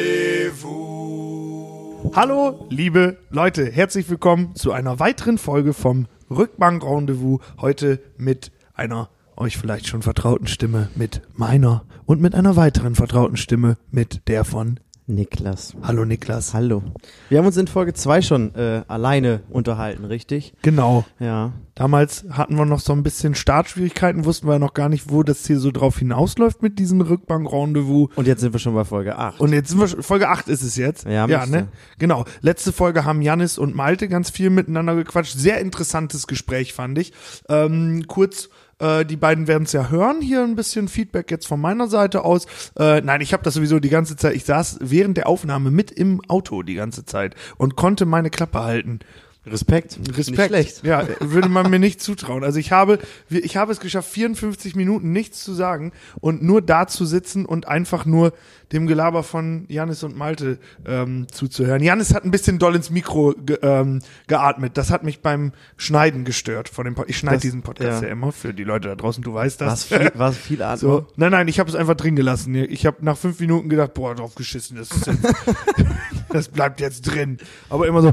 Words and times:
Hallo, 2.14 2.66
liebe 2.70 3.18
Leute, 3.30 3.70
herzlich 3.70 4.08
willkommen 4.08 4.54
zu 4.54 4.72
einer 4.72 5.00
weiteren 5.00 5.38
Folge 5.38 5.72
vom 5.74 6.06
Rückbank 6.30 6.84
Rendezvous. 6.84 7.40
Heute 7.60 8.00
mit 8.16 8.52
einer 8.74 9.08
euch 9.36 9.56
vielleicht 9.56 9.86
schon 9.88 10.02
vertrauten 10.02 10.46
Stimme, 10.46 10.88
mit 10.94 11.22
meiner 11.34 11.84
und 12.06 12.20
mit 12.20 12.34
einer 12.34 12.56
weiteren 12.56 12.94
vertrauten 12.94 13.36
Stimme, 13.36 13.78
mit 13.90 14.28
der 14.28 14.44
von 14.44 14.80
Niklas. 15.08 15.74
Hallo 15.82 16.04
Niklas. 16.04 16.52
Hallo. 16.52 16.82
Wir 17.30 17.38
haben 17.38 17.46
uns 17.46 17.56
in 17.56 17.66
Folge 17.66 17.94
2 17.94 18.20
schon 18.20 18.54
äh, 18.54 18.82
alleine 18.88 19.40
unterhalten, 19.48 20.04
richtig? 20.04 20.52
Genau. 20.60 21.06
Ja. 21.18 21.52
Damals 21.74 22.26
hatten 22.30 22.56
wir 22.56 22.66
noch 22.66 22.80
so 22.80 22.92
ein 22.92 23.02
bisschen 23.02 23.34
Startschwierigkeiten, 23.34 24.26
wussten 24.26 24.46
wir 24.48 24.58
noch 24.58 24.74
gar 24.74 24.90
nicht, 24.90 25.10
wo 25.10 25.22
das 25.22 25.46
hier 25.46 25.60
so 25.60 25.70
drauf 25.70 25.98
hinausläuft 25.98 26.60
mit 26.60 26.78
diesem 26.78 27.00
Rückbank 27.00 27.50
Rendezvous. 27.50 28.10
Und 28.16 28.26
jetzt 28.26 28.40
sind 28.42 28.52
wir 28.52 28.58
schon 28.60 28.74
bei 28.74 28.84
Folge 28.84 29.16
8. 29.16 29.40
Und 29.40 29.52
jetzt 29.54 29.70
sind 29.70 29.80
wir, 29.80 29.88
schon- 29.88 30.02
Folge 30.02 30.28
8 30.28 30.48
ist 30.48 30.62
es 30.62 30.76
jetzt. 30.76 31.06
Ja, 31.06 31.26
ja 31.26 31.38
müsste. 31.38 31.50
ne? 31.52 31.68
Genau. 31.98 32.24
Letzte 32.42 32.72
Folge 32.72 33.04
haben 33.06 33.22
Janis 33.22 33.56
und 33.56 33.74
Malte 33.74 34.08
ganz 34.08 34.28
viel 34.28 34.50
miteinander 34.50 34.94
gequatscht. 34.94 35.38
Sehr 35.38 35.60
interessantes 35.60 36.26
Gespräch, 36.26 36.74
fand 36.74 36.98
ich. 36.98 37.14
Ähm, 37.48 38.04
kurz, 38.08 38.50
äh, 38.78 39.04
die 39.04 39.16
beiden 39.16 39.46
werden 39.46 39.64
es 39.64 39.72
ja 39.72 39.88
hören. 39.88 40.20
Hier 40.20 40.42
ein 40.42 40.56
bisschen 40.56 40.88
Feedback 40.88 41.30
jetzt 41.30 41.46
von 41.46 41.60
meiner 41.60 41.88
Seite 41.88 42.24
aus. 42.24 42.46
Äh, 42.78 43.00
nein, 43.00 43.20
ich 43.20 43.32
habe 43.32 43.42
das 43.42 43.54
sowieso 43.54 43.78
die 43.78 43.88
ganze 43.88 44.16
Zeit, 44.16 44.34
ich 44.34 44.44
saß 44.44 44.78
während 44.80 45.16
der 45.16 45.28
Aufnahme 45.28 45.70
mit 45.70 45.90
im 45.90 46.20
Auto 46.28 46.62
die 46.62 46.74
ganze 46.74 47.04
Zeit 47.04 47.34
und 47.56 47.76
konnte 47.76 48.06
meine 48.06 48.30
Klappe 48.30 48.62
halten. 48.62 49.00
Respekt. 49.48 49.98
Respekt. 50.16 50.38
Nicht 50.38 50.46
schlecht. 50.46 50.84
Ja, 50.84 51.06
würde 51.20 51.48
man 51.48 51.70
mir 51.70 51.78
nicht 51.78 52.00
zutrauen. 52.00 52.44
Also 52.44 52.58
ich 52.58 52.72
habe, 52.72 52.98
ich 53.30 53.56
habe 53.56 53.72
es 53.72 53.80
geschafft, 53.80 54.10
54 54.10 54.76
Minuten 54.76 55.12
nichts 55.12 55.42
zu 55.44 55.52
sagen 55.52 55.92
und 56.20 56.42
nur 56.42 56.62
da 56.62 56.86
zu 56.86 57.04
sitzen 57.06 57.44
und 57.46 57.66
einfach 57.68 58.06
nur 58.06 58.32
dem 58.72 58.86
Gelaber 58.86 59.22
von 59.22 59.64
Janis 59.68 60.02
und 60.02 60.14
Malte 60.16 60.58
ähm, 60.86 61.26
zuzuhören. 61.32 61.82
Janis 61.82 62.12
hat 62.14 62.24
ein 62.24 62.30
bisschen 62.30 62.58
doll 62.58 62.76
ins 62.76 62.90
Mikro 62.90 63.34
ge, 63.34 63.58
ähm, 63.62 64.00
geatmet. 64.26 64.76
Das 64.76 64.90
hat 64.90 65.04
mich 65.04 65.20
beim 65.22 65.52
Schneiden 65.78 66.26
gestört. 66.26 66.68
Von 66.68 66.84
dem 66.84 66.94
Pod 66.94 67.08
ich 67.08 67.16
schneide 67.16 67.36
Das- 67.36 67.42
diesen 67.42 67.62
Podcast 67.62 68.02
ja. 68.02 68.08
ja. 68.08 68.12
immer 68.12 68.30
für 68.30 68.52
die 68.52 68.64
Leute 68.64 68.88
da 68.88 68.94
draußen. 68.94 69.22
Du 69.22 69.32
weißt 69.32 69.60
das. 69.62 69.72
Was 69.72 69.84
viel, 69.84 70.12
was 70.16 70.36
viel 70.36 70.62
Atmung. 70.62 70.90
So, 70.92 71.06
nein, 71.16 71.30
nein, 71.32 71.48
ich 71.48 71.58
habe 71.58 71.70
es 71.70 71.76
einfach 71.76 71.94
drin 71.94 72.14
gelassen. 72.14 72.54
Ich 72.54 72.84
habe 72.84 72.98
nach 73.00 73.16
fünf 73.16 73.40
Minuten 73.40 73.70
gedacht, 73.70 73.94
boah, 73.94 74.14
drauf 74.14 74.34
geschissen, 74.34 74.76
das, 74.76 74.88
das 76.28 76.48
bleibt 76.48 76.80
jetzt 76.80 77.02
drin. 77.02 77.38
Aber 77.70 77.86
immer 77.86 78.02
so. 78.02 78.12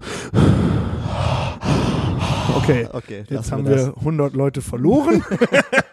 Okay, 2.65 2.87
Okay, 2.93 3.23
jetzt 3.29 3.51
haben 3.51 3.65
wir 3.67 3.75
wir 3.75 3.97
100 3.97 4.33
Leute 4.33 4.61
verloren. 4.61 5.23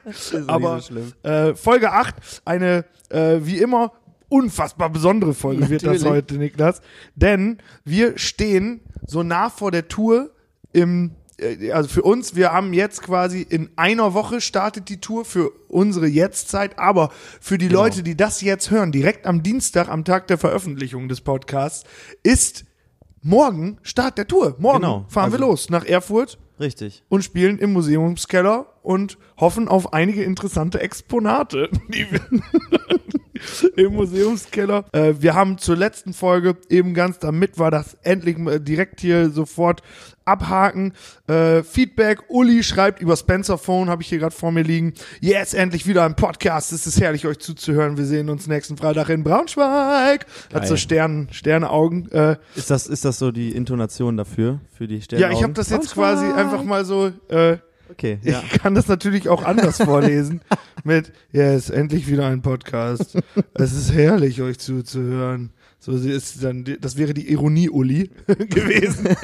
Das 0.05 0.35
aber 0.49 0.81
so 0.81 0.95
äh, 1.29 1.55
Folge 1.55 1.93
8, 1.93 2.43
eine 2.45 2.85
äh, 3.09 3.39
wie 3.43 3.59
immer 3.59 3.93
unfassbar 4.29 4.91
besondere 4.91 5.33
Folge 5.33 5.69
wird 5.71 5.83
das 5.83 6.01
Natürlich. 6.03 6.13
heute, 6.13 6.35
Niklas. 6.39 6.81
Denn 7.15 7.59
wir 7.85 8.19
stehen 8.19 8.81
so 9.07 9.23
nah 9.23 9.49
vor 9.49 9.71
der 9.71 9.87
Tour 9.87 10.31
im 10.73 11.13
äh, 11.39 11.71
also 11.71 11.89
für 11.89 12.03
uns, 12.03 12.35
wir 12.35 12.53
haben 12.53 12.73
jetzt 12.73 13.01
quasi 13.03 13.43
in 13.49 13.71
einer 13.77 14.13
Woche 14.13 14.41
startet 14.41 14.89
die 14.89 15.01
Tour 15.01 15.25
für 15.25 15.53
unsere 15.69 16.09
Jetztzeit, 16.09 16.79
aber 16.81 17.11
für 17.41 17.59
die 17.59 17.69
Genau. 17.69 17.83
Leute, 17.85 18.03
die 18.03 18.17
das 18.17 18.41
jetzt 18.41 18.71
hören, 18.73 18.91
direkt 18.91 19.25
am 19.27 19.45
Dienstag, 19.45 19.89
am 19.89 20.05
Tag 20.05 20.27
der 20.27 20.37
Veröffentlichung 20.39 21.09
des 21.09 21.21
Podcasts, 21.21 21.85
ist 22.25 22.65
morgen 23.23 23.79
Start 23.83 24.19
der 24.19 24.27
Tour. 24.27 24.57
Morgen 24.59 24.81
Genau. 24.81 25.05
fahren 25.09 25.31
wir 25.31 25.39
Also- 25.39 25.47
los 25.51 25.71
nach 25.71 25.85
Erfurt 25.85 26.39
Richtig. 26.63 27.03
und 27.09 27.25
spielen 27.25 27.59
im 27.59 27.73
Museumskeller 27.73 28.67
und 28.83 29.19
hoffen 29.37 29.69
auf 29.69 29.93
einige 29.93 30.23
interessante 30.23 30.81
Exponate, 30.81 31.69
im 33.77 33.95
Museumskeller. 33.95 34.85
Äh, 34.93 35.15
wir 35.19 35.35
haben 35.35 35.59
zur 35.59 35.77
letzten 35.77 36.13
Folge 36.13 36.57
eben 36.69 36.95
ganz, 36.95 37.19
damit 37.19 37.59
wir 37.59 37.71
das 37.71 37.97
endlich 38.03 38.39
mal 38.39 38.61
direkt 38.61 39.01
hier 39.01 39.31
sofort 39.31 39.83
abhaken. 40.25 40.93
Äh, 41.27 41.63
Feedback, 41.63 42.21
Uli 42.29 42.63
schreibt 42.63 43.01
über 43.01 43.17
Spencer 43.17 43.59
Phone, 43.59 43.89
habe 43.89 44.03
ich 44.03 44.09
hier 44.09 44.19
gerade 44.19 44.35
vor 44.35 44.53
mir 44.53 44.63
liegen. 44.63 44.95
Yes, 45.21 45.55
endlich 45.55 45.87
wieder 45.87 46.05
ein 46.05 46.15
Podcast. 46.17 46.73
Es 46.73 46.87
ist 46.87 47.01
herrlich, 47.01 47.27
euch 47.27 47.39
zuzuhören. 47.39 47.97
Wir 47.97 48.05
sehen 48.05 48.29
uns 48.31 48.47
nächsten 48.47 48.77
Freitag 48.77 49.09
in 49.09 49.25
Braunschweig. 49.25 50.27
Hat 50.27 50.53
Geil. 50.53 50.67
so 50.67 50.77
Stern, 50.77 51.29
Sterneaugen. 51.33 52.11
Äh, 52.13 52.37
Ist 52.55 52.71
das, 52.71 52.87
ist 52.87 53.05
das 53.05 53.19
so 53.19 53.33
die 53.33 53.51
Intonation 53.51 54.17
dafür? 54.17 54.61
Für 54.77 54.87
die 54.87 55.03
Sterne? 55.03 55.23
ja, 55.23 55.31
ich 55.31 55.43
habe 55.43 55.53
das 55.53 55.71
jetzt 55.71 55.95
quasi 55.95 56.27
einfach 56.27 56.63
mal 56.63 56.85
so 56.85 57.11
äh, 57.29 57.59
Okay, 57.93 58.19
ja. 58.23 58.43
Ich 58.53 58.59
kann 58.61 58.75
das 58.75 58.89
natürlich 58.89 59.29
auch 59.29 59.45
anders 59.45 59.77
vorlesen. 59.83 60.41
Mit, 60.85 61.13
ja, 61.33 61.53
ist 61.55 61.71
endlich 61.71 62.09
wieder 62.11 62.27
ein 62.27 62.43
Podcast. 62.43 63.19
Es 63.55 63.73
ist 63.73 63.93
herrlich, 63.93 64.43
euch 64.43 64.59
zuzuhören. 64.59 65.51
So 65.79 65.93
ist 65.93 66.43
dann, 66.45 66.65
das 66.81 66.97
wäre 66.97 67.15
die 67.15 67.31
Ironie 67.31 67.69
Uli 67.71 68.11
gewesen. 68.27 69.09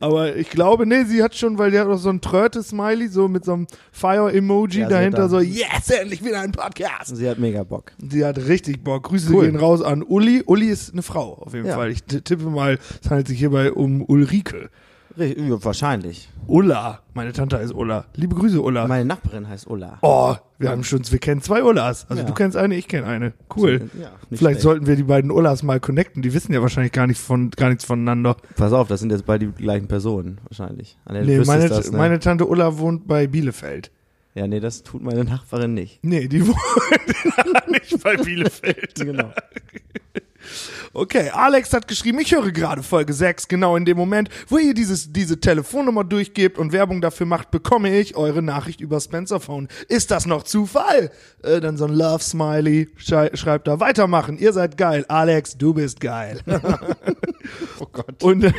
Aber 0.00 0.36
ich 0.36 0.50
glaube, 0.50 0.86
nee, 0.86 1.04
sie 1.04 1.22
hat 1.22 1.34
schon, 1.34 1.58
weil 1.58 1.70
die 1.72 1.78
hat 1.80 1.88
auch 1.88 1.96
so 1.98 2.08
ein 2.10 2.20
Tröte-Smiley, 2.20 3.08
so 3.08 3.26
mit 3.26 3.44
so 3.44 3.54
einem 3.54 3.66
Fire-Emoji 3.90 4.80
Ja, 4.82 4.88
dahinter, 4.88 5.28
so, 5.28 5.40
yes, 5.40 5.90
endlich 5.90 6.24
wieder 6.24 6.40
ein 6.40 6.52
Podcast. 6.52 7.16
Sie 7.16 7.28
hat 7.28 7.38
mega 7.38 7.64
Bock. 7.64 7.92
Sie 8.10 8.24
hat 8.24 8.38
richtig 8.38 8.84
Bock. 8.84 9.04
Grüße 9.04 9.32
Cool. 9.32 9.46
gehen 9.46 9.56
raus 9.56 9.82
an 9.82 10.02
Uli. 10.04 10.42
Uli 10.46 10.68
ist 10.68 10.92
eine 10.92 11.02
Frau, 11.02 11.34
auf 11.34 11.54
jeden 11.54 11.66
Ja. 11.66 11.74
Fall. 11.74 11.90
Ich 11.90 12.04
tippe 12.04 12.44
mal, 12.44 12.78
es 13.02 13.10
handelt 13.10 13.26
sich 13.28 13.38
hierbei 13.38 13.72
um 13.72 14.02
Ulrike. 14.02 14.70
Ja, 15.16 15.64
Wahrscheinlich. 15.64 16.28
Ulla. 16.46 17.00
Meine 17.14 17.32
Tante 17.32 17.58
heißt 17.58 17.74
Ulla. 17.74 18.04
Liebe 18.14 18.34
Grüße, 18.34 18.60
Ulla. 18.60 18.86
Meine 18.86 19.04
Nachbarin 19.04 19.48
heißt 19.48 19.66
Ulla. 19.66 19.98
Oh, 20.02 20.34
wir 20.58 20.70
haben 20.70 20.84
schon, 20.84 21.00
wir 21.10 21.18
kennen 21.18 21.42
zwei 21.42 21.62
Ullas. 21.64 22.06
Also 22.08 22.22
Ja. 22.22 22.28
du 22.28 22.34
kennst 22.34 22.56
eine, 22.56 22.76
ich 22.76 22.86
kenne 22.86 23.06
eine. 23.06 23.32
Cool. 23.54 23.90
Ja, 24.00 24.10
Vielleicht 24.28 24.38
schlecht. 24.40 24.60
sollten 24.60 24.86
wir 24.86 24.94
die 24.96 25.02
beiden 25.02 25.30
Ullas 25.30 25.62
mal 25.62 25.80
connecten. 25.80 26.22
Die 26.22 26.32
wissen 26.34 26.52
ja 26.52 26.62
wahrscheinlich 26.62 26.92
gar 26.92 27.06
nicht 27.06 27.20
von, 27.20 27.50
gar 27.50 27.68
nichts 27.70 27.84
voneinander. 27.84 28.36
Pass 28.56 28.72
auf, 28.72 28.88
das 28.88 29.00
sind 29.00 29.10
jetzt 29.10 29.26
beide 29.26 29.46
die 29.46 29.52
gleichen 29.62 29.88
Personen, 29.88 30.38
wahrscheinlich. 30.48 30.96
Nee, 31.10 31.40
meine, 31.46 31.68
das, 31.68 31.90
ne? 31.90 31.98
meine 31.98 32.20
Tante 32.20 32.46
Ulla 32.46 32.78
wohnt 32.78 33.06
bei 33.08 33.26
Bielefeld. 33.26 33.90
Ja, 34.36 34.46
nee, 34.46 34.60
das 34.60 34.82
tut 34.82 35.02
meine 35.02 35.24
Nachbarin 35.24 35.72
nicht. 35.72 35.98
Nee, 36.02 36.28
die 36.28 36.46
wohnt 36.46 36.58
nicht 37.70 38.02
bei 38.02 38.16
Bielefeld. 38.16 38.94
Genau. 38.96 39.32
Okay, 40.92 41.30
Alex 41.30 41.72
hat 41.72 41.88
geschrieben, 41.88 42.20
ich 42.20 42.32
höre 42.34 42.52
gerade 42.52 42.82
Folge 42.82 43.14
6, 43.14 43.48
genau 43.48 43.76
in 43.76 43.86
dem 43.86 43.96
Moment, 43.96 44.28
wo 44.48 44.58
ihr 44.58 44.74
dieses, 44.74 45.10
diese 45.10 45.40
Telefonnummer 45.40 46.04
durchgebt 46.04 46.58
und 46.58 46.72
Werbung 46.72 47.00
dafür 47.00 47.26
macht, 47.26 47.50
bekomme 47.50 47.98
ich 47.98 48.14
eure 48.14 48.42
Nachricht 48.42 48.80
über 48.80 49.00
Spencer 49.00 49.40
Phone. 49.40 49.68
Ist 49.88 50.10
das 50.10 50.26
noch 50.26 50.42
Zufall? 50.44 51.10
Äh, 51.42 51.60
dann 51.60 51.78
so 51.78 51.86
ein 51.86 51.94
Love-Smiley 51.94 52.90
schrei 52.96 53.30
schreibt 53.34 53.66
da, 53.68 53.80
weitermachen, 53.80 54.38
ihr 54.38 54.52
seid 54.52 54.76
geil. 54.76 55.06
Alex, 55.08 55.56
du 55.56 55.72
bist 55.74 56.00
geil. 56.00 56.40
Oh 57.80 57.86
Gott. 57.92 58.22
Und 58.22 58.42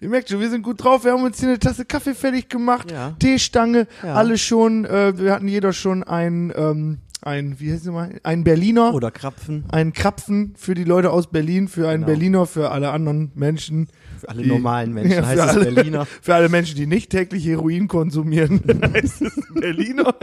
ihr 0.00 0.08
merkt 0.08 0.28
schon, 0.28 0.40
wir 0.40 0.50
sind 0.50 0.62
gut 0.62 0.82
drauf. 0.82 1.04
Wir 1.04 1.12
haben 1.12 1.22
uns 1.24 1.38
hier 1.40 1.48
eine 1.50 1.58
Tasse 1.58 1.84
Kaffee 1.84 2.14
fertig 2.14 2.48
gemacht, 2.48 2.90
Ja. 2.90 3.14
Teestange, 3.18 3.86
Ja. 4.02 4.14
alle 4.14 4.38
schon. 4.38 4.84
Äh, 4.84 5.18
wir 5.18 5.32
hatten 5.32 5.48
jeder 5.48 5.72
schon 5.72 6.02
ein, 6.02 6.52
ähm, 6.56 6.98
ein, 7.22 7.60
wie 7.60 7.72
heißt 7.72 7.86
mal, 7.86 8.18
ein 8.24 8.42
Berliner, 8.44 8.92
Oder 8.94 9.10
Krapfen. 9.12 9.64
ein 9.70 9.92
Krapfen 9.92 10.54
für 10.56 10.74
die 10.74 10.82
Leute 10.84 11.10
aus 11.10 11.28
Berlin, 11.30 11.68
für 11.68 11.88
einen 11.88 12.02
Genau. 12.02 12.06
Berliner, 12.12 12.46
für 12.46 12.70
alle 12.72 12.90
anderen 12.90 13.30
Menschen. 13.36 13.88
Für 14.18 14.28
alle 14.30 14.42
Die- 14.42 14.48
normalen 14.48 14.92
Menschen 14.92 15.12
Ja, 15.18 15.26
heißt 15.26 15.40
es 15.42 15.48
alle- 15.56 15.72
Berliner. 15.72 16.06
Für 16.22 16.34
alle 16.34 16.48
Menschen, 16.48 16.76
die 16.76 16.86
nicht 16.86 17.10
täglich 17.10 17.46
Heroin 17.46 17.86
konsumieren, 17.88 18.60
heißt 18.94 19.22
es 19.22 19.40
Berliner. 19.54 20.14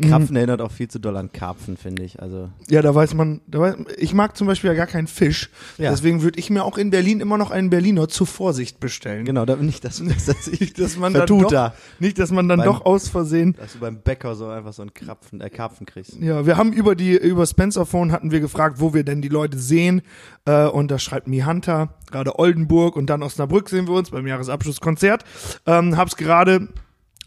Krapfen 0.00 0.36
erinnert 0.36 0.60
auch 0.60 0.70
viel 0.70 0.88
zu 0.88 0.98
doll 0.98 1.16
an 1.16 1.32
Karpfen, 1.32 1.76
finde 1.76 2.04
ich. 2.04 2.20
Also 2.22 2.48
Ja, 2.68 2.80
da 2.82 2.94
weiß 2.94 3.14
man, 3.14 3.40
da 3.46 3.60
weiß, 3.60 3.74
ich 3.98 4.14
mag 4.14 4.36
zum 4.36 4.46
Beispiel 4.46 4.68
ja 4.70 4.74
gar 4.74 4.86
keinen 4.86 5.06
Fisch. 5.08 5.50
Ja. 5.78 5.90
Deswegen 5.90 6.22
würde 6.22 6.38
ich 6.38 6.48
mir 6.50 6.64
auch 6.64 6.78
in 6.78 6.90
Berlin 6.90 7.20
immer 7.20 7.36
noch 7.38 7.50
einen 7.50 7.70
Berliner 7.70 8.08
zur 8.08 8.26
Vorsicht 8.26 8.80
bestellen. 8.80 9.24
genau, 9.24 9.44
da, 9.44 9.56
nicht, 9.56 9.84
dass, 9.84 10.02
dass, 10.26 10.46
ich, 10.48 10.60
Nicht, 10.60 10.78
dass 10.80 10.96
man 10.96 11.12
dann 11.12 11.26
doch, 11.26 11.50
da. 11.50 11.74
nicht, 11.98 12.18
dass 12.18 12.30
man 12.30 12.48
dann 12.48 12.58
Beim- 12.60 12.66
doch 12.66 12.84
aus 12.86 13.08
Versehen. 13.08 13.54
dass 13.58 13.72
du 13.74 13.80
beim 13.80 14.00
Bäcker 14.00 14.34
so 14.36 14.46
einfach 14.48 14.72
so 14.72 14.82
einen 14.82 14.94
Krapfen, 14.94 15.40
äh, 15.40 15.50
Karpfen 15.50 15.86
kriegst. 15.86 16.16
Ja, 16.20 16.46
wir 16.46 16.56
haben 16.56 16.72
über 16.72 16.94
die 16.94 17.16
über 17.16 17.44
Spencer 17.46 17.84
Phone 17.84 18.12
hatten 18.12 18.30
wir 18.30 18.40
gefragt, 18.40 18.76
wo 18.80 18.94
wir 18.94 19.02
denn 19.04 19.20
die 19.22 19.28
Leute 19.28 19.58
sehen. 19.58 20.02
Äh, 20.46 20.66
und 20.66 20.90
da 20.90 20.98
schreibt 20.98 21.26
Mi 21.28 21.40
Hunter, 21.40 21.94
gerade 22.10 22.38
Oldenburg 22.38 22.96
und 22.96 23.06
dann 23.10 23.22
Osnabrück 23.22 23.68
sehen 23.68 23.86
wir 23.88 23.94
uns 23.94 24.10
beim 24.10 24.26
Jahresabschlusskonzert. 24.26 25.24
Ähm, 25.66 25.96
hab's 25.96 26.16
gerade 26.16 26.68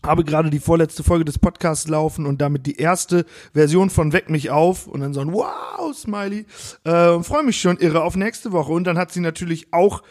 habe 0.06 0.24
gerade 0.24 0.50
die 0.50 0.60
vorletzte 0.60 1.04
Folge 1.04 1.26
des 1.26 1.40
Podcasts 1.40 1.88
laufen 1.88 2.26
und 2.26 2.42
damit 2.42 2.66
die 2.66 2.78
erste 2.78 3.26
Version 3.54 3.90
von 3.90 4.14
Weck 4.14 4.30
mich 4.30 4.50
auf 4.52 4.88
und 4.88 5.02
dann 5.02 5.14
so 5.14 5.22
ein 5.22 5.32
Wow 5.34 5.94
Smiley. 5.96 6.46
Äh, 6.84 7.20
Freue 7.24 7.44
mich 7.44 7.60
schon 7.60 7.78
irre 7.78 8.04
auf 8.04 8.16
nächste 8.16 8.52
Woche 8.52 8.72
und 8.72 8.86
dann 8.86 8.98
hat 8.98 9.12
sie 9.12 9.20
natürlich 9.22 9.68
auch 9.72 10.04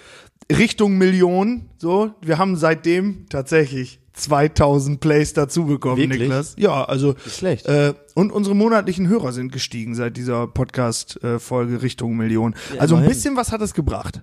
Richtung 0.50 0.98
Million. 0.98 1.68
So, 1.78 2.10
wir 2.20 2.38
haben 2.38 2.56
seitdem 2.56 3.26
tatsächlich 3.28 4.00
2000 4.14 5.00
Plays 5.00 5.32
dazu 5.32 5.64
bekommen, 5.66 5.96
Wirklich? 5.98 6.20
Niklas. 6.22 6.54
Ja, 6.58 6.84
also 6.84 7.12
Nicht 7.24 7.36
schlecht. 7.36 7.66
äh, 7.66 7.94
und 8.14 8.30
unsere 8.32 8.54
monatlichen 8.54 9.08
Hörer 9.08 9.32
sind 9.32 9.52
gestiegen 9.52 9.94
seit 9.94 10.16
dieser 10.18 10.46
Podcast-Folge 10.46 11.80
Richtung 11.82 12.16
Million. 12.16 12.54
Ja, 12.74 12.80
also 12.80 12.94
ein 12.94 13.00
immerhin. 13.02 13.14
bisschen 13.16 13.36
was 13.36 13.52
hat 13.52 13.62
es 13.62 13.72
gebracht. 13.74 14.22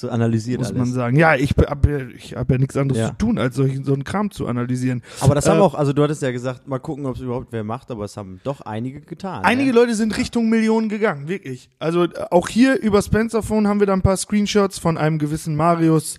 Du 0.00 0.08
analysiert 0.08 0.58
muss 0.60 0.68
alles. 0.68 0.78
man 0.78 0.92
sagen. 0.92 1.16
Ja, 1.16 1.34
ich 1.34 1.54
habe 1.68 2.08
ich 2.16 2.34
hab 2.34 2.50
ja 2.50 2.58
nichts 2.58 2.76
anderes 2.76 3.00
Ja. 3.00 3.08
zu 3.10 3.14
tun, 3.18 3.38
als 3.38 3.56
solchen, 3.56 3.84
so 3.84 3.92
einen 3.92 4.04
Kram 4.04 4.30
zu 4.30 4.46
analysieren. 4.46 5.02
Aber 5.20 5.34
das 5.34 5.48
haben 5.48 5.58
Äh, 5.58 5.62
auch, 5.62 5.74
also 5.74 5.92
du 5.92 6.02
hattest 6.02 6.22
ja 6.22 6.30
gesagt, 6.32 6.66
mal 6.66 6.78
gucken, 6.78 7.06
ob 7.06 7.16
es 7.16 7.20
überhaupt 7.22 7.48
wer 7.50 7.64
macht, 7.64 7.90
aber 7.90 8.04
es 8.04 8.16
haben 8.16 8.40
doch 8.44 8.60
einige 8.62 9.00
getan. 9.00 9.44
Einige 9.44 9.70
ja? 9.70 9.74
Leute 9.76 9.94
sind 9.94 10.16
Richtung 10.16 10.48
Millionen 10.48 10.88
gegangen, 10.88 11.28
wirklich. 11.28 11.68
Also 11.78 12.04
äh, 12.04 12.10
auch 12.30 12.48
hier 12.48 12.80
über 12.80 13.02
Spencerphone 13.02 13.68
haben 13.68 13.80
wir 13.80 13.86
da 13.86 13.92
ein 13.92 14.02
paar 14.02 14.16
Screenshots 14.16 14.78
von 14.78 14.96
einem 14.98 15.18
gewissen 15.18 15.56
Marius 15.56 16.18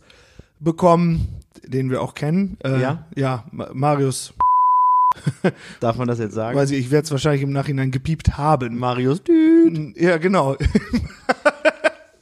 bekommen, 0.59 1.27
den 1.67 1.89
wir 1.89 2.01
auch 2.01 2.13
kennen. 2.13 2.57
Äh, 2.63 2.79
Ja? 2.81 3.05
Ja, 3.15 3.43
Ma- 3.51 3.69
Marius, 3.73 4.33
Darf 5.79 5.97
man 5.97 6.07
das 6.07 6.17
jetzt 6.19 6.33
sagen? 6.33 6.57
weiß 6.57 6.71
ich, 6.71 6.79
ich 6.79 6.91
werde 6.91 7.05
es 7.05 7.11
wahrscheinlich 7.11 7.43
im 7.43 7.51
Nachhinein 7.51 7.91
gepiept 7.91 8.37
haben. 8.37 8.77
Marius 8.79 9.23
Düt. 9.23 9.95
Ja, 9.95 10.17
genau. 10.17 10.55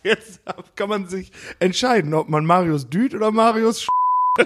Jetzt 0.03 0.41
kann 0.75 0.89
man 0.89 1.07
sich 1.07 1.31
entscheiden, 1.59 2.13
ob 2.13 2.29
man 2.29 2.45
Marius 2.45 2.89
Düt 2.89 3.13
oder 3.13 3.31
Marius 3.31 3.87
will. 4.37 4.45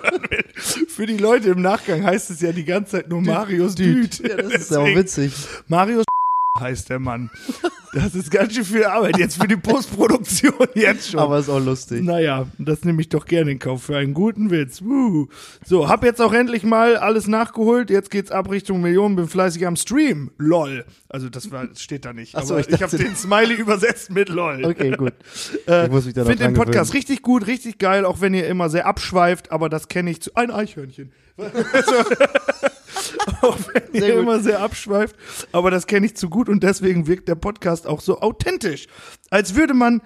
Für 0.87 1.05
die 1.05 1.17
Leute 1.17 1.49
im 1.49 1.61
Nachgang 1.61 2.03
heißt 2.03 2.31
es 2.31 2.41
ja 2.41 2.51
die 2.51 2.65
ganze 2.65 2.93
Zeit 2.93 3.09
nur 3.09 3.21
Marius 3.21 3.75
Düt. 3.75 4.19
Ja, 4.19 4.37
das 4.37 4.53
ist 4.53 4.71
ja 4.71 4.79
auch 4.79 4.85
witzig. 4.85 5.33
Marius 5.67 6.04
heißt 6.59 6.89
der 6.89 6.99
Mann. 6.99 7.29
Das 7.93 8.13
ist 8.13 8.29
ganz 8.29 8.53
schön 8.53 8.65
viel 8.65 8.83
Arbeit 8.85 9.17
jetzt 9.17 9.41
für 9.41 9.47
die 9.47 9.55
Postproduktion 9.55 10.53
jetzt 10.73 11.11
schon. 11.11 11.19
Aber 11.19 11.39
ist 11.39 11.47
auch 11.49 11.63
lustig. 11.63 12.03
naja, 12.03 12.45
das 12.57 12.83
nehme 12.83 13.01
ich 13.01 13.07
doch 13.09 13.25
gerne 13.25 13.51
in 13.51 13.59
Kauf 13.59 13.83
für 13.83 13.95
einen 13.97 14.13
guten 14.13 14.51
Witz. 14.51 14.81
Wuhu. 14.81 15.27
So, 15.65 15.87
hab 15.87 16.03
jetzt 16.03 16.21
auch 16.21 16.33
endlich 16.33 16.63
mal 16.63 16.97
alles 16.97 17.27
nachgeholt. 17.27 17.89
Jetzt 17.89 18.11
geht's 18.11 18.31
ab 18.31 18.51
Richtung 18.51 18.81
Millionen. 18.81 19.15
Bin 19.15 19.27
fleißig 19.27 19.65
am 19.65 19.75
Stream. 19.77 20.31
Lol. 20.37 20.85
Also 21.07 21.29
das 21.29 21.51
war, 21.51 21.67
steht 21.77 22.03
da 22.03 22.11
nicht. 22.11 22.35
Ach 22.35 22.43
so, 22.43 22.57
ich 22.57 22.67
ich, 22.67 22.81
habe 22.83 22.97
den 22.97 23.15
Smiley 23.15 23.55
übersetzt 23.55 24.11
mit 24.11 24.27
Lol. 24.29 24.65
Okay, 24.65 24.91
gut. 24.91 25.13
Äh, 25.67 25.85
Ich 25.85 25.91
muss 25.91 26.05
mich 26.05 26.13
da 26.13 26.21
noch 26.21 26.27
Finde 26.29 26.43
den 26.43 26.53
Podcast 26.53 26.91
gewöhnen. 26.91 26.97
richtig 27.07 27.21
gut, 27.21 27.47
richtig 27.47 27.77
geil, 27.79 28.05
auch 28.05 28.21
wenn 28.21 28.33
ihr 28.33 28.45
immer 28.47 28.69
sehr 28.69 28.85
abschweift, 28.85 29.51
aber 29.51 29.69
das 29.69 29.87
kenne 29.87 30.11
ich 30.11 30.21
zu. 30.21 30.31
Ein 30.35 30.51
Eichhörnchen. 30.51 31.11
auch 33.41 33.57
wenn 33.73 33.83
ihr 33.93 34.01
Sehr 34.01 34.19
immer 34.19 34.39
sehr 34.39 34.61
abschweift, 34.61 35.15
aber 35.51 35.71
das 35.71 35.87
kenne 35.87 36.05
ich 36.05 36.15
zu 36.15 36.29
gut 36.29 36.47
und 36.47 36.63
deswegen 36.63 37.07
wirkt 37.07 37.27
der 37.27 37.35
Podcast 37.35 37.87
auch 37.87 38.01
so 38.01 38.21
authentisch. 38.21 38.87
Als 39.29 39.55
würde 39.55 39.73
man 39.73 40.01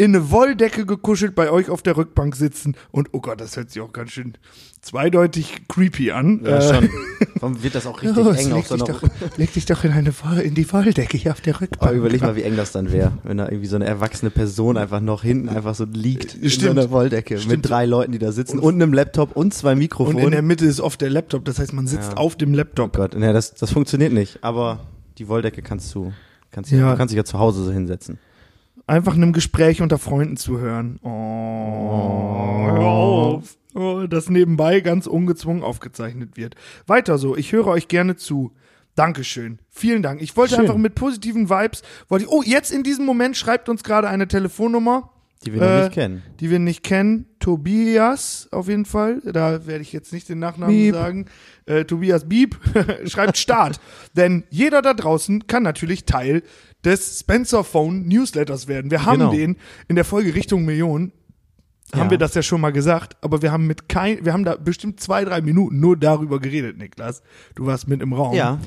in 0.00 0.16
eine 0.16 0.30
Wolldecke 0.30 0.86
gekuschelt 0.86 1.34
bei 1.34 1.50
euch 1.50 1.68
auf 1.68 1.82
der 1.82 1.94
Rückbank 1.96 2.34
sitzen 2.34 2.74
und 2.90 3.10
oh 3.12 3.20
Gott, 3.20 3.38
das 3.40 3.56
hört 3.58 3.70
sich 3.70 3.82
auch 3.82 3.92
ganz 3.92 4.12
schön 4.12 4.32
zweideutig 4.80 5.68
creepy 5.68 6.10
an. 6.10 6.40
Ja, 6.42 6.56
Äh, 6.56 6.62
schon. 6.74 6.90
Warum 7.40 7.62
wird 7.62 7.74
das 7.74 7.86
auch 7.86 8.00
richtig 8.02 8.24
oh, 8.24 8.30
eng? 8.30 8.50
Leg, 8.54 8.64
so 8.66 8.76
dich 8.76 8.88
noch, 8.88 9.00
doch, 9.02 9.36
leg 9.36 9.52
dich 9.52 9.66
doch 9.66 9.84
in, 9.84 9.92
eine 9.92 10.12
in 10.42 10.54
die 10.54 10.72
Wolldecke 10.72 11.18
hier 11.18 11.32
auf 11.32 11.42
der 11.42 11.60
Rückbank. 11.60 11.82
aber 11.82 11.92
überleg 11.92 12.22
mal, 12.22 12.34
wie 12.34 12.42
eng 12.42 12.56
das 12.56 12.72
dann 12.72 12.90
wäre, 12.90 13.12
wenn 13.24 13.36
da 13.36 13.46
irgendwie 13.48 13.66
so 13.66 13.76
eine 13.76 13.84
erwachsene 13.84 14.30
Person 14.30 14.78
einfach 14.78 15.00
noch 15.00 15.22
hinten 15.22 15.50
einfach 15.50 15.74
so 15.74 15.84
liegt 15.84 16.34
in 16.34 16.44
so 16.44 16.48
Stimmt. 16.48 16.78
einer 16.78 16.90
Wolldecke 16.90 17.34
mit 17.34 17.42
Stimmt. 17.42 17.68
drei 17.68 17.84
Leuten, 17.84 18.12
die 18.12 18.18
da 18.18 18.32
sitzen 18.32 18.58
und 18.58 18.74
einem 18.76 18.94
Laptop 18.94 19.36
und 19.36 19.52
zwei 19.52 19.72
Und 19.72 19.78
Mikrofonen. 19.80 20.18
in 20.24 20.30
der 20.30 20.42
Mitte 20.42 20.64
ist 20.64 20.80
oft 20.80 21.00
der 21.02 21.10
Laptop, 21.10 21.44
das 21.44 21.58
heißt, 21.58 21.74
man 21.74 21.86
sitzt 21.86 22.12
Ja. 22.12 22.16
auf 22.16 22.36
dem 22.36 22.54
oh 22.54 22.56
Laptop. 22.56 22.94
Gott, 22.96 23.14
ja, 23.14 23.34
das, 23.34 23.52
das 23.54 23.70
funktioniert 23.70 24.14
nicht. 24.14 24.38
Aber 24.42 24.80
die 25.18 25.28
Wolldecke 25.28 25.60
kannst 25.60 25.94
du, 25.94 26.10
kannst 26.50 26.70
ja. 26.70 26.78
Ja. 26.78 26.90
du 26.92 26.96
kannst 26.96 27.12
dich 27.12 27.18
ja 27.18 27.24
zu 27.24 27.38
Hause 27.38 27.64
so 27.64 27.70
hinsetzen. 27.70 28.18
Einfach 28.90 29.14
einem 29.14 29.32
Gespräch 29.32 29.80
unter 29.80 29.98
Freunden 29.98 30.36
zu 30.36 30.58
hören. 30.58 30.98
Oh, 31.02 32.66
hör 32.66 32.80
auf. 32.80 33.56
Oh, 33.74 34.06
das 34.08 34.28
nebenbei 34.28 34.80
ganz 34.80 35.06
ungezwungen 35.06 35.62
aufgezeichnet 35.62 36.36
wird. 36.36 36.56
Weiter 36.86 37.16
so, 37.16 37.36
ich 37.36 37.52
höre 37.52 37.68
euch 37.68 37.86
gerne 37.86 38.16
zu. 38.16 38.52
Dankeschön. 38.96 39.60
Vielen 39.68 40.02
Dank. 40.02 40.20
Ich 40.20 40.36
wollte 40.36 40.56
Schön. 40.56 40.62
einfach 40.62 40.76
mit 40.76 40.96
positiven 40.96 41.48
Vibes, 41.48 41.82
wollte 42.08 42.24
ich, 42.24 42.30
oh, 42.30 42.42
jetzt 42.44 42.72
in 42.72 42.82
diesem 42.82 43.06
Moment 43.06 43.36
schreibt 43.36 43.68
uns 43.68 43.84
gerade 43.84 44.08
eine 44.08 44.26
Telefonnummer, 44.26 45.10
Die 45.46 45.54
wir 45.54 45.62
Äh, 45.62 45.80
nicht 45.84 45.92
kennen. 45.94 46.22
die 46.40 46.50
wir 46.50 46.58
nicht 46.58 46.82
kennen. 46.82 47.26
Tobias, 47.38 48.48
auf 48.50 48.68
jeden 48.68 48.84
Fall. 48.84 49.20
Da 49.24 49.66
werde 49.66 49.80
ich 49.82 49.92
jetzt 49.92 50.12
nicht 50.12 50.28
den 50.28 50.38
Nachnamen 50.38 50.74
Bieb. 50.74 50.94
sagen. 50.94 51.26
Äh, 51.66 51.84
Tobias 51.84 52.28
Bieb 52.28 52.58
schreibt 53.06 53.36
Start. 53.38 53.80
Denn 54.16 54.44
jeder 54.50 54.82
da 54.82 54.92
draußen 54.94 55.46
kann 55.46 55.62
natürlich 55.62 56.04
Teil 56.04 56.42
des 56.84 57.20
Spencer 57.20 57.64
Phone 57.64 58.06
Newsletters 58.08 58.68
werden. 58.68 58.90
Wir 58.90 59.04
haben 59.06 59.18
Genau. 59.20 59.32
den 59.32 59.56
in 59.88 59.96
der 59.96 60.04
Folge 60.04 60.34
Richtung 60.34 60.64
Million. 60.64 61.12
Haben 61.92 62.04
Ja. 62.04 62.10
wir 62.10 62.18
das 62.18 62.34
ja 62.34 62.42
schon 62.42 62.60
mal 62.60 62.70
gesagt, 62.72 63.16
aber 63.20 63.42
wir 63.42 63.50
haben 63.50 63.66
mit 63.66 63.88
kein, 63.88 64.24
wir 64.24 64.32
haben 64.32 64.44
da 64.44 64.54
bestimmt 64.56 65.00
zwei, 65.00 65.24
drei 65.24 65.40
Minuten 65.40 65.80
nur 65.80 65.96
darüber 65.96 66.38
geredet, 66.38 66.78
Niklas. 66.78 67.22
Du 67.56 67.66
warst 67.66 67.88
mit 67.88 68.00
im 68.00 68.12
Raum. 68.12 68.34
Ja. 68.34 68.58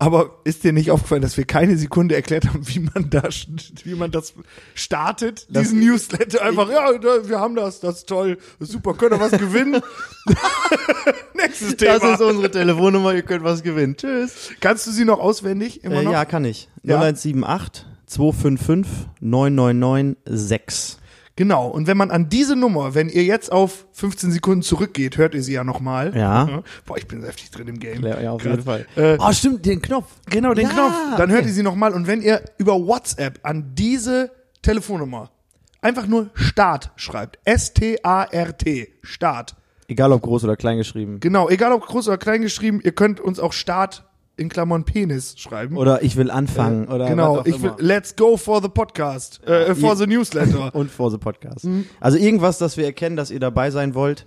Aber 0.00 0.38
ist 0.44 0.62
dir 0.62 0.72
nicht 0.72 0.92
aufgefallen, 0.92 1.22
dass 1.22 1.36
wir 1.36 1.44
keine 1.44 1.76
Sekunde 1.76 2.14
erklärt 2.14 2.46
haben, 2.46 2.66
wie 2.68 2.78
man 2.78 3.10
da, 3.10 3.28
wie 3.82 3.94
man 3.94 4.12
das 4.12 4.32
startet, 4.74 5.46
Das- 5.50 5.64
diesen 5.64 5.80
Newsletter 5.80 6.40
einfach, 6.42 6.70
ja, 6.70 6.90
wir 7.28 7.40
haben 7.40 7.56
das, 7.56 7.80
das 7.80 7.98
ist 7.98 8.08
toll, 8.08 8.38
das 8.60 8.68
ist 8.68 8.72
super, 8.74 8.94
könnt 8.94 9.12
ihr 9.14 9.18
was 9.20 9.32
gewinnen? 9.32 9.80
Nächstes 11.34 11.76
Thema. 11.76 11.98
Das 11.98 12.20
ist 12.20 12.20
unsere 12.20 12.50
Telefonnummer, 12.50 13.12
ihr 13.14 13.22
könnt 13.22 13.42
was 13.44 13.62
gewinnen. 13.62 13.96
Tschüss. 13.96 14.50
Kannst 14.60 14.86
du 14.86 14.90
sie 14.92 15.04
noch 15.04 15.18
auswendig? 15.18 15.82
Immer 15.84 15.96
Äh, 16.00 16.04
noch? 16.04 16.12
ja, 16.12 16.24
kann 16.24 16.44
ich. 16.44 16.68
Ja. 16.82 16.96
0178 17.00 17.84
255 18.06 19.06
999 19.20 20.16
6. 20.26 20.97
Genau. 21.38 21.68
Und 21.68 21.86
wenn 21.86 21.96
man 21.96 22.10
an 22.10 22.28
diese 22.28 22.56
Nummer, 22.56 22.96
wenn 22.96 23.08
ihr 23.08 23.22
jetzt 23.22 23.52
auf 23.52 23.86
15 23.92 24.32
Sekunden 24.32 24.62
zurückgeht, 24.62 25.18
hört 25.18 25.36
ihr 25.36 25.42
sie 25.44 25.52
ja 25.52 25.62
nochmal. 25.62 26.12
Ja. 26.16 26.64
Boah, 26.84 26.98
ich 26.98 27.06
bin 27.06 27.22
heftig 27.22 27.52
drin 27.52 27.68
im 27.68 27.78
Game. 27.78 28.04
Ja, 28.04 28.32
auf 28.32 28.44
jeden 28.44 28.64
Fall. 28.64 28.86
Äh, 28.96 29.16
oh, 29.20 29.30
stimmt, 29.30 29.64
den 29.64 29.80
Knopf. 29.80 30.06
Genau, 30.28 30.52
den 30.52 30.66
Ja, 30.66 30.72
Knopf. 30.72 30.94
Dann 31.16 31.30
hört 31.30 31.42
okay. 31.42 31.50
ihr 31.50 31.54
sie 31.54 31.62
nochmal. 31.62 31.92
Und 31.94 32.08
wenn 32.08 32.22
ihr 32.22 32.42
über 32.58 32.74
WhatsApp 32.84 33.38
an 33.44 33.70
diese 33.76 34.32
Telefonnummer 34.62 35.30
einfach 35.80 36.08
nur 36.08 36.30
Start 36.34 36.90
schreibt, 36.96 37.38
S-T-A-R-T, 37.44 38.94
Start. 39.02 39.54
Egal 39.86 40.10
ob 40.10 40.22
groß 40.22 40.42
oder 40.42 40.56
klein 40.56 40.78
geschrieben. 40.78 41.20
Genau, 41.20 41.48
egal 41.48 41.70
ob 41.70 41.86
groß 41.86 42.08
oder 42.08 42.18
klein 42.18 42.42
geschrieben, 42.42 42.80
ihr 42.82 42.90
könnt 42.90 43.20
uns 43.20 43.38
auch 43.38 43.52
Start 43.52 44.07
in 44.38 44.48
Klammern 44.48 44.84
Penis 44.84 45.34
schreiben. 45.36 45.76
Oder 45.76 46.02
ich 46.02 46.16
will 46.16 46.30
anfangen. 46.30 46.88
oder 46.88 47.08
genau, 47.08 47.42
ich 47.44 47.60
will, 47.62 47.70
immer. 47.70 47.76
let's 47.80 48.14
go 48.16 48.36
for 48.36 48.62
the 48.62 48.68
podcast, 48.68 49.44
äh, 49.46 49.74
for 49.74 49.96
the 49.96 50.06
newsletter. 50.06 50.70
Und 50.74 50.90
for 50.90 51.10
the 51.10 51.18
Podcast. 51.18 51.64
Mhm. 51.64 51.86
Also 52.00 52.18
irgendwas, 52.18 52.58
das 52.58 52.76
wir 52.76 52.84
erkennen, 52.84 53.16
dass 53.16 53.30
ihr 53.30 53.40
dabei 53.40 53.70
sein 53.70 53.94
wollt. 53.94 54.26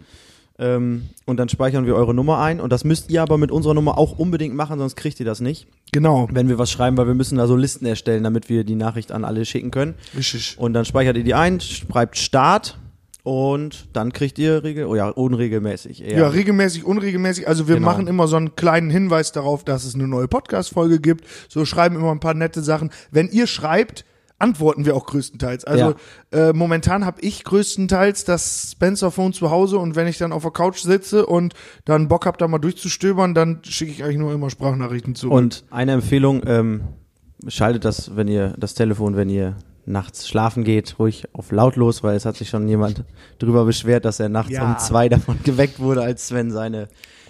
Ähm, 0.59 1.09
und 1.25 1.37
dann 1.37 1.49
speichern 1.49 1.87
wir 1.87 1.95
eure 1.95 2.13
Nummer 2.13 2.39
ein. 2.39 2.59
Und 2.59 2.71
das 2.71 2.83
müsst 2.83 3.09
ihr 3.09 3.21
aber 3.23 3.39
mit 3.39 3.51
unserer 3.51 3.73
Nummer 3.73 3.97
auch 3.97 4.19
unbedingt 4.19 4.53
machen, 4.53 4.77
sonst 4.77 4.95
kriegt 4.95 5.19
ihr 5.19 5.25
das 5.25 5.39
nicht. 5.39 5.67
genau. 5.91 6.27
Wenn 6.31 6.49
wir 6.49 6.59
was 6.59 6.69
schreiben, 6.69 6.97
weil 6.97 7.07
wir 7.07 7.15
müssen 7.15 7.37
da 7.37 7.47
so 7.47 7.55
Listen 7.55 7.85
erstellen, 7.85 8.23
damit 8.23 8.47
wir 8.47 8.63
die 8.63 8.75
Nachricht 8.75 9.11
an 9.11 9.25
alle 9.25 9.43
schicken 9.45 9.71
können. 9.71 9.95
Richtig. 10.15 10.55
Und 10.59 10.73
dann 10.73 10.85
speichert 10.85 11.17
ihr 11.17 11.23
die 11.23 11.33
ein, 11.33 11.59
schreibt 11.61 12.17
Start 12.17 12.77
und 13.23 13.87
dann 13.93 14.13
kriegt 14.13 14.39
ihr 14.39 14.63
regel 14.63 14.85
oh 14.85 14.95
ja, 14.95 15.09
unregelmäßig. 15.09 16.03
Eher. 16.03 16.17
Ja, 16.17 16.27
regelmäßig, 16.29 16.83
unregelmäßig. 16.85 17.47
Also 17.47 17.67
wir 17.67 17.75
Genau. 17.75 17.85
machen 17.85 18.07
immer 18.07 18.27
so 18.27 18.35
einen 18.35 18.55
kleinen 18.55 18.89
Hinweis 18.89 19.31
darauf, 19.31 19.63
dass 19.63 19.83
es 19.85 19.93
eine 19.95 20.07
neue 20.07 20.27
Podcast-Folge 20.27 20.99
gibt. 20.99 21.25
So 21.47 21.65
schreiben 21.65 21.95
immer 21.95 22.11
ein 22.11 22.19
paar 22.19 22.33
nette 22.33 22.61
Sachen. 22.61 22.89
Wenn 23.11 23.29
ihr 23.29 23.45
schreibt, 23.47 24.05
antworten 24.39 24.85
wir 24.85 24.95
auch 24.95 25.05
größtenteils. 25.05 25.65
Also 25.65 25.93
äh, 26.31 26.51
momentan 26.51 27.05
habe 27.05 27.21
ich 27.21 27.43
größtenteils 27.43 28.23
das 28.25 28.71
Spencer-Phone 28.71 29.33
zu 29.33 29.51
Hause 29.51 29.77
und 29.77 29.95
wenn 29.95 30.07
ich 30.07 30.17
dann 30.17 30.31
auf 30.31 30.41
der 30.41 30.51
Couch 30.51 30.79
sitze 30.79 31.27
und 31.27 31.53
dann 31.85 32.07
Bock 32.07 32.25
habe, 32.25 32.39
da 32.39 32.47
mal 32.47 32.57
durchzustöbern, 32.57 33.35
dann 33.35 33.59
schicke 33.63 33.91
ich 33.91 34.03
eigentlich 34.03 34.17
nur 34.17 34.33
immer 34.33 34.49
Sprachnachrichten 34.49 35.13
zurück. 35.13 35.33
Und 35.37 35.63
eine 35.69 35.91
Empfehlung, 35.91 36.41
ähm, 36.47 36.81
schaltet 37.47 37.85
das, 37.85 38.15
wenn 38.15 38.27
ihr 38.27 38.55
das 38.57 38.73
Telefon, 38.73 39.15
wenn 39.15 39.29
ihr 39.29 39.57
nachts 39.85 40.27
schlafen 40.27 40.63
geht, 40.63 40.97
ruhig 40.99 41.25
auf 41.33 41.51
lautlos, 41.51 42.03
weil 42.03 42.15
es 42.15 42.25
hat 42.25 42.35
sich 42.37 42.49
schon 42.49 42.67
jemand 42.67 43.03
drüber 43.39 43.65
beschwert, 43.65 44.05
dass 44.05 44.19
er 44.19 44.29
nachts 44.29 44.51
Ja. 44.51 44.69
um 44.71 44.77
zwei 44.77 45.09
davon 45.09 45.39
geweckt 45.43 45.79
wurde, 45.79 46.01
als 46.01 46.27
Sven 46.27 46.51
seine 46.51 46.87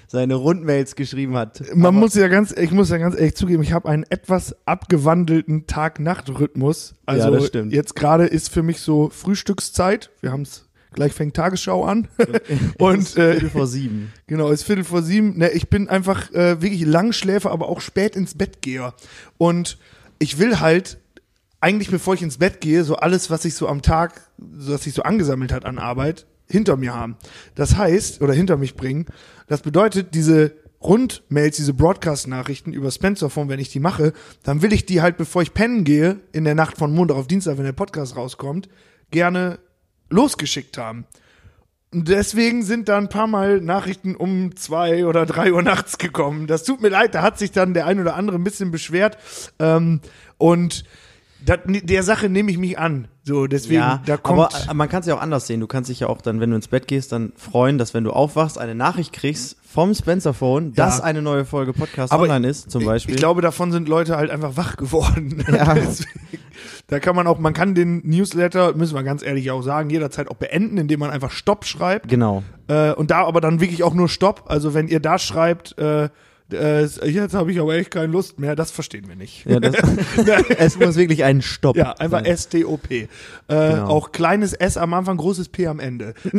seine 0.08 0.36
Rundmails 0.36 0.98
geschrieben 0.98 1.38
hat. 1.38 1.64
Man 1.74 1.96
muss 1.96 2.16
ja 2.16 2.28
ganz, 2.28 2.52
ich 2.52 2.72
muss 2.72 2.90
ja 2.90 2.98
ganz 2.98 3.16
ehrlich 3.16 3.34
zugeben, 3.34 3.64
ich 3.64 3.72
habe 3.72 3.88
einen 3.88 4.04
etwas 4.10 4.54
abgewandelten 4.66 5.68
Tag-Nacht-Rhythmus. 5.68 6.96
Also 7.06 7.26
Ja, 7.26 7.32
das 7.32 7.48
stimmt. 7.48 7.72
jetzt 7.72 7.96
gerade 7.96 8.26
ist 8.26 8.50
für 8.52 8.62
mich 8.62 8.82
so 8.82 9.10
Frühstückszeit. 9.10 10.10
Wir 10.20 10.34
haben 10.34 10.42
es 10.42 10.68
gleich 10.94 11.14
fängt 11.14 11.36
Tagesschau 11.38 11.86
an 11.86 12.10
und 12.78 13.16
äh, 13.18 13.32
Viertel 13.36 13.50
vor 13.52 13.68
sieben. 13.68 14.12
genau 14.28 14.50
ist 14.50 14.64
Viertel 14.64 14.84
vor 14.84 15.02
sieben. 15.02 15.38
Ne, 15.38 15.50
ich 15.52 15.70
bin 15.70 15.88
einfach 15.88 16.30
äh, 16.34 16.62
wirklich 16.62 16.86
Langschläfer, 16.86 17.50
aber 17.50 17.70
auch 17.70 17.80
spät 17.80 18.18
ins 18.18 18.36
Bett 18.38 18.62
gehe 18.62 18.94
und 19.38 19.78
ich 20.20 20.38
will 20.40 20.60
halt 20.60 21.00
eigentlich 21.62 21.90
bevor 21.90 22.16
ich 22.16 22.22
ins 22.22 22.40
Bett 22.40 22.60
gehe 22.60 22.84
so 22.84 22.98
alles, 22.98 23.30
was 23.30 23.46
ich 23.46 23.56
so 23.56 23.68
am 23.68 23.82
Tag, 23.82 24.30
was 24.38 24.84
sich 24.84 24.94
so 24.94 25.04
angesammelt 25.04 25.54
hat 25.54 25.64
an 25.66 25.80
Arbeit 25.80 26.26
hinter 26.48 26.76
mir 26.76 26.94
haben. 26.94 27.16
Das 27.56 27.78
heißt 27.78 28.22
oder 28.22 28.34
hinter 28.34 28.58
mich 28.58 28.76
bringen. 28.76 29.06
Das 29.48 29.62
bedeutet 29.62 30.14
diese 30.14 30.54
Rundmails, 30.82 31.58
diese 31.58 31.74
Broadcast-Nachrichten 31.74 32.74
über 32.74 32.90
Spencer-Phone, 32.90 33.50
wenn 33.50 33.60
ich 33.60 33.70
die 33.70 33.80
mache, 33.80 34.14
dann 34.44 34.64
will 34.64 34.74
ich 34.74 34.86
die 34.86 35.02
halt, 35.02 35.18
bevor 35.18 35.44
ich 35.44 35.54
pennen 35.54 35.84
gehe, 35.84 36.20
in 36.32 36.44
der 36.44 36.56
Nacht 36.56 36.78
von 36.78 36.94
Montag 36.94 37.18
auf 37.18 37.28
Dienstag, 37.28 37.58
wenn 37.58 37.66
der 37.66 37.72
Podcast 37.72 38.16
rauskommt, 38.16 38.68
gerne 39.12 39.60
losgeschickt 40.10 40.78
haben. 40.80 41.06
Und 41.94 42.08
deswegen 42.08 42.64
sind 42.64 42.90
da 42.90 42.98
ein 42.98 43.10
paar 43.10 43.28
Mal 43.28 43.62
Nachrichten 43.62 44.16
um 44.16 44.56
zwei 44.56 45.06
oder 45.06 45.26
drei 45.26 45.54
Uhr 45.54 45.62
nachts 45.62 45.98
gekommen. 45.98 46.48
Das 46.48 46.64
tut 46.64 46.82
mir 46.82 46.90
leid, 46.90 47.14
da 47.14 47.22
hat 47.22 47.38
sich 47.38 47.52
dann 47.52 47.74
der 47.74 47.86
ein 47.86 48.00
oder 48.00 48.16
andere 48.16 48.38
ein 48.38 48.44
bisschen 48.44 48.72
beschwert. 48.72 49.18
Ähm, 49.60 50.00
und 50.38 50.86
dat, 51.46 51.62
der 51.68 52.04
Sache 52.04 52.30
nehme 52.30 52.52
ich 52.52 52.58
mich 52.58 52.78
an. 52.78 53.08
So, 53.24 53.46
deswegen, 53.48 53.82
ja, 53.82 54.02
da 54.06 54.18
kommt. 54.18 54.40
aber 54.40 54.72
äh, 54.72 54.74
man 54.74 54.90
kann 54.90 55.02
es 55.02 55.06
ja 55.08 55.16
auch 55.16 55.22
anders 55.22 55.46
sehen. 55.48 55.60
Du 55.60 55.68
kannst 55.68 55.90
dich 55.90 56.00
ja 56.00 56.08
auch 56.08 56.22
dann, 56.22 56.40
wenn 56.40 56.50
du 56.50 56.56
ins 56.56 56.68
Bett 56.68 56.88
gehst, 56.88 57.12
dann 57.12 57.34
freuen, 57.36 57.78
dass 57.78 57.94
wenn 57.94 58.04
du 58.04 58.12
aufwachst, 58.12 58.58
eine 58.58 58.74
Nachricht 58.76 59.14
kriegst 59.14 59.58
vom 59.72 59.94
Spencer 59.94 60.34
Phone, 60.34 60.74
dass 60.74 60.98
Ja. 61.00 61.04
eine 61.04 61.22
neue 61.22 61.46
Folge 61.46 61.72
Podcast 61.74 62.12
Aber 62.12 62.24
online 62.24 62.48
ist, 62.48 62.72
zum 62.72 62.84
Beispiel. 62.84 63.14
Ich 63.16 63.20
glaube, 63.20 63.42
davon 63.42 63.72
sind 63.72 63.88
Leute 63.88 64.18
halt 64.18 64.30
einfach 64.32 64.58
wach 64.58 64.76
geworden. 64.78 65.44
Ja. 65.52 65.74
Deswegen, 65.76 66.10
da 66.88 67.00
kann 67.00 67.16
man 67.16 67.28
auch, 67.28 67.40
man 67.40 67.54
kann 67.54 67.74
den 67.76 68.02
Newsletter, 68.06 68.74
müssen 68.76 68.96
wir 68.96 69.04
ganz 69.04 69.24
ehrlich 69.24 69.50
auch 69.52 69.62
sagen, 69.62 69.90
jederzeit 69.90 70.30
auch 70.30 70.36
beenden, 70.36 70.78
indem 70.78 71.00
man 71.00 71.10
einfach 71.10 71.32
Stopp 71.32 71.66
schreibt. 71.66 72.08
genau. 72.10 72.44
Äh, 72.68 72.92
und 72.94 73.12
da 73.12 73.26
aber 73.26 73.40
dann 73.42 73.60
wirklich 73.62 73.84
auch 73.84 73.94
nur 73.94 74.10
Stopp. 74.10 74.44
Also 74.48 74.74
wenn 74.74 74.88
ihr 74.88 75.00
da 75.00 75.18
schreibt, 75.20 75.78
äh, 75.78 76.10
äh, 76.54 76.86
jetzt 76.86 77.34
habe 77.34 77.52
ich 77.52 77.60
aber 77.60 77.76
echt 77.76 77.92
keine 77.92 78.08
Lust 78.08 78.40
mehr, 78.40 78.56
das 78.56 78.72
verstehen 78.72 79.08
wir 79.08 79.16
nicht. 79.16 79.46
Ja, 79.46 79.60
das, 79.60 79.76
es 80.58 80.80
muss 80.80 80.96
wirklich 80.96 81.24
ein 81.24 81.42
Stopp. 81.42 81.76
Ja, 81.78 81.94
einfach 81.94 82.24
sein. 82.26 82.38
STOP. 82.38 82.92
Äh, 82.92 83.08
Genau. 83.48 83.88
Auch 83.88 84.12
kleines 84.12 84.54
S 84.54 84.78
am 84.78 84.94
Anfang, 84.94 85.18
großes 85.18 85.50
P 85.50 85.68
am 85.68 85.80
Ende. 85.80 86.14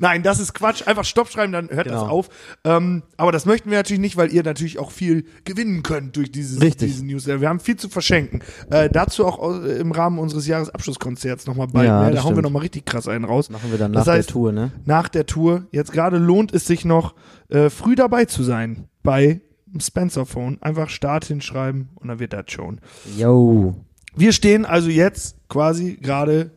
Nein, 0.00 0.22
das 0.24 0.40
ist 0.40 0.54
Quatsch. 0.54 0.86
Einfach 0.86 1.04
Stopp 1.04 1.28
schreiben, 1.28 1.52
dann 1.52 1.68
hört 1.70 1.86
das 1.86 2.00
Genau. 2.00 2.08
auf. 2.08 2.28
Ähm, 2.64 3.02
aber 3.16 3.30
das 3.32 3.46
möchten 3.46 3.70
wir 3.70 3.78
natürlich 3.78 4.00
nicht, 4.00 4.16
weil 4.16 4.32
ihr 4.32 4.42
natürlich 4.42 4.78
auch 4.78 4.90
viel 4.90 5.26
gewinnen 5.44 5.82
könnt 5.82 6.16
durch 6.16 6.32
dieses, 6.32 6.60
Richtig. 6.60 6.90
diesen 6.90 7.06
Newsletter. 7.06 7.40
Wir 7.40 7.48
haben 7.48 7.60
viel 7.60 7.76
zu 7.76 7.88
verschenken. 7.88 8.40
Äh, 8.70 8.88
dazu 8.90 9.24
auch 9.26 9.38
au- 9.38 9.60
im 9.60 9.92
Rahmen 9.92 10.18
unseres 10.18 10.46
Jahresabschlusskonzerts 10.46 11.46
nochmal 11.46 11.68
bald 11.68 11.86
Ja, 11.86 12.00
mehr. 12.00 12.08
Da 12.10 12.16
das 12.16 12.24
hauen 12.24 12.34
wir 12.34 12.42
nochmal 12.42 12.62
richtig 12.62 12.86
krass 12.86 13.06
einen 13.08 13.24
raus. 13.24 13.50
Machen 13.50 13.70
wir 13.70 13.78
dann 13.78 13.92
Das 13.92 14.06
nach 14.06 14.14
heißt, 14.14 14.28
der 14.30 14.32
Tour, 14.32 14.52
ne? 14.52 14.72
Nach 14.86 15.08
der 15.08 15.26
Tour, 15.26 15.66
jetzt 15.70 15.92
gerade 15.92 16.16
lohnt 16.18 16.52
es 16.54 16.66
sich 16.66 16.84
noch, 16.84 17.14
äh, 17.48 17.68
früh 17.70 17.94
dabei 17.94 18.24
zu 18.24 18.42
sein 18.42 18.88
bei 19.02 19.40
Spencer 19.78 20.24
Phone. 20.26 20.58
Einfach 20.62 20.88
Start 20.88 21.26
hinschreiben 21.26 21.90
und 21.94 22.08
dann 22.08 22.18
wird 22.18 22.32
das 22.32 22.44
schon. 22.48 22.80
Yo. 23.16 23.76
Wir 24.16 24.32
stehen 24.32 24.64
also 24.64 24.88
jetzt 24.88 25.36
quasi 25.48 25.98
gerade 26.00 26.50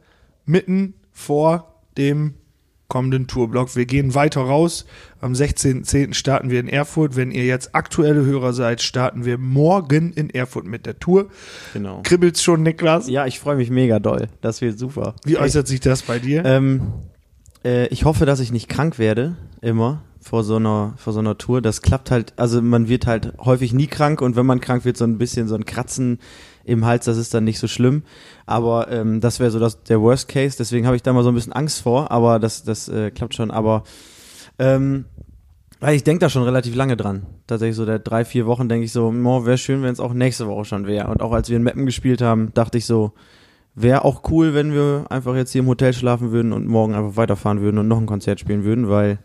mitten 0.45 0.95
vor 1.12 1.81
dem 1.97 2.33
kommenden 2.93 3.25
Tourblock. 3.25 3.75
Wir 3.75 3.88
gehen 3.88 4.13
weiter 4.13 4.41
raus. 4.41 4.85
Am 5.19 5.33
16.10. 5.33 6.13
starten 6.13 6.51
wir 6.51 6.59
in 6.59 6.67
Erfurt. 6.67 7.15
Wenn 7.15 7.31
ihr 7.31 7.43
jetzt 7.43 7.73
aktuelle 7.73 8.23
Hörer 8.23 8.53
seid, 8.53 8.83
starten 8.83 9.25
wir 9.25 9.39
morgen 9.39 10.13
in 10.13 10.29
Erfurt 10.29 10.65
mit 10.65 10.85
der 10.85 11.00
Tour. 11.00 11.29
Genau. 11.73 12.01
Kribbelt's 12.03 12.43
schon, 12.43 12.62
Niklas? 12.62 13.09
Ja, 13.09 13.25
ich 13.25 13.39
freue 13.39 13.55
mich 13.55 13.71
mega 13.71 13.97
doll. 13.97 14.27
Das 14.41 14.62
wird 14.62 14.77
super. 14.77 15.15
Wie 15.25 15.39
äußert 15.39 15.67
sich 15.67 15.79
das 15.79 16.03
bei 16.03 16.19
dir? 16.19 16.45
Ähm, 16.45 16.93
äh, 17.65 17.88
ich 17.88 18.05
hoffe, 18.05 18.27
dass 18.27 18.39
ich 18.39 18.51
nicht 18.51 18.69
krank 18.69 19.00
werde, 19.00 19.38
immer 19.62 20.03
vor 20.21 20.43
so 20.43 20.57
einer 20.57 20.93
vor 20.97 21.13
so 21.13 21.19
einer 21.19 21.39
Tour. 21.39 21.63
Das 21.63 21.81
klappt 21.81 22.12
halt, 22.12 22.33
also 22.38 22.62
man 22.62 22.89
wird 22.89 23.07
halt 23.07 23.33
häufig 23.39 23.73
nie 23.73 23.88
krank 23.88 24.21
und 24.21 24.35
wenn 24.35 24.45
man 24.45 24.62
krank 24.62 24.85
wird, 24.85 24.97
so 24.97 25.05
ein 25.05 25.17
bisschen 25.17 25.47
so 25.47 25.55
ein 25.55 25.65
Kratzen 25.65 26.19
im 26.63 26.86
Hals, 26.86 27.05
das 27.05 27.17
ist 27.17 27.34
dann 27.34 27.43
nicht 27.43 27.60
so 27.60 27.67
schlimm. 27.67 28.03
Aber 28.46 28.91
ähm, 28.91 29.22
das 29.22 29.39
wäre 29.39 29.51
so 29.51 29.60
das, 29.60 29.84
der 29.84 30.01
Worst 30.01 30.27
Case, 30.27 30.55
deswegen 30.58 30.86
habe 30.86 30.96
ich 30.96 31.03
da 31.03 31.13
mal 31.13 31.24
so 31.24 31.29
ein 31.29 31.36
bisschen 31.36 31.53
Angst 31.53 31.82
vor, 31.82 32.12
aber 32.12 32.39
das, 32.39 32.63
das 32.63 32.88
äh, 32.89 33.12
klappt 33.12 33.36
schon. 33.36 33.51
Aber 33.51 33.84
ähm, 34.60 35.05
weil 35.84 35.96
ich 35.96 36.05
denke 36.05 36.20
da 36.20 36.29
schon 36.29 36.43
relativ 36.43 36.75
lange 36.75 36.96
dran. 36.96 37.25
Tatsächlich 37.46 37.75
so 37.75 37.86
der 37.86 38.00
drei, 38.00 38.24
vier 38.24 38.46
Wochen 38.46 38.70
denke 38.70 38.86
ich 38.86 38.93
so, 38.93 39.08
oh, 39.08 39.46
wäre 39.46 39.58
schön, 39.58 39.84
wenn 39.84 39.91
es 39.91 40.00
auch 40.00 40.13
nächste 40.13 40.48
Woche 40.48 40.63
schon 40.63 40.88
wäre. 40.88 41.10
Und 41.10 41.22
auch 41.22 41.34
als 41.34 41.50
wir 41.50 41.58
in 41.58 41.63
Meppen 41.63 41.86
gespielt 41.86 42.22
haben, 42.22 42.53
dachte 42.53 42.77
ich 42.77 42.86
so, 42.86 43.12
wäre 43.75 44.05
auch 44.05 44.22
cool, 44.32 44.53
wenn 44.53 44.74
wir 44.74 45.08
einfach 45.10 45.36
jetzt 45.36 45.51
hier 45.51 45.60
im 45.60 45.67
Hotel 45.67 45.91
schlafen 45.91 46.32
würden 46.32 46.53
und 46.53 46.67
morgen 46.67 46.96
einfach 46.96 47.17
weiterfahren 47.17 47.60
würden 47.60 47.79
und 47.79 47.89
noch 47.89 48.00
ein 48.00 48.05
Konzert 48.05 48.39
spielen 48.39 48.63
würden, 48.63 48.88
weil 48.88 49.20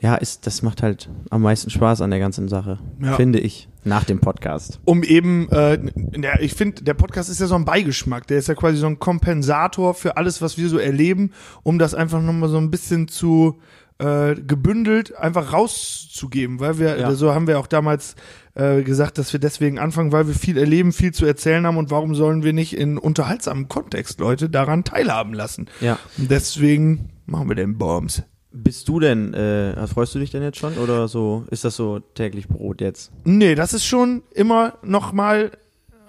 ja, 0.00 0.14
ist, 0.16 0.46
das 0.46 0.62
macht 0.62 0.82
halt 0.82 1.08
am 1.30 1.42
meisten 1.42 1.70
Spaß 1.70 2.00
an 2.02 2.10
der 2.10 2.18
ganzen 2.20 2.48
Sache, 2.48 2.78
Ja. 3.00 3.14
finde 3.14 3.40
ich, 3.40 3.68
nach 3.84 4.04
dem 4.04 4.20
Podcast. 4.20 4.80
um 4.84 5.02
eben, 5.02 5.48
äh, 5.50 5.78
ja, 6.20 6.38
ich 6.40 6.54
finde, 6.54 6.82
der 6.84 6.94
Podcast 6.94 7.30
ist 7.30 7.40
ja 7.40 7.46
so 7.46 7.54
ein 7.54 7.64
Beigeschmack. 7.64 8.26
Der 8.26 8.38
ist 8.38 8.48
ja 8.48 8.54
quasi 8.54 8.76
so 8.78 8.86
ein 8.86 8.98
Kompensator 8.98 9.94
für 9.94 10.16
alles, 10.16 10.42
was 10.42 10.58
wir 10.58 10.68
so 10.68 10.78
erleben, 10.78 11.32
um 11.62 11.78
das 11.78 11.94
einfach 11.94 12.20
nochmal 12.20 12.48
so 12.48 12.58
ein 12.58 12.70
bisschen 12.70 13.08
zu 13.08 13.58
äh, 13.98 14.34
gebündelt 14.34 15.16
einfach 15.16 15.54
rauszugeben, 15.54 16.60
weil 16.60 16.78
wir, 16.78 16.98
Ja. 16.98 17.14
so 17.14 17.32
haben 17.34 17.46
wir 17.46 17.58
auch 17.58 17.66
damals 17.66 18.14
äh, 18.54 18.82
gesagt, 18.82 19.16
dass 19.16 19.32
wir 19.32 19.40
deswegen 19.40 19.78
anfangen, 19.78 20.12
weil 20.12 20.26
wir 20.26 20.34
viel 20.34 20.58
erleben, 20.58 20.92
viel 20.92 21.12
zu 21.14 21.24
erzählen 21.24 21.66
haben 21.66 21.78
und 21.78 21.90
warum 21.90 22.14
sollen 22.14 22.42
wir 22.42 22.52
nicht 22.52 22.76
in 22.76 22.98
unterhaltsamem 22.98 23.68
Kontext 23.68 24.20
Leute 24.20 24.50
daran 24.50 24.84
teilhaben 24.84 25.32
lassen? 25.32 25.66
Ja. 25.80 25.98
Und 26.18 26.30
deswegen 26.30 27.08
machen 27.24 27.48
wir 27.48 27.54
den 27.56 27.78
Bombs. 27.78 28.22
Bist 28.58 28.88
du 28.88 29.00
denn, 29.00 29.34
äh, 29.34 29.86
freust 29.86 30.14
du 30.14 30.18
dich 30.18 30.30
denn 30.30 30.42
jetzt 30.42 30.56
schon 30.58 30.78
oder 30.78 31.08
so, 31.08 31.44
ist 31.50 31.64
das 31.64 31.76
so 31.76 32.00
täglich 32.14 32.48
Brot 32.48 32.80
jetzt? 32.80 33.12
Nee, 33.24 33.54
das 33.54 33.74
ist 33.74 33.84
schon 33.84 34.22
immer 34.32 34.78
noch 34.82 35.12
mal 35.12 35.50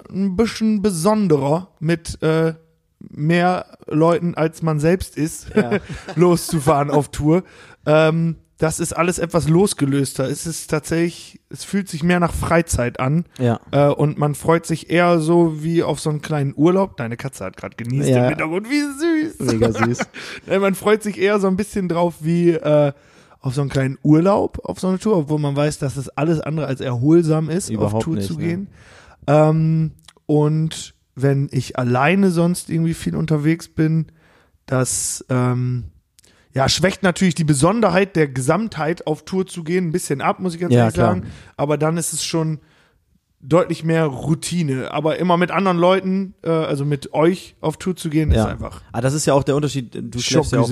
ein 0.10 0.38
bisschen 0.38 0.82
besonderer 0.82 1.70
mit 1.80 2.22
äh, 2.24 2.54
mehr 3.00 3.78
Leuten 3.88 4.34
als 4.36 4.62
man 4.62 4.80
selbst 4.80 5.18
ist, 5.18 5.48
Ja. 5.56 5.72
loszufahren 6.16 6.90
auf 6.90 7.10
Tour. 7.10 7.44
Ähm, 7.86 8.38
das 8.58 8.80
ist 8.80 8.94
alles 8.94 9.20
etwas 9.20 9.48
losgelöster. 9.48 10.28
Es 10.28 10.48
ist 10.48 10.70
tatsächlich, 10.70 11.40
es 11.50 11.64
fühlt 11.64 11.88
sich 11.90 12.02
mehr 12.04 12.20
nach 12.20 12.34
Freizeit 12.34 13.00
an 13.00 13.26
Ja. 13.38 13.60
äh, 13.72 13.88
und 13.90 14.18
man 14.18 14.34
freut 14.34 14.66
sich 14.66 14.90
eher 14.90 15.20
so 15.20 15.64
wie 15.64 15.84
auf 15.84 16.00
so 16.00 16.10
einen 16.10 16.22
kleinen 16.22 16.54
Urlaub. 16.56 16.98
Deine 16.98 17.18
Katze 17.18 17.46
hat 17.46 17.56
gerade 17.58 17.76
genießt 17.76 18.10
Ja. 18.10 18.24
im 18.24 18.30
Hintergrund, 18.30 18.68
wie 18.70 18.82
süß. 18.82 19.40
Mega 19.54 19.72
süß. 19.72 20.00
Nein, 20.48 20.62
man 20.62 20.74
freut 20.76 21.04
sich 21.04 21.20
eher 21.20 21.40
so 21.40 21.48
ein 21.48 21.56
bisschen 21.56 21.88
drauf 21.88 22.16
wie 22.22 22.52
äh, 22.52 22.94
auf 23.40 23.54
so 23.54 23.62
einen 23.62 23.70
kleinen 23.70 24.00
Urlaub 24.02 24.60
auf 24.64 24.80
so 24.80 24.88
eine 24.88 24.98
Tour, 24.98 25.18
obwohl 25.18 25.40
man 25.40 25.56
weiß, 25.56 25.78
dass 25.78 25.96
es 25.96 26.10
alles 26.10 26.40
andere 26.40 26.66
als 26.66 26.82
erholsam 26.82 27.50
ist, 27.52 27.70
auf 27.70 27.74
Überhaupt 27.76 28.04
Tour 28.04 28.16
nicht, 28.16 28.28
zu 28.28 28.40
ne? 28.40 28.44
gehen. 28.46 28.68
Ähm, 29.28 29.92
und 30.26 30.96
wenn 31.14 31.48
ich 31.52 31.78
alleine 31.78 32.32
sonst 32.32 32.70
irgendwie 32.72 32.96
viel 32.96 33.16
unterwegs 33.16 33.68
bin, 33.68 34.08
das 34.66 35.24
ähm, 35.30 35.86
ja, 36.58 36.68
schwächt 36.70 37.04
natürlich 37.04 37.36
die 37.36 37.44
Besonderheit 37.44 38.16
der 38.16 38.28
Gesamtheit 38.28 39.06
auf 39.08 39.24
Tour 39.26 39.46
zu 39.46 39.64
gehen 39.64 39.88
ein 39.88 39.92
bisschen 39.92 40.22
ab, 40.22 40.40
muss 40.40 40.56
ich 40.56 40.60
ganz 40.62 40.74
Ja, 40.74 40.82
ehrlich 40.82 40.96
klar. 40.96 41.14
sagen. 41.14 41.28
Aber 41.56 41.78
dann 41.78 41.98
ist 41.98 42.14
es 42.14 42.24
schon 42.24 42.60
deutlich 43.40 43.84
mehr 43.84 44.06
Routine. 44.06 44.92
Aber 44.92 45.20
immer 45.20 45.38
mit 45.38 45.52
anderen 45.52 45.78
Leuten, 45.78 46.34
äh, 46.44 46.50
also 46.50 46.84
mit 46.86 47.14
euch 47.14 47.56
auf 47.62 47.78
Tour 47.78 47.96
zu 47.96 48.10
gehen, 48.10 48.32
ist 48.32 48.38
Ja. 48.38 48.48
einfach 48.48 48.82
Ah, 48.92 49.02
das 49.02 49.14
ist 49.14 49.26
ja 49.28 49.34
auch 49.34 49.44
der 49.44 49.56
Unterschied. 49.56 49.96
Du 50.02 50.20
schläfst 50.20 50.52
ja 50.52 50.60
auch. 50.62 50.72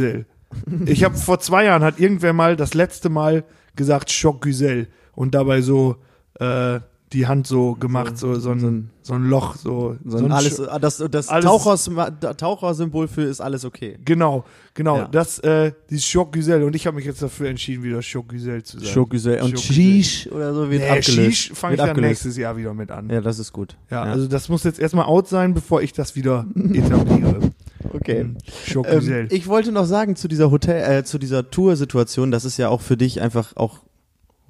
Ich 0.86 1.04
habe 1.04 1.15
vor 1.15 1.39
zwei 1.39 1.65
Jahren 1.65 1.84
hat 1.84 2.00
irgendwer 2.00 2.34
mal 2.34 2.56
das 2.56 2.74
letzte 2.74 3.10
Mal 3.10 3.44
gesagt 3.75 4.10
Schockgüsel 4.12 4.88
und 5.13 5.36
dabei 5.36 5.62
so 5.62 5.98
äh, 6.39 6.80
die 7.14 7.28
Hand 7.28 7.46
so 7.46 7.76
gemacht, 7.76 8.18
so, 8.18 8.36
so, 8.40 8.50
ein, 8.52 8.90
so 9.04 9.14
ein 9.14 9.24
Loch, 9.30 9.56
so, 9.56 9.96
So 10.04 10.18
ein 10.18 10.32
alles, 10.32 10.60
ah, 10.60 10.80
das 10.80 10.98
das 11.12 11.30
alles- 11.30 11.46
Tauchers, 11.46 11.90
Tauchersymbol 12.38 13.08
für 13.08 13.22
ist 13.24 13.42
alles 13.42 13.64
okay. 13.64 13.98
Genau, 14.04 14.44
genau, 14.74 14.98
Ja. 14.98 15.08
das, 15.08 15.40
äh, 15.40 15.72
dieses 15.90 16.06
Schockgüsel 16.06 16.64
und 16.64 16.76
ich 16.76 16.88
habe 16.88 16.96
mich 16.96 17.06
jetzt 17.06 17.22
dafür 17.22 17.48
entschieden, 17.50 17.84
wieder 17.84 18.02
Schockgüsel 18.02 18.64
zu 18.64 18.80
sagen. 18.80 18.92
Schockgesell 18.92 19.42
und. 19.44 19.60
Shish 19.60 20.28
oder 20.32 20.54
so 20.54 20.70
wird 20.70 20.82
Nee, 20.82 20.90
abgelöst. 20.90 21.16
Shish 21.38 21.52
fange 21.54 21.76
ich 21.76 21.80
dann 21.80 21.90
abgelöst. 21.90 22.10
nächstes 22.10 22.38
Jahr 22.38 22.58
wieder 22.58 22.74
mit 22.74 22.90
an. 22.92 23.08
Ja, 23.10 23.16
Ja, 23.16 23.22
das 23.22 23.40
ist 23.40 23.54
gut. 23.54 23.78
also 23.90 24.28
das 24.28 24.50
muss 24.50 24.64
jetzt 24.64 24.80
erstmal 24.80 25.06
out 25.06 25.28
sein, 25.28 25.54
bevor 25.54 25.82
ich 25.84 25.94
das 25.94 26.16
wieder 26.16 26.48
etabliere. 26.74 27.40
okay. 27.94 28.24
Mhm. 28.26 28.38
Schockgüsel. 28.66 29.20
Ähm, 29.22 29.28
ich 29.30 29.48
wollte 29.48 29.72
noch 29.72 29.86
sagen 29.86 30.16
zu 30.16 30.28
dieser 30.28 30.50
Hotel, 30.52 31.00
äh, 31.00 31.04
zu 31.04 31.20
dieser 31.20 31.50
Tour-Situation, 31.52 32.32
das 32.32 32.46
ist 32.46 32.58
ja 32.58 32.70
auch 32.70 32.82
für 32.82 32.98
dich 32.98 33.22
einfach 33.22 33.56
auch 33.56 33.80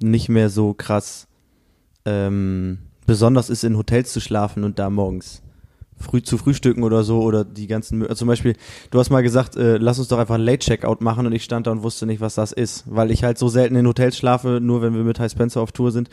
nicht 0.00 0.28
mehr 0.30 0.48
so 0.50 0.72
krass 0.74 1.26
ähm, 2.06 2.78
besonders 3.06 3.50
ist, 3.50 3.64
in 3.64 3.76
Hotels 3.76 4.12
zu 4.12 4.20
schlafen 4.20 4.64
und 4.64 4.78
da 4.78 4.88
morgens 4.88 5.42
früh 5.98 6.22
zu 6.22 6.36
frühstücken 6.36 6.82
oder 6.82 7.04
so 7.04 7.22
oder 7.22 7.44
die 7.44 7.66
ganzen, 7.66 8.02
Mö- 8.02 8.14
zum 8.14 8.28
Beispiel, 8.28 8.54
du 8.90 8.98
hast 8.98 9.10
mal 9.10 9.22
gesagt, 9.22 9.56
äh, 9.56 9.78
lass 9.78 9.98
uns 9.98 10.08
doch 10.08 10.18
einfach 10.18 10.34
ein 10.34 10.42
Late-Checkout 10.42 11.00
machen 11.00 11.26
und 11.26 11.32
ich 11.32 11.42
stand 11.42 11.66
da 11.66 11.70
und 11.70 11.82
wusste 11.82 12.04
nicht, 12.04 12.20
was 12.20 12.34
das 12.34 12.52
ist, 12.52 12.84
weil 12.86 13.10
ich 13.10 13.24
halt 13.24 13.38
so 13.38 13.48
selten 13.48 13.76
in 13.76 13.86
Hotels 13.86 14.16
schlafe, 14.16 14.60
nur 14.60 14.82
wenn 14.82 14.94
wir 14.94 15.04
mit 15.04 15.18
High 15.18 15.32
Spencer 15.32 15.60
auf 15.60 15.72
Tour 15.72 15.92
sind, 15.92 16.10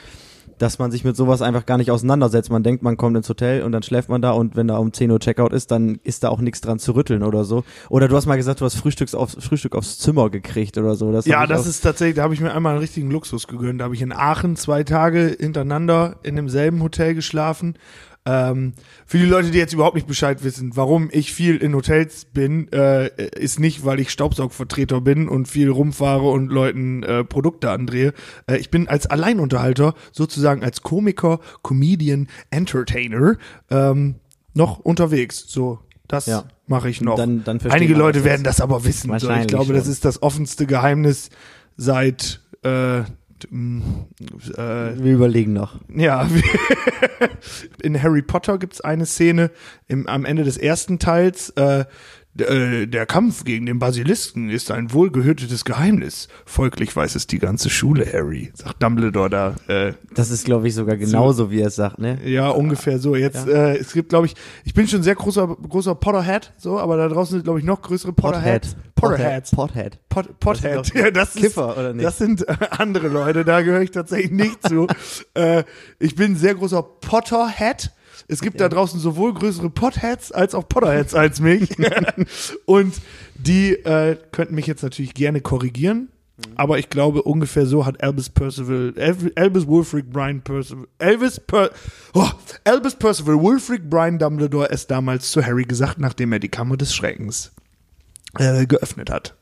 dass 0.58 0.80
man 0.80 0.92
sich 0.92 1.04
mit 1.04 1.16
sowas 1.16 1.42
einfach 1.42 1.66
gar 1.66 1.78
nicht 1.78 1.92
auseinandersetzt. 1.92 2.52
Man 2.52 2.64
denkt, 2.64 2.84
man 2.84 2.98
kommt 2.98 3.18
ins 3.18 3.30
Hotel 3.30 3.64
und 3.64 3.72
dann 3.72 3.84
schläft 3.84 4.10
man 4.10 4.22
da 4.22 4.32
und 4.32 4.56
wenn 4.56 4.68
da 4.68 4.78
um 4.78 4.94
10 4.94 5.12
Uhr 5.12 5.20
Checkout 5.20 5.54
ist, 5.54 5.72
dann 5.72 6.00
ist 6.04 6.24
da 6.24 6.30
auch 6.30 6.40
nichts 6.40 6.62
dran 6.62 6.80
zu 6.80 6.94
rütteln 6.94 7.24
oder 7.24 7.44
so. 7.44 7.64
Oder 7.90 8.08
du 8.08 8.16
hast 8.16 8.26
mal 8.26 8.36
gesagt, 8.36 8.62
du 8.62 8.66
hast 8.66 8.76
Frühstücks 8.76 9.16
aufs, 9.16 9.36
Frühstück 9.40 9.76
aufs 9.76 10.00
Zimmer 10.00 10.30
gekriegt 10.30 10.78
oder 10.78 10.96
so. 10.96 11.12
Das 11.12 11.26
Ja, 11.26 11.48
das 11.48 11.68
ist 11.68 11.82
tatsächlich, 11.82 12.16
da 12.16 12.24
habe 12.24 12.34
ich 12.34 12.42
mir 12.42 12.54
einmal 12.54 12.74
einen 12.74 12.82
richtigen 12.82 13.12
Luxus 13.12 13.48
gegönnt. 13.48 13.82
Da 13.82 13.86
habe 13.86 13.96
ich 13.96 14.02
in 14.02 14.14
Aachen 14.14 14.56
zwei 14.56 14.84
Tage 14.84 15.36
hintereinander 15.40 16.18
in 16.24 16.36
demselben 16.36 16.82
Hotel 16.82 17.16
geschlafen. 17.16 17.76
Ähm, 18.25 18.74
für 19.06 19.18
die 19.18 19.25
Leute, 19.25 19.51
die 19.51 19.58
jetzt 19.58 19.74
überhaupt 19.74 19.96
nicht 19.96 20.08
Bescheid 20.08 20.44
wissen, 20.46 20.75
warum 20.75 21.10
ich 21.12 21.34
viel 21.34 21.58
in 21.58 21.75
Hotels 21.75 22.24
bin, 22.25 22.72
äh, 22.72 23.10
ist 23.38 23.60
nicht, 23.60 23.84
weil 23.84 24.00
ich 24.00 24.12
Staubsaugvertreter 24.12 25.01
bin 25.01 25.27
und 25.27 25.48
viel 25.50 25.70
rumfahre 25.70 26.30
und 26.30 26.48
Leuten 26.50 27.03
äh, 27.03 27.24
Produkte 27.25 27.70
andrehe. 27.72 28.13
Äh, 28.48 28.58
ich 28.58 28.70
bin 28.70 28.88
als 28.88 29.08
Alleinunterhalter, 29.08 29.94
sozusagen 30.13 30.63
als 30.63 30.82
Komiker, 30.84 31.39
Comedian, 31.63 32.27
Entertainer, 32.50 33.38
ähm, 33.70 34.15
noch 34.53 34.80
unterwegs. 34.80 35.44
So, 35.48 35.80
das 36.08 36.27
Ja. 36.27 36.46
mache 36.68 36.89
ich 36.89 37.01
noch. 37.01 37.18
Dann- 37.18 37.44
dann 37.44 37.60
Einige 37.70 37.94
Leute 37.94 38.20
das 38.20 38.25
werden 38.25 38.44
das 38.44 38.62
aber 38.62 38.86
wissen. 38.86 39.10
So, 39.20 39.30
ich 39.32 39.48
glaube, 39.48 39.74
das 39.74 39.84
schon. 39.84 39.92
ist 39.92 40.06
das 40.06 40.24
offenste 40.24 40.65
Geheimnis 40.65 41.30
seit 41.75 42.39
äh, 42.63 43.01
mh, 43.50 43.84
äh, 44.58 45.04
Wir 45.04 45.14
überlegen 45.14 45.54
noch. 45.54 45.80
ja, 45.90 46.28
in 47.82 48.02
Harry 48.02 48.22
Potter 48.22 48.58
gibt's 48.58 48.82
eine 48.82 49.06
Szene 49.06 49.52
im, 49.88 50.08
am 50.08 50.26
Ende 50.26 50.44
des 50.44 50.58
ersten 50.58 51.00
Teils. 51.00 51.50
Äh, 51.52 51.86
äh, 52.40 52.88
der 52.88 53.06
Kampf 53.06 53.44
gegen 53.44 53.66
den 53.66 53.80
Basilisken 53.80 54.50
ist 54.50 54.72
ein 54.72 54.92
wohlgehütetes 54.92 55.66
Geheimnis. 55.66 56.28
Folglich 56.46 56.96
weiß 56.96 57.16
es 57.16 57.28
die 57.28 57.40
ganze 57.40 57.70
Schule, 57.70 58.06
Harry, 58.12 58.52
sagt 58.56 58.82
Dumbledore 58.82 59.30
da. 59.30 59.56
Äh, 59.68 59.94
Das 60.16 60.32
ist, 60.32 60.46
glaube 60.46 60.68
ich, 60.68 60.74
sogar 60.75 60.98
genauso, 60.98 61.52
wie 61.52 61.62
er 61.62 61.68
es 61.68 61.75
sagt, 61.75 62.00
ne? 62.00 62.18
ja, 62.25 62.50
ungefähr 62.50 62.98
so. 62.98 63.16
Jetzt, 63.16 63.48
äh, 63.48 63.78
es 63.78 63.94
gibt, 63.94 64.10
glaube 64.10 64.25
ich, 64.25 64.36
ich 64.63 64.74
bin 64.74 64.88
schon 64.88 65.04
sehr 65.04 65.16
großer, 65.16 65.48
großer 65.48 65.96
Potterhead, 65.96 66.54
so, 66.58 66.80
aber 66.80 66.98
da 66.98 67.08
draußen 67.08 67.34
sind, 67.38 67.44
glaube 67.44 67.60
ich, 67.60 67.66
noch 67.66 67.82
größere 67.82 68.13
Potterheads. 68.13 68.75
Potterheads. 68.96 69.52
Pothead. 69.52 70.00
Pot, 70.10 70.40
Pothead. 70.40 70.78
Doch 70.78 70.96
Ja, 70.96 71.12
das 71.12 71.34
Kiffer, 71.36 71.72
ist, 71.72 71.78
oder 71.78 71.94
nicht? 71.94 72.06
Das 72.06 72.18
sind 72.18 72.48
äh, 72.48 72.56
andere 72.72 73.10
Leute, 73.10 73.44
da 73.46 73.62
gehöre 73.62 73.82
ich 73.82 73.92
tatsächlich 73.92 74.32
nicht 74.32 74.68
zu. 74.68 74.88
äh, 75.34 75.63
ich 76.00 76.16
bin 76.16 76.32
ein 76.34 76.36
sehr 76.36 76.56
großer 76.56 76.82
Potterhead. 76.82 77.92
Es 78.27 78.42
gibt 78.42 78.60
da 78.62 78.70
draußen 78.70 79.00
sowohl 79.00 79.34
größere 79.34 79.70
Potheads 79.70 80.32
als 80.32 80.56
auch 80.56 80.68
Potterheads 80.68 81.13
als 81.15 81.39
mich. 81.39 81.70
Und 82.65 82.94
die 83.36 83.72
äh, 83.74 84.18
könnten 84.32 84.56
mich 84.56 84.68
jetzt 84.68 84.84
natürlich 84.84 85.13
gerne 85.13 85.42
korrigieren. 85.42 86.10
Aber 86.56 86.80
ich 86.80 86.89
glaube, 86.89 87.22
ungefähr 87.22 87.65
so 87.68 87.86
hat 87.86 88.01
Albus 88.03 88.30
Percival, 88.30 88.94
Elv- 88.98 89.32
Albus 89.36 89.68
Wulfric 89.68 90.10
Brian 90.10 90.42
Percival, 90.42 90.88
Elvis 90.98 91.39
per, 91.39 91.70
oh, 92.15 92.27
Albus 92.63 92.96
Percival 92.96 93.36
Wulfric 93.39 93.88
Brian 93.89 94.18
Dumbledore 94.18 94.70
es 94.72 94.88
damals 94.88 95.32
zu 95.32 95.46
Harry 95.46 95.63
gesagt, 95.63 96.00
nachdem 96.00 96.34
er 96.34 96.39
die 96.39 96.50
Kammer 96.50 96.75
des 96.75 96.94
Schreckens 96.96 97.51
äh, 98.39 98.65
geöffnet 98.65 99.12
hat. 99.12 99.36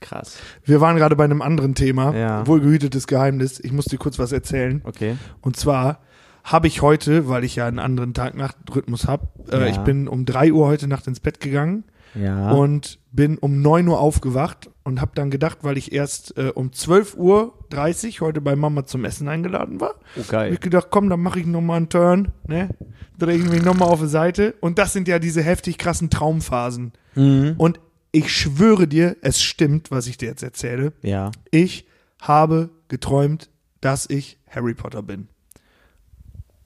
Krass. 0.00 0.38
Wir 0.64 0.80
waren 0.80 0.96
gerade 0.96 1.14
bei 1.14 1.24
einem 1.24 1.42
anderen 1.42 1.74
Thema, 1.74 2.16
Ja. 2.16 2.46
wohlgehütetes 2.46 3.06
Geheimnis. 3.06 3.60
Ich 3.60 3.70
muss 3.72 3.84
dir 3.84 3.98
kurz 3.98 4.18
was 4.18 4.32
erzählen. 4.32 4.80
Okay. 4.84 5.16
Und 5.42 5.56
zwar 5.58 6.00
habe 6.44 6.66
ich 6.66 6.82
heute, 6.82 7.28
weil 7.28 7.44
ich 7.44 7.56
ja 7.56 7.66
einen 7.66 7.78
anderen 7.78 8.14
Tag-Nacht-Rhythmus 8.14 9.06
habe, 9.06 9.28
äh, 9.52 9.60
Ja. 9.60 9.66
ich 9.66 9.78
bin 9.78 10.08
um 10.08 10.24
3 10.24 10.52
Uhr 10.52 10.66
heute 10.66 10.86
Nacht 10.88 11.06
ins 11.06 11.20
Bett 11.20 11.40
gegangen 11.40 11.84
Ja. 12.14 12.50
und 12.52 12.98
bin 13.12 13.38
um 13.38 13.60
9 13.60 13.86
Uhr 13.88 13.98
aufgewacht 14.00 14.70
und 14.84 15.00
habe 15.00 15.12
dann 15.14 15.30
gedacht, 15.30 15.58
weil 15.62 15.76
ich 15.78 15.92
erst 15.92 16.36
äh, 16.38 16.50
um 16.54 16.72
12 16.72 17.16
Uhr 17.16 17.54
30 17.70 18.20
heute 18.20 18.40
bei 18.40 18.56
Mama 18.56 18.84
zum 18.86 19.04
Essen 19.04 19.28
eingeladen 19.28 19.80
war, 19.80 19.94
oh, 20.16 20.20
hab 20.20 20.28
geil. 20.28 20.52
ich 20.54 20.60
gedacht, 20.60 20.88
komm, 20.90 21.08
dann 21.08 21.20
mache 21.20 21.40
ich 21.40 21.46
noch 21.46 21.60
mal 21.60 21.76
einen 21.76 21.88
Turn, 21.88 22.32
ne? 22.46 22.70
Drehe 23.18 23.36
ich 23.36 23.48
mich 23.50 23.62
noch 23.62 23.74
mal 23.74 23.84
auf 23.84 24.00
die 24.00 24.08
Seite 24.08 24.54
und 24.60 24.78
das 24.78 24.92
sind 24.94 25.06
ja 25.06 25.18
diese 25.18 25.42
heftig 25.42 25.76
krassen 25.76 26.08
Traumphasen. 26.08 26.92
Mhm. 27.14 27.54
Und 27.58 27.78
ich 28.12 28.32
schwöre 28.34 28.88
dir, 28.88 29.16
es 29.20 29.42
stimmt, 29.42 29.90
was 29.90 30.06
ich 30.06 30.16
dir 30.16 30.30
jetzt 30.30 30.42
erzähle. 30.42 30.92
Ja. 31.02 31.30
Ich 31.50 31.86
habe 32.20 32.70
geträumt, 32.88 33.50
dass 33.80 34.08
ich 34.08 34.38
Harry 34.48 34.74
Potter 34.74 35.02
bin. 35.02 35.28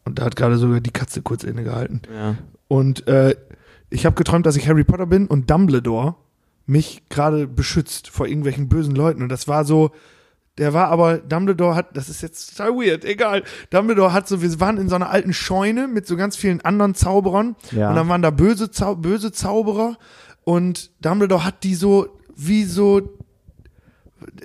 Und 0.04 0.18
da 0.18 0.25
hat 0.25 0.37
gerade 0.37 0.56
sogar 0.58 0.80
die 0.80 0.90
Katze 0.90 1.23
kurz 1.23 1.44
innegehalten. 1.44 2.02
Ja. 2.14 2.37
Und 2.68 3.06
äh, 3.08 3.37
ich 3.90 4.06
habe 4.06 4.16
geträumt, 4.16 4.46
dass 4.46 4.56
ich 4.56 4.68
Harry 4.68 4.84
Potter 4.84 5.06
bin 5.06 5.26
und 5.26 5.50
Dumbledore 5.50 6.16
mich 6.66 7.02
gerade 7.08 7.46
beschützt 7.46 8.08
vor 8.08 8.26
irgendwelchen 8.26 8.68
bösen 8.68 8.94
Leuten. 8.94 9.23
Und 9.23 9.28
das 9.28 9.49
war 9.49 9.64
so, 9.64 9.90
der 10.58 10.73
war 10.73 10.88
aber, 10.88 11.18
Dumbledore 11.18 11.75
hat, 11.75 11.96
das 11.96 12.08
ist 12.08 12.23
jetzt 12.23 12.56
total 12.56 12.73
weird, 12.73 13.04
egal. 13.04 13.42
Dumbledore 13.70 14.12
hat 14.12 14.28
so, 14.28 14.40
wir 14.40 14.61
waren 14.61 14.78
in 14.78 14.88
so 14.88 14.94
einer 14.94 15.11
alten 15.11 15.32
Scheune 15.32 15.88
mit 15.88 16.06
so 16.06 16.16
ganz 16.16 16.37
vielen 16.37 16.61
anderen 16.61 16.94
Zauberern. 16.94 17.56
Ja. 17.73 17.90
Und 17.90 17.96
dann 17.96 18.08
waren 18.08 18.23
da 18.23 18.30
böse, 18.30 18.70
Zau 18.70 18.94
böse 18.94 19.32
Zauberer. 19.32 19.99
Und 20.44 20.90
Dumbledore 21.04 21.44
hat 21.44 21.64
die 21.64 21.75
so, 21.75 22.18
wie 22.37 22.64
so, 22.64 23.18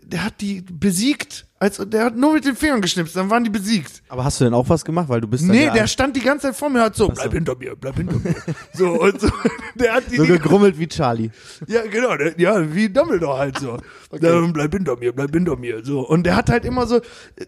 der 0.03 0.23
hat 0.25 0.41
die 0.41 0.61
besiegt. 0.61 1.45
Als, 1.61 1.75
der 1.77 2.05
hat 2.05 2.15
nur 2.15 2.33
mit 2.35 2.45
den 2.45 2.55
Fingern 2.55 2.79
geschnipst, 2.81 3.17
dann 3.17 3.29
waren 3.29 3.43
die 3.43 3.49
besiegt. 3.49 4.01
Aber 4.07 4.23
hast 4.23 4.39
du 4.39 4.45
denn 4.45 4.53
auch 4.53 4.69
was 4.69 4.85
gemacht? 4.85 5.09
Weil 5.09 5.19
du 5.19 5.27
bist 5.27 5.43
Nee, 5.43 5.65
ja 5.65 5.73
der 5.73 5.87
stand 5.87 6.15
die 6.15 6.21
ganze 6.21 6.47
Zeit 6.47 6.55
vor 6.55 6.69
mir, 6.69 6.81
hat 6.81 6.95
so, 6.95 7.09
bleib 7.09 7.33
hinter 7.33 7.55
mir, 7.57 7.75
bleib 7.75 7.97
hinter 7.97 8.17
mir. 8.17 8.33
so, 8.73 8.91
und 9.01 9.19
so, 9.19 9.29
der 9.75 9.95
hat 9.95 10.03
die, 10.09 10.15
so 10.15 10.23
die 10.23 10.29
gegrummelt 10.29 10.79
wie 10.79 10.87
Charlie. 10.87 11.31
ja, 11.67 11.81
genau, 11.85 12.15
der, 12.15 12.39
ja, 12.39 12.73
wie 12.73 12.87
Dumbledore 12.89 13.37
halt 13.37 13.59
so. 13.59 13.77
Ähm, 14.21 14.53
bleib 14.53 14.73
hinter 14.73 14.97
mir, 14.97 15.13
bleib 15.13 15.31
hinter 15.33 15.55
mir, 15.55 15.85
so. 15.85 15.99
Und 16.07 16.23
der 16.23 16.35
hat 16.35 16.49
halt 16.49 16.65
immer 16.65 16.87
so, 16.87 16.99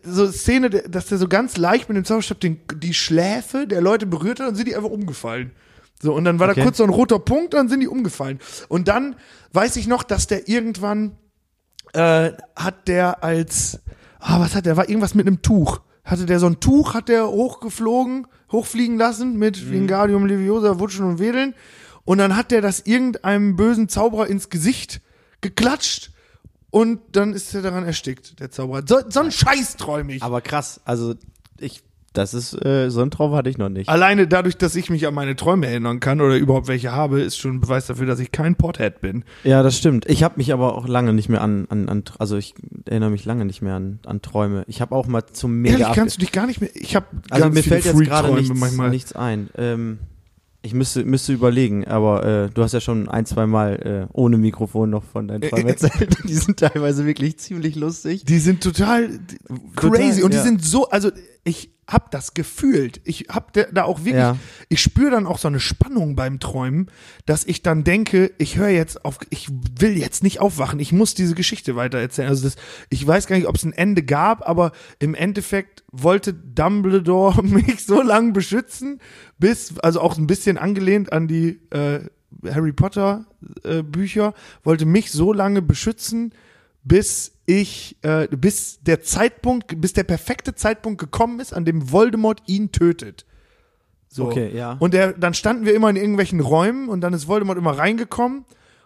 so 0.03 0.29
Szene, 0.31 0.69
dass 0.69 1.07
der 1.07 1.17
so 1.17 1.27
ganz 1.27 1.57
leicht 1.57 1.89
mit 1.89 1.95
dem 1.97 2.05
Zauberstab 2.05 2.39
den, 2.39 2.59
die 2.75 2.93
Schläfe 2.93 3.65
der 3.65 3.81
Leute 3.81 4.05
berührt 4.05 4.39
hat 4.39 4.49
und 4.49 4.55
sind 4.55 4.67
die 4.67 4.75
einfach 4.75 4.91
umgefallen. 4.91 5.53
So, 6.03 6.13
und 6.13 6.23
dann 6.25 6.37
war 6.39 6.49
Okay. 6.49 6.59
da 6.59 6.63
kurz 6.65 6.77
so 6.77 6.83
ein 6.83 6.91
roter 6.91 7.17
Punkt, 7.17 7.55
dann 7.55 7.67
sind 7.69 7.79
die 7.79 7.87
umgefallen. 7.87 8.37
Und 8.67 8.87
dann 8.89 9.15
weiß 9.53 9.75
ich 9.77 9.87
noch, 9.87 10.03
dass 10.03 10.27
der 10.27 10.47
irgendwann, 10.49 11.13
äh, 11.93 12.31
hat 12.55 12.87
der 12.87 13.23
als, 13.23 13.79
ah, 14.19 14.39
was 14.39 14.55
hat 14.55 14.65
der, 14.65 14.77
war 14.77 14.87
irgendwas 14.89 15.15
mit 15.15 15.27
einem 15.27 15.41
Tuch. 15.41 15.81
Hatte 16.03 16.25
der 16.25 16.39
so 16.39 16.47
ein 16.47 16.59
Tuch, 16.59 16.93
hat 16.93 17.09
der 17.09 17.27
hochgeflogen, 17.27 18.27
hochfliegen 18.51 18.97
lassen 18.97 19.37
mit 19.37 19.63
Mhm. 19.63 19.71
Wingardium 19.71 20.25
Leviosa, 20.25 20.79
Wutschen 20.79 21.05
und 21.05 21.19
Wedeln. 21.19 21.53
Und 22.03 22.17
dann 22.17 22.35
hat 22.35 22.51
der 22.51 22.61
das 22.61 22.79
irgendeinem 22.81 23.55
bösen 23.55 23.87
Zauberer 23.87 24.27
ins 24.27 24.49
Gesicht 24.49 25.01
geklatscht 25.41 26.11
und 26.71 26.99
dann 27.11 27.33
ist 27.33 27.53
er 27.53 27.61
daran 27.61 27.85
erstickt, 27.85 28.39
der 28.39 28.49
Zauberer. 28.49 28.83
So, 28.87 29.01
so 29.09 29.19
ein 29.19 29.31
Scheiß 29.31 29.77
träume 29.77 30.13
ich. 30.15 30.23
Aber 30.23 30.41
krass, 30.41 30.81
also 30.85 31.15
ich, 31.59 31.83
das 32.13 32.33
ist, 32.33 32.53
äh, 32.65 32.89
so 32.89 33.01
ein 33.01 33.09
Traum 33.09 33.33
hatte 33.33 33.49
ich 33.49 33.57
noch 33.57 33.69
nicht. 33.69 33.87
Alleine 33.89 34.27
dadurch, 34.27 34.57
dass 34.57 34.75
ich 34.75 34.89
mich 34.89 35.07
an 35.07 35.13
meine 35.13 35.35
Träume 35.37 35.67
erinnern 35.67 36.01
kann 36.01 36.19
oder 36.19 36.35
überhaupt 36.35 36.67
welche 36.67 36.91
habe, 36.91 37.21
ist 37.21 37.37
schon 37.37 37.55
ein 37.55 37.61
Beweis 37.61 37.87
dafür, 37.87 38.05
dass 38.05 38.19
ich 38.19 38.33
kein 38.33 38.55
Pothead 38.55 38.99
bin. 38.99 39.23
Ja, 39.45 39.63
das 39.63 39.77
stimmt. 39.77 40.09
Ich 40.09 40.21
habe 40.23 40.35
mich 40.37 40.51
aber 40.51 40.75
auch 40.75 40.87
lange 40.87 41.13
nicht 41.13 41.29
mehr 41.29 41.41
an, 41.41 41.67
an, 41.69 41.87
an 41.87 42.03
also 42.19 42.35
ich 42.35 42.53
erinnere 42.85 43.11
mich 43.11 43.23
lange 43.23 43.45
nicht 43.45 43.61
mehr 43.61 43.75
an, 43.75 43.99
an 44.05 44.21
Träume. 44.21 44.65
Ich 44.67 44.81
habe 44.81 44.93
auch 44.93 45.07
mal 45.07 45.25
zum 45.25 45.61
mega 45.61 45.77
Ehrlich, 45.77 45.95
kannst 45.95 46.17
du 46.17 46.19
dich 46.19 46.33
gar 46.33 46.47
nicht 46.47 46.59
mehr. 46.59 46.69
Ich 46.73 46.97
habe 46.97 47.05
Also 47.29 47.45
ganz 47.45 47.55
mir 47.55 47.63
fällt 47.63 47.85
jetzt 47.85 47.99
gerade 48.01 48.33
nichts, 48.33 48.59
manchmal. 48.59 48.89
nichts 48.89 49.13
ein. 49.13 49.49
Ähm, 49.57 49.99
ich 50.63 50.73
müsste, 50.73 51.05
müsste 51.05 51.33
überlegen, 51.33 51.87
aber 51.87 52.25
äh, 52.25 52.49
du 52.49 52.61
hast 52.61 52.73
ja 52.73 52.81
schon 52.81 53.09
ein, 53.09 53.25
zwei 53.25 53.47
Mal 53.47 54.07
äh, 54.11 54.13
ohne 54.13 54.37
Mikrofon 54.37 54.89
noch 54.89 55.03
von 55.03 55.27
deinen 55.27 55.41
Träumen 55.41 55.67
erzählt. 55.69 56.17
Die 56.27 56.33
sind 56.33 56.59
teilweise 56.59 57.05
wirklich 57.05 57.39
ziemlich 57.39 57.75
lustig. 57.75 58.25
Die 58.25 58.37
sind 58.37 58.61
total 58.61 59.09
crazy 59.75 60.21
und 60.21 60.33
die 60.33 60.37
ja. 60.37 60.43
sind 60.43 60.63
so, 60.63 60.89
also 60.89 61.09
ich 61.43 61.71
hab 61.91 62.11
das 62.11 62.33
gefühlt. 62.33 63.01
Ich 63.03 63.27
hab 63.29 63.53
da 63.53 63.63
da 63.71 63.83
auch 63.83 63.99
wirklich, 63.99 64.15
Ja. 64.15 64.37
ich 64.69 64.81
spüre 64.81 65.11
dann 65.11 65.25
auch 65.27 65.37
so 65.37 65.47
eine 65.47 65.59
Spannung 65.59 66.15
beim 66.15 66.39
Träumen, 66.39 66.89
dass 67.25 67.43
ich 67.45 67.61
dann 67.63 67.83
denke, 67.83 68.31
ich 68.37 68.57
höre 68.57 68.69
jetzt 68.69 69.03
auf, 69.05 69.19
ich 69.29 69.49
will 69.79 69.97
jetzt 69.97 70.23
nicht 70.23 70.39
aufwachen, 70.39 70.79
ich 70.79 70.91
muss 70.91 71.13
diese 71.15 71.35
Geschichte 71.35 71.75
weiter 71.75 71.97
erzählen. 71.99 72.29
Also 72.29 72.43
das, 72.43 72.55
ich 72.89 73.05
weiß 73.05 73.27
gar 73.27 73.35
nicht, 73.35 73.47
ob 73.47 73.55
es 73.55 73.63
ein 73.63 73.73
Ende 73.73 74.03
gab, 74.03 74.47
aber 74.47 74.71
im 74.99 75.15
Endeffekt 75.15 75.83
wollte 75.91 76.33
Dumbledore 76.33 77.43
mich 77.43 77.85
so 77.85 78.01
lange 78.01 78.31
beschützen, 78.31 78.99
bis, 79.37 79.77
also 79.79 80.01
auch 80.01 80.17
ein 80.17 80.27
bisschen 80.27 80.57
angelehnt 80.57 81.11
an 81.11 81.27
die 81.27 81.59
äh, 81.71 81.99
Harry 82.49 82.71
Potter 82.71 83.25
äh, 83.63 83.83
Bücher, 83.83 84.33
wollte 84.63 84.85
mich 84.85 85.11
so 85.11 85.33
lange 85.33 85.61
beschützen, 85.61 86.33
bis 86.83 87.33
ich, 87.59 87.97
äh, 88.01 88.27
bis 88.27 88.81
der 88.81 89.01
Zeitpunkt, 89.01 89.79
bis 89.81 89.93
der 89.93 90.03
perfekte 90.03 90.55
Zeitpunkt 90.55 90.99
gekommen 90.99 91.39
ist, 91.39 91.53
an 91.53 91.65
dem 91.65 91.91
Voldemort 91.91 92.41
ihn 92.47 92.71
tötet. 92.71 93.25
So. 94.07 94.25
Okay, 94.25 94.51
ja. 94.53 94.75
Und 94.79 94.93
der, 94.93 95.13
dann 95.13 95.33
standen 95.33 95.65
wir 95.65 95.73
immer 95.73 95.89
in 95.89 95.95
irgendwelchen 95.95 96.39
Räumen 96.39 96.89
und 96.89 97.01
dann 97.01 97.13
ist 97.13 97.27
Voldemort 97.27 97.57
immer 97.57 97.77
reingekommen 97.77 98.45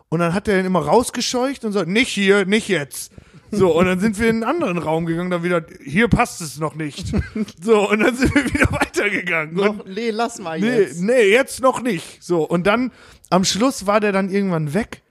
und 0.09 0.19
dann 0.19 0.33
hat 0.33 0.47
er 0.47 0.59
ihn 0.59 0.65
immer 0.65 0.85
rausgescheucht 0.85 1.65
und 1.65 1.71
sagt, 1.71 1.89
nicht 1.89 2.09
hier, 2.09 2.45
nicht 2.45 2.67
jetzt. 2.67 3.11
So, 3.51 3.77
und 3.77 3.85
dann 3.85 3.99
sind 3.99 4.19
wir 4.19 4.29
in 4.29 4.43
einen 4.43 4.43
anderen 4.43 4.77
Raum 4.77 5.05
gegangen, 5.05 5.29
dann 5.29 5.43
wieder, 5.43 5.65
hier 5.83 6.07
passt 6.07 6.41
es 6.41 6.59
noch 6.59 6.75
nicht. 6.75 7.13
So, 7.61 7.89
und 7.89 7.99
dann 7.99 8.15
sind 8.15 8.33
wir 8.35 8.45
wieder 8.45 8.71
weitergegangen. 8.71 9.59
Und 9.59 9.87
nee, 9.87 10.09
lass 10.09 10.39
mal 10.39 10.59
Nee, 10.59 10.87
nee, 10.99 11.29
jetzt 11.29 11.61
noch 11.61 11.81
nicht. 11.81 12.23
So, 12.23 12.43
und 12.43 12.67
dann 12.67 12.91
am 13.29 13.43
Schluss 13.43 13.87
war 13.87 13.99
der 13.99 14.11
dann 14.11 14.29
irgendwann 14.29 14.73
weg. 14.73 15.01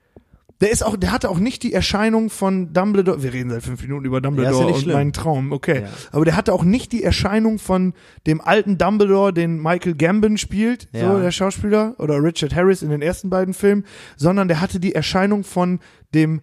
Der 0.61 0.71
ist 0.71 0.85
auch, 0.85 0.95
der 0.95 1.11
hatte 1.11 1.29
auch 1.29 1.37
nicht 1.39 1.63
die 1.63 1.73
Erscheinung 1.73 2.29
von 2.29 2.71
Dumbledore. 2.71 3.21
Wir 3.21 3.33
reden 3.33 3.49
seit 3.49 3.63
fünf 3.63 3.81
Minuten 3.81 4.05
über 4.05 4.17
Ja, 4.17 4.21
Dumbledore 4.21 4.53
ist 4.53 4.59
ja 4.59 4.65
nicht 4.67 4.75
und 4.75 4.81
schlimm. 4.83 4.93
meinen 4.95 5.13
Traum, 5.13 5.51
okay. 5.51 5.81
Ja. 5.81 5.89
Aber 6.13 6.23
der 6.23 6.37
hatte 6.37 6.53
auch 6.53 6.63
nicht 6.63 6.93
die 6.93 7.03
Erscheinung 7.03 7.59
von 7.59 7.93
dem 8.25 8.39
alten 8.39 8.77
Dumbledore, 8.77 9.33
den 9.33 9.61
Michael 9.61 9.95
Gambon 9.95 10.37
spielt, 10.37 10.87
Ja. 10.93 11.11
so 11.13 11.19
der 11.19 11.31
Schauspieler, 11.31 11.95
oder 11.99 12.23
Richard 12.23 12.55
Harris 12.55 12.81
in 12.83 12.89
den 12.89 13.01
ersten 13.01 13.29
beiden 13.29 13.53
Filmen, 13.53 13.83
sondern 14.15 14.47
der 14.47 14.61
hatte 14.61 14.79
die 14.79 14.95
Erscheinung 14.95 15.43
von 15.43 15.79
dem 16.13 16.39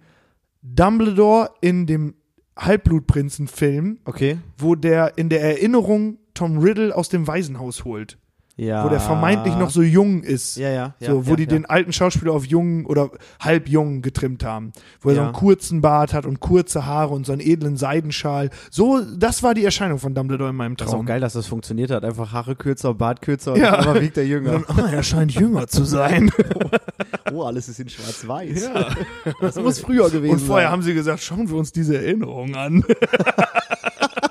Dumbledore 0.62 1.50
in 1.62 1.86
dem 1.86 2.14
Halbblutprinzen-Film, 2.58 3.98
Okay. 4.04 4.38
wo 4.58 4.74
der 4.74 5.16
in 5.16 5.28
der 5.28 5.40
Erinnerung 5.42 6.18
Tom 6.34 6.58
Riddle 6.58 6.94
aus 6.94 7.08
dem 7.08 7.26
Waisenhaus 7.26 7.84
holt 7.84 8.18
Ja. 8.56 8.84
wo 8.84 8.90
der 8.90 9.00
vermeintlich 9.00 9.56
noch 9.56 9.70
so 9.70 9.80
jung 9.82 10.22
ist. 10.22 10.56
Ja, 10.58 10.68
ja. 10.68 10.94
ja 11.00 11.06
so, 11.10 11.26
wo 11.26 11.30
ja, 11.30 11.36
die 11.36 11.46
den 11.46 11.64
alten 11.64 11.92
Schauspieler 11.92 12.32
auf 12.32 12.44
jung 12.44 12.84
oder 12.86 13.10
halb 13.40 13.66
jung 13.68 14.02
getrimmt 14.02 14.44
haben. 14.44 14.72
Wo 15.00 15.08
er 15.08 15.14
so 15.16 15.20
einen 15.22 15.32
kurzen 15.32 15.80
Bart 15.80 16.12
hat 16.12 16.26
und 16.26 16.40
kurze 16.40 16.84
Haare 16.84 17.14
und 17.14 17.24
so 17.24 17.32
einen 17.32 17.40
edlen 17.40 17.76
Seidenschal. 17.78 18.50
So, 18.70 19.00
das 19.16 19.42
war 19.42 19.54
die 19.54 19.64
Erscheinung 19.64 19.98
von 19.98 20.14
Dumbledore 20.14 20.50
in 20.50 20.56
meinem 20.56 20.76
Das 20.76 20.86
ist 20.88 20.92
auch 20.92 20.96
Traum. 20.98 21.06
geil, 21.06 21.20
dass 21.20 21.32
das 21.32 21.46
funktioniert 21.46 21.90
hat. 21.90 22.04
Einfach 22.04 22.32
Haare 22.32 22.54
kürzer, 22.54 22.92
Bart 22.94 23.22
kürzer 23.22 23.54
und 23.54 23.60
Ja. 23.60 23.78
einmal 23.78 24.00
wiegt 24.02 24.18
er 24.18 24.24
Und 24.24 24.28
jünger. 24.30 24.50
dann, 24.52 24.64
oh, 24.78 24.86
er 24.86 25.02
scheint 25.02 25.32
jünger 25.32 25.66
zu 25.66 25.84
sein. 25.84 26.30
Oh, 27.34 27.44
alles 27.44 27.66
ist 27.66 27.80
in 27.80 27.88
schwarz-weiß. 27.88 28.68
ja. 28.74 28.88
Das 29.40 29.56
muss 29.56 29.78
früher 29.80 30.10
gewesen 30.10 30.32
Und 30.34 30.38
vorher 30.40 30.66
sein. 30.66 30.72
haben 30.72 30.82
sie 30.82 30.92
gesagt, 30.92 31.22
schauen 31.22 31.48
wir 31.48 31.56
uns 31.56 31.72
diese 31.72 31.96
Erinnerung 31.96 32.54
an. 32.56 32.84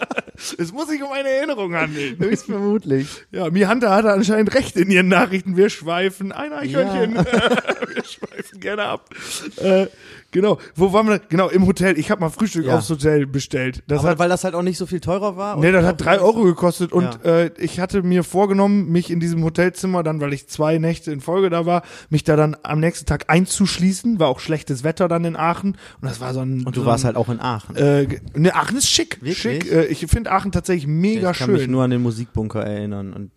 Es 0.58 0.72
muss 0.72 0.88
sich 0.88 1.02
um 1.04 1.12
eine 1.12 1.30
Erinnerung 1.30 1.76
handeln. 1.76 2.18
Höchstvermutlich. 2.20 3.08
Ja, 3.32 3.50
Mihanta 3.50 3.94
hatte 3.94 4.12
anscheinend 4.12 4.54
recht 4.54 4.76
in 4.76 4.90
ihren 4.90 5.08
Nachrichten. 5.08 5.58
Wir 5.58 5.70
schweifen 5.70 6.32
ein 6.32 6.54
Eichhörnchen. 6.54 7.16
wir 7.16 8.04
schweifen 8.04 8.60
gerne 8.60 8.84
ab. 8.84 9.10
Äh, 9.58 9.88
genau. 10.32 10.58
Wo 10.76 10.94
waren 10.94 11.08
wir? 11.08 11.20
Genau, 11.30 11.50
im 11.50 11.66
Hotel. 11.68 11.98
Ich 12.00 12.10
habe 12.12 12.22
mal 12.22 12.30
Frühstück 12.30 12.66
Ja. 12.66 12.78
aufs 12.78 12.90
Hotel 12.90 13.26
bestellt. 13.28 13.84
Das 13.88 14.00
Aber 14.00 14.10
hat 14.10 14.20
weil 14.20 14.30
das 14.30 14.44
halt 14.44 14.56
auch 14.56 14.62
nicht 14.64 14.78
so 14.78 14.86
viel 14.86 15.00
teurer 15.00 15.38
war? 15.38 15.58
Nee, 15.58 15.72
das 15.72 15.86
hat 15.86 16.04
drei 16.04 16.20
Euro 16.20 16.44
gekostet 16.44 16.92
und 16.92 17.20
Ja. 17.24 17.32
äh, 17.44 17.52
ich 17.58 17.80
hatte 17.80 18.04
mir 18.04 18.24
vorgenommen, 18.24 18.90
mich 18.92 19.10
in 19.12 19.20
diesem 19.20 19.44
Hotelzimmer 19.44 20.04
dann, 20.04 20.22
weil 20.22 20.34
ich 20.34 20.48
zwei 20.48 20.78
Nächte 20.78 21.12
in 21.12 21.22
Folge 21.22 21.50
da 21.50 21.66
war, 21.66 21.84
mich 22.10 22.24
da 22.24 22.36
dann 22.36 22.56
am 22.64 22.80
nächsten 22.80 23.06
Tag 23.06 23.26
einzuschließen. 23.30 24.20
War 24.20 24.28
auch 24.30 24.40
schlechtes 24.40 24.84
Wetter 24.84 25.08
dann 25.08 25.26
in 25.26 25.36
Aachen 25.36 25.72
und 26.02 26.10
das 26.10 26.20
war 26.22 26.34
so 26.34 26.40
ein. 26.42 26.66
Und 26.66 26.76
du 26.76 26.82
so 26.82 26.86
warst 26.86 27.04
ein, 27.04 27.08
halt 27.08 27.18
auch 27.18 27.30
in 27.30 27.40
Aachen. 27.40 27.76
Äh, 27.76 28.08
ne, 28.36 28.56
Aachen 28.56 28.78
ist 28.78 28.90
schick. 28.90 29.18
Wirklich? 29.22 29.38
Schick. 29.38 29.72
Äh, 29.72 29.86
ich 29.86 30.06
finde 30.08 30.32
Aachen 30.32 30.52
tatsächlich 30.52 30.88
mega 30.88 31.32
ich 31.32 31.40
kann 31.40 31.52
mich 31.52 31.62
schön. 31.64 31.72
nur 31.72 31.84
an 31.84 31.90
den 31.92 32.02
Musikbunker 32.02 32.62
erinnern. 32.64 33.14
Und 33.14 33.32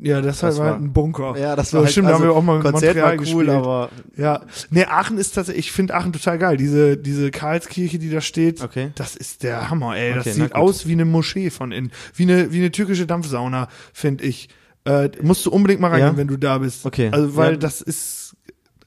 ja, 0.00 0.20
das, 0.20 0.40
das 0.40 0.58
war 0.58 0.64
war- 0.66 0.72
halt 0.72 0.82
ein 0.82 0.92
Bunker. 0.92 1.34
ja, 1.38 1.56
das 1.56 1.70
so, 1.70 1.76
war 1.78 1.84
halt, 1.84 1.92
stimmt, 1.92 2.08
da 2.08 2.14
haben 2.14 2.22
also, 2.22 2.32
wir 2.34 2.36
auch 2.38 2.42
mal 2.42 2.60
Konzert 2.60 2.96
Montreal 2.96 3.04
war 3.04 3.12
cool, 3.12 3.18
gespielt. 3.18 3.48
aber 3.50 3.90
Ja, 4.16 4.40
nee, 4.70 4.84
Aachen 4.84 5.18
ist 5.18 5.32
tatsächlich, 5.34 5.66
ich 5.66 5.72
finde 5.72 5.94
Aachen 5.94 6.12
total 6.12 6.38
geil. 6.38 6.56
Diese, 6.56 6.96
diese 6.96 7.30
Karlskirche, 7.30 7.98
die 7.98 8.10
da 8.10 8.20
steht, 8.20 8.62
Okay. 8.62 8.90
das 8.94 9.16
ist 9.16 9.42
der 9.42 9.70
Hammer, 9.70 9.96
ey. 9.96 10.10
Okay, 10.12 10.22
das 10.24 10.36
na 10.36 10.44
sieht 10.44 10.54
aus 10.54 10.86
wie 10.86 10.92
eine 10.92 11.04
Moschee 11.04 11.50
von 11.50 11.72
innen. 11.72 11.92
Wie 12.14 12.24
eine, 12.24 12.52
wie 12.52 12.58
eine 12.58 12.70
türkische 12.72 13.06
Dampfsauna, 13.06 13.68
finde 13.92 14.24
ich. 14.24 14.48
Äh, 14.86 15.10
musst 15.22 15.46
du 15.46 15.50
unbedingt 15.50 15.80
mal 15.80 15.88
reingehen, 15.88 16.12
Ja? 16.12 16.16
wenn 16.18 16.28
du 16.28 16.36
da 16.36 16.58
bist. 16.58 16.84
Okay. 16.84 17.08
Also, 17.10 17.36
weil 17.36 17.52
Ja. 17.52 17.56
das 17.58 17.80
ist 17.80 18.23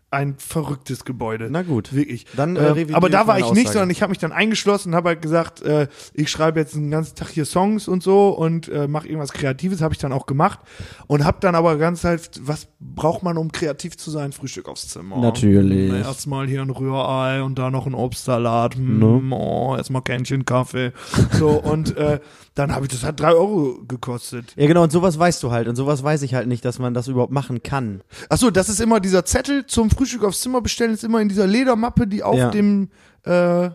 ein 0.09 0.35
verrücktes 0.37 1.03
Gebäude. 1.03 1.49
na 1.51 1.63
gut. 1.63 1.93
Wirklich. 1.93 2.25
Dann, 2.35 2.55
äh, 2.55 2.59
Äh, 2.59 2.65
revidiere 2.71 2.97
aber 2.97 3.09
da 3.09 3.27
war 3.27 3.39
ich 3.39 3.51
nicht, 3.51 3.67
sondern 3.69 3.89
ich 3.89 4.01
habe 4.01 4.11
mich 4.11 4.19
dann 4.19 4.31
eingeschlossen 4.31 4.89
und 4.89 4.95
habe 4.95 5.09
halt 5.09 5.21
gesagt, 5.21 5.61
äh, 5.63 5.87
ich 6.13 6.29
schreibe 6.31 6.59
jetzt 6.61 6.75
einen 6.75 6.89
ganzen 6.91 7.15
Tag 7.15 7.29
hier 7.29 7.43
Songs 7.45 7.89
und 7.89 8.01
so 8.03 8.29
und 8.29 8.69
äh, 8.69 8.87
mache 8.87 9.07
irgendwas 9.07 9.33
Kreatives, 9.33 9.81
habe 9.81 9.93
ich 9.93 9.97
dann 9.99 10.13
auch 10.13 10.25
gemacht 10.25 10.59
und 11.07 11.25
habe 11.25 11.37
dann 11.41 11.55
aber 11.55 11.77
ganz 11.77 12.05
halt, 12.05 12.39
was 12.41 12.67
braucht 12.79 13.21
man, 13.23 13.37
um 13.37 13.51
kreativ 13.51 13.97
zu 13.97 14.09
sein? 14.09 14.31
Frühstück 14.31 14.69
aufs 14.69 14.87
Zimmer. 14.87 15.17
Natürlich. 15.17 15.91
Erstmal 15.91 16.47
hier 16.47 16.61
ein 16.61 16.69
Rührei 16.69 17.43
und 17.43 17.59
da 17.59 17.69
noch 17.69 17.85
ein 17.85 17.93
Obstsalat. 17.93 18.75
Hm, 18.75 18.99
Ne? 18.99 19.35
oh, 19.35 19.75
erstmal 19.75 20.01
Kännchen 20.03 20.45
Kaffee. 20.45 20.93
So, 21.33 21.49
und 21.49 21.97
äh, 21.97 22.19
dann 22.55 22.73
habe 22.73 22.85
ich, 22.85 22.91
das 22.91 23.03
hat 23.03 23.19
drei 23.19 23.33
Euro 23.33 23.79
gekostet. 23.87 24.53
Ja, 24.55 24.67
genau, 24.67 24.83
und 24.83 24.91
sowas 24.91 25.19
weißt 25.19 25.43
du 25.43 25.51
halt. 25.51 25.67
Und 25.67 25.75
sowas 25.75 26.01
weiß 26.03 26.21
ich 26.21 26.33
halt 26.33 26.47
nicht, 26.47 26.63
dass 26.65 26.79
man 26.79 26.93
das 26.93 27.07
überhaupt 27.07 27.31
machen 27.33 27.61
kann. 27.61 28.01
Achso, 28.29 28.49
das 28.51 28.69
ist 28.69 28.79
immer 28.79 28.99
dieser 28.99 29.25
Zettel 29.25 29.65
zum 29.65 29.89
Frühstück 29.97 30.23
aufs 30.23 30.41
Zimmer 30.41 30.61
bestellen, 30.61 30.93
ist 30.93 31.03
immer 31.03 31.21
in 31.21 31.29
dieser 31.29 31.47
Ledermappe, 31.47 32.07
die 32.07 32.23
auf 32.23 32.37
Ja. 32.37 32.49
dem 32.51 32.89
äh, 33.23 33.69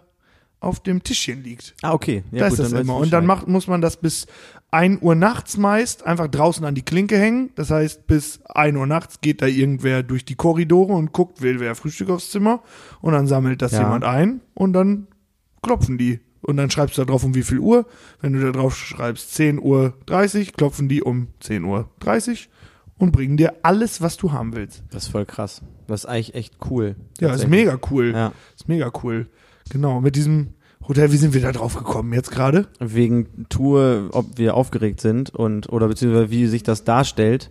auf 0.60 0.78
dem 0.80 1.02
Tischchen 1.02 1.42
liegt. 1.42 1.74
Ah, 1.82 1.92
okay. 1.92 2.22
Ja, 2.30 2.38
da 2.38 2.48
gut, 2.48 2.60
ist 2.60 2.72
das 2.72 2.80
immer. 2.80 2.94
Und 2.96 3.12
dann 3.12 3.26
macht, 3.26 3.48
muss 3.48 3.66
man 3.66 3.80
das 3.80 3.96
bis 3.96 4.26
1 4.70 5.02
Uhr 5.02 5.16
nachts 5.16 5.56
meist 5.56 6.06
einfach 6.06 6.28
draußen 6.28 6.64
an 6.64 6.76
die 6.76 6.82
Klinke 6.84 7.18
hängen. 7.18 7.50
Das 7.56 7.70
heißt, 7.72 8.06
bis 8.06 8.40
1 8.46 8.76
Uhr 8.76 8.86
nachts 8.86 9.20
geht 9.20 9.42
da 9.42 9.46
irgendwer 9.46 10.04
durch 10.04 10.24
die 10.24 10.36
Korridore 10.36 10.92
und 10.92 11.12
guckt, 11.12 11.42
will 11.42 11.58
wer 11.58 11.74
Frühstück 11.74 12.10
aufs 12.10 12.30
Zimmer. 12.30 12.62
Und 13.00 13.12
dann 13.12 13.26
sammelt 13.26 13.60
das 13.60 13.72
Ja. 13.72 13.80
jemand 13.80 14.04
ein 14.04 14.40
und 14.54 14.72
dann 14.72 15.08
klopfen 15.62 15.98
die. 15.98 16.20
Und 16.42 16.56
dann 16.58 16.70
schreibst 16.70 16.96
du 16.96 17.02
da 17.02 17.06
drauf, 17.10 17.24
um 17.24 17.34
wie 17.34 17.42
viel 17.42 17.58
Uhr. 17.58 17.86
Wenn 18.20 18.32
du 18.32 18.40
da 18.40 18.52
drauf 18.52 18.76
schreibst 18.76 19.34
10 19.34 19.58
Uhr 19.60 19.94
30, 20.06 20.52
klopfen 20.54 20.88
die 20.88 21.02
um 21.02 21.26
10 21.40 21.64
Uhr 21.64 21.88
30 21.98 22.48
und 22.98 23.10
bringen 23.10 23.36
dir 23.36 23.54
alles, 23.64 24.00
was 24.00 24.16
du 24.16 24.30
haben 24.30 24.54
willst. 24.54 24.84
Das 24.90 25.04
ist 25.04 25.08
voll 25.10 25.26
krass. 25.26 25.60
Das 25.86 26.00
ist 26.04 26.06
eigentlich 26.06 26.34
echt 26.34 26.54
cool. 26.70 26.96
Ja, 27.20 27.32
ist 27.34 27.48
mega 27.48 27.78
cool. 27.90 28.12
Ja. 28.14 28.32
Ist 28.56 28.68
mega 28.68 28.90
cool. 29.02 29.26
Genau, 29.70 30.00
mit 30.00 30.16
diesem 30.16 30.54
Hotel, 30.88 31.12
wie 31.12 31.16
sind 31.16 31.32
wir 31.34 31.40
da 31.42 31.52
drauf 31.52 31.76
gekommen 31.76 32.12
jetzt 32.12 32.30
gerade? 32.30 32.66
Wegen 32.80 33.46
Tour, 33.48 34.08
ob 34.12 34.36
wir 34.38 34.54
aufgeregt 34.54 35.00
sind 35.00 35.30
und 35.30 35.68
oder 35.68 35.88
beziehungsweise 35.88 36.30
wie 36.30 36.46
sich 36.46 36.62
das 36.62 36.84
darstellt. 36.84 37.50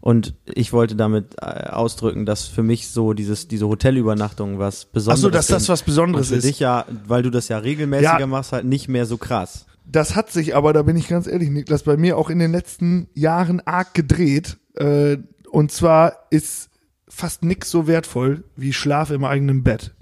Und 0.00 0.34
ich 0.46 0.72
wollte 0.72 0.96
damit 0.96 1.36
äh, 1.40 1.44
ausdrücken, 1.68 2.26
dass 2.26 2.48
für 2.48 2.64
mich 2.64 2.88
so 2.88 3.12
dieses, 3.12 3.46
diese 3.46 3.68
Hotelübernachtung 3.68 4.58
was 4.58 4.84
Besonderes 4.86 5.20
Achso, 5.24 5.30
dass 5.30 5.46
das 5.46 5.68
was 5.68 5.84
Besonderes 5.84 6.30
für 6.30 6.34
ist. 6.36 6.44
dich 6.44 6.58
ja, 6.58 6.86
weil 7.06 7.22
du 7.22 7.30
das 7.30 7.46
ja 7.46 7.58
regelmäßiger 7.58 8.18
Ja. 8.18 8.26
machst, 8.26 8.50
halt 8.50 8.64
nicht 8.64 8.88
mehr 8.88 9.06
so 9.06 9.16
krass. 9.16 9.66
Das 9.86 10.16
hat 10.16 10.32
sich 10.32 10.56
aber, 10.56 10.72
da 10.72 10.82
bin 10.82 10.96
ich 10.96 11.06
ganz 11.06 11.28
ehrlich, 11.28 11.50
Niklas, 11.50 11.84
bei 11.84 11.96
mir 11.96 12.18
auch 12.18 12.30
in 12.30 12.40
den 12.40 12.50
letzten 12.50 13.08
Jahren 13.14 13.60
arg 13.64 13.94
gedreht. 13.94 14.56
Äh, 14.74 15.18
und 15.52 15.70
zwar 15.70 16.14
ist 16.30 16.70
fast 17.14 17.44
nix 17.44 17.70
so 17.70 17.86
wertvoll 17.86 18.44
wie 18.56 18.72
Schlaf 18.72 19.10
im 19.10 19.24
eigenen 19.24 19.62
Bett. 19.62 19.94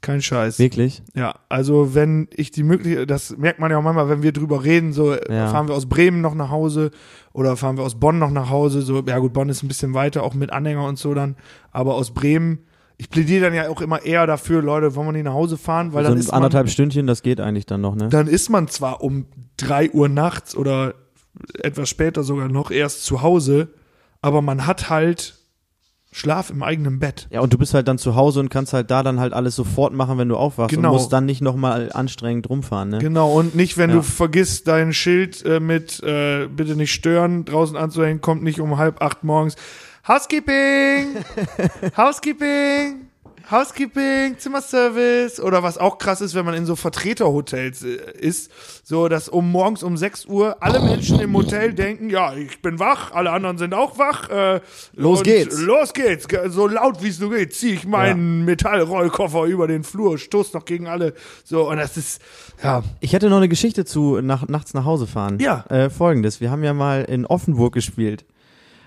Kein 0.00 0.20
Scheiß. 0.20 0.58
Wirklich? 0.58 1.02
Ja, 1.14 1.34
also 1.48 1.94
wenn 1.94 2.28
ich 2.34 2.50
die 2.50 2.62
Möglichkeit, 2.62 3.10
das 3.10 3.36
merkt 3.38 3.58
man 3.58 3.70
ja 3.70 3.78
auch 3.78 3.82
manchmal, 3.82 4.08
wenn 4.10 4.22
wir 4.22 4.32
drüber 4.32 4.62
reden, 4.64 4.92
so 4.92 5.12
äh, 5.12 5.34
Ja. 5.34 5.48
fahren 5.48 5.66
wir 5.68 5.74
aus 5.74 5.86
Bremen 5.88 6.20
noch 6.20 6.34
nach 6.34 6.50
Hause 6.50 6.90
oder 7.32 7.56
fahren 7.56 7.76
wir 7.78 7.84
aus 7.84 7.98
Bonn 7.98 8.18
noch 8.18 8.30
nach 8.30 8.50
Hause, 8.50 8.82
so, 8.82 9.02
ja 9.06 9.18
gut, 9.18 9.32
Bonn 9.32 9.48
ist 9.48 9.62
ein 9.62 9.68
bisschen 9.68 9.94
weiter, 9.94 10.22
auch 10.22 10.34
mit 10.34 10.52
Anhänger 10.52 10.86
und 10.86 10.98
so 10.98 11.14
dann, 11.14 11.36
aber 11.70 11.94
aus 11.94 12.12
Bremen, 12.12 12.58
ich 12.98 13.08
plädiere 13.08 13.44
dann 13.46 13.54
ja 13.54 13.68
auch 13.70 13.80
immer 13.80 14.04
eher 14.04 14.26
dafür, 14.26 14.60
Leute, 14.62 14.94
wollen 14.94 15.08
wir 15.08 15.12
nicht 15.12 15.24
nach 15.24 15.32
Hause 15.32 15.56
fahren, 15.56 15.94
weil 15.94 16.04
so 16.04 16.10
dann 16.10 16.18
ist 16.18 16.26
man, 16.28 16.36
anderthalb 16.36 16.68
Stündchen, 16.68 17.06
das 17.06 17.22
geht 17.22 17.40
eigentlich 17.40 17.66
dann 17.66 17.80
noch, 17.80 17.94
ne? 17.94 18.08
dann 18.10 18.26
ist 18.26 18.50
man 18.50 18.68
zwar 18.68 19.02
um 19.02 19.24
drei 19.56 19.90
Uhr 19.90 20.08
nachts 20.10 20.54
oder 20.54 20.94
etwas 21.58 21.88
später 21.88 22.22
sogar 22.24 22.48
noch 22.48 22.70
erst 22.70 23.04
zu 23.06 23.22
Hause, 23.22 23.68
aber 24.20 24.42
man 24.42 24.66
hat 24.66 24.90
halt 24.90 25.38
Schlaf 26.16 26.50
im 26.50 26.62
eigenen 26.62 27.00
Bett. 27.00 27.26
Ja, 27.30 27.40
und 27.40 27.52
du 27.52 27.58
bist 27.58 27.74
halt 27.74 27.88
dann 27.88 27.98
zu 27.98 28.14
Hause 28.14 28.38
und 28.38 28.48
kannst 28.48 28.72
halt 28.72 28.88
da 28.88 29.02
dann 29.02 29.18
halt 29.18 29.32
alles 29.32 29.56
sofort 29.56 29.92
machen, 29.92 30.16
wenn 30.16 30.28
du 30.28 30.36
aufwachst 30.36 30.72
Genau. 30.74 30.90
und 30.90 30.94
musst 30.94 31.12
dann 31.12 31.26
nicht 31.26 31.40
nochmal 31.40 31.90
anstrengend 31.92 32.48
rumfahren, 32.48 32.90
ne? 32.90 32.98
Genau, 32.98 33.32
und 33.32 33.56
nicht, 33.56 33.78
wenn 33.78 33.90
Ja. 33.90 33.96
du 33.96 34.02
vergisst, 34.02 34.68
dein 34.68 34.92
Schild 34.92 35.44
äh, 35.44 35.58
mit 35.58 36.00
äh, 36.04 36.46
bitte 36.46 36.76
nicht 36.76 36.92
stören 36.92 37.44
draußen 37.44 37.76
anzuhängen, 37.76 38.20
kommt 38.20 38.44
nicht 38.44 38.60
um 38.60 38.78
halb 38.78 39.02
acht 39.02 39.24
morgens. 39.24 39.56
Housekeeping! 40.06 41.16
Housekeeping! 41.96 43.08
Housekeeping, 43.50 44.38
Zimmerservice 44.38 45.40
oder 45.40 45.62
was 45.62 45.78
auch 45.78 45.98
krass 45.98 46.20
ist, 46.20 46.34
wenn 46.34 46.44
man 46.44 46.54
in 46.54 46.66
so 46.66 46.76
Vertreterhotels 46.76 47.82
äh, 47.82 47.96
ist, 48.18 48.50
so 48.84 49.08
dass 49.08 49.28
um 49.28 49.50
morgens 49.50 49.82
um 49.82 49.96
6 49.96 50.26
Uhr 50.26 50.56
alle 50.62 50.80
Menschen 50.80 51.20
im 51.20 51.34
Hotel 51.36 51.72
denken, 51.74 52.10
ja, 52.10 52.34
ich 52.34 52.60
bin 52.62 52.78
wach, 52.78 53.12
alle 53.12 53.30
anderen 53.30 53.58
sind 53.58 53.74
auch 53.74 53.98
wach. 53.98 54.28
Äh, 54.30 54.60
Los 54.94 55.22
geht's. 55.22 55.60
Los 55.60 55.92
geht's, 55.92 56.28
Ge- 56.28 56.48
so 56.48 56.66
laut 56.66 57.02
wie 57.02 57.08
es 57.08 57.20
nur 57.20 57.30
geht, 57.30 57.54
zieh 57.54 57.74
ich 57.74 57.86
meinen 57.86 58.44
Metallrollkoffer 58.44 59.44
über 59.44 59.66
den 59.66 59.84
Flur, 59.84 60.18
stoß 60.18 60.52
noch 60.54 60.64
gegen 60.64 60.86
alle. 60.88 61.14
So 61.44 61.68
und 61.70 61.76
das 61.76 61.96
ist 61.96 62.20
ja 62.62 62.82
Ich 63.00 63.12
hätte 63.12 63.28
noch 63.28 63.38
eine 63.38 63.48
Geschichte 63.48 63.84
zu 63.84 64.20
nach, 64.22 64.48
nachts 64.48 64.74
nach 64.74 64.84
Hause 64.84 65.06
fahren. 65.06 65.38
Ja. 65.40 65.64
Äh, 65.68 65.90
Folgendes, 65.90 66.40
wir 66.40 66.50
haben 66.50 66.64
ja 66.64 66.74
mal 66.74 67.04
in 67.04 67.26
Offenburg 67.26 67.74
gespielt. 67.74 68.24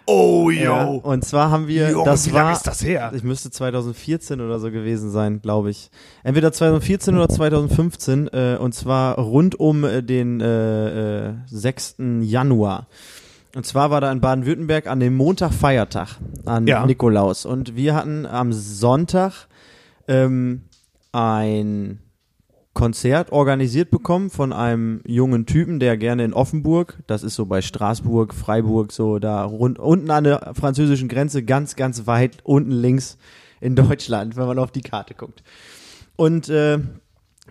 Oh, 0.08 0.50
Ja, 0.50 0.86
yo. 0.86 0.96
und 1.04 1.26
zwar 1.26 1.52
haben 1.52 1.68
wir, 1.68 1.92
Junge, 1.92 2.06
das 2.06 2.28
wie 2.30 2.34
war, 2.34 2.52
ist 2.54 2.64
das 2.66 2.84
her? 2.84 3.12
ich 3.14 3.24
müsste 3.24 3.52
2014 3.52 4.40
oder 4.42 4.58
so 4.60 4.72
gewesen 4.72 5.12
sein, 5.12 5.42
glaube 5.42 5.70
ich. 5.70 5.92
Entweder 6.24 6.52
2014 6.54 7.16
oder 7.16 7.28
2015, 7.30 8.28
äh, 8.30 8.58
und 8.60 8.74
zwar 8.74 9.16
rund 9.20 9.60
um 9.60 9.84
äh, 9.84 10.02
den 10.02 10.40
äh, 10.42 11.28
äh, 11.30 11.34
6. 11.48 11.96
Januar. 12.22 12.88
Und 13.56 13.66
zwar 13.66 13.92
war 13.92 14.02
da 14.02 14.12
in 14.12 14.22
Baden-Württemberg 14.22 14.88
an 14.88 15.00
dem 15.00 15.16
Montag 15.16 15.52
Feiertag, 15.54 16.10
an 16.46 16.68
Ja. 16.68 16.86
Nikolaus. 16.86 17.46
Und 17.46 17.76
wir 17.76 17.96
hatten 17.96 18.26
am 18.26 18.54
Sonntag 18.54 19.48
ähm, 20.08 20.62
ein 21.12 22.00
Konzert 22.78 23.32
organisiert 23.32 23.90
bekommen 23.90 24.30
von 24.30 24.54
einem 24.54 25.02
jungen 25.04 25.48
Typen, 25.48 25.80
der 25.80 25.98
gerne 25.98 26.24
in 26.24 26.32
Offenburg, 26.32 27.00
das 27.08 27.24
ist 27.24 27.34
so 27.34 27.48
bei 27.48 27.64
Straßburg, 27.64 28.36
Freiburg, 28.36 28.92
so 28.92 29.18
da 29.18 29.46
rund, 29.46 29.80
unten 29.80 30.12
an 30.12 30.26
der 30.26 30.52
französischen 30.54 31.08
Grenze, 31.08 31.42
ganz, 31.42 31.76
ganz 31.76 32.06
weit 32.06 32.38
unten 32.44 32.70
links 32.70 33.18
in 33.62 33.76
Deutschland, 33.76 34.36
wenn 34.36 34.46
man 34.46 34.60
auf 34.60 34.70
die 34.70 34.84
Karte 34.84 35.16
guckt. 35.16 35.42
Und 36.18 36.50
äh, 36.50 36.78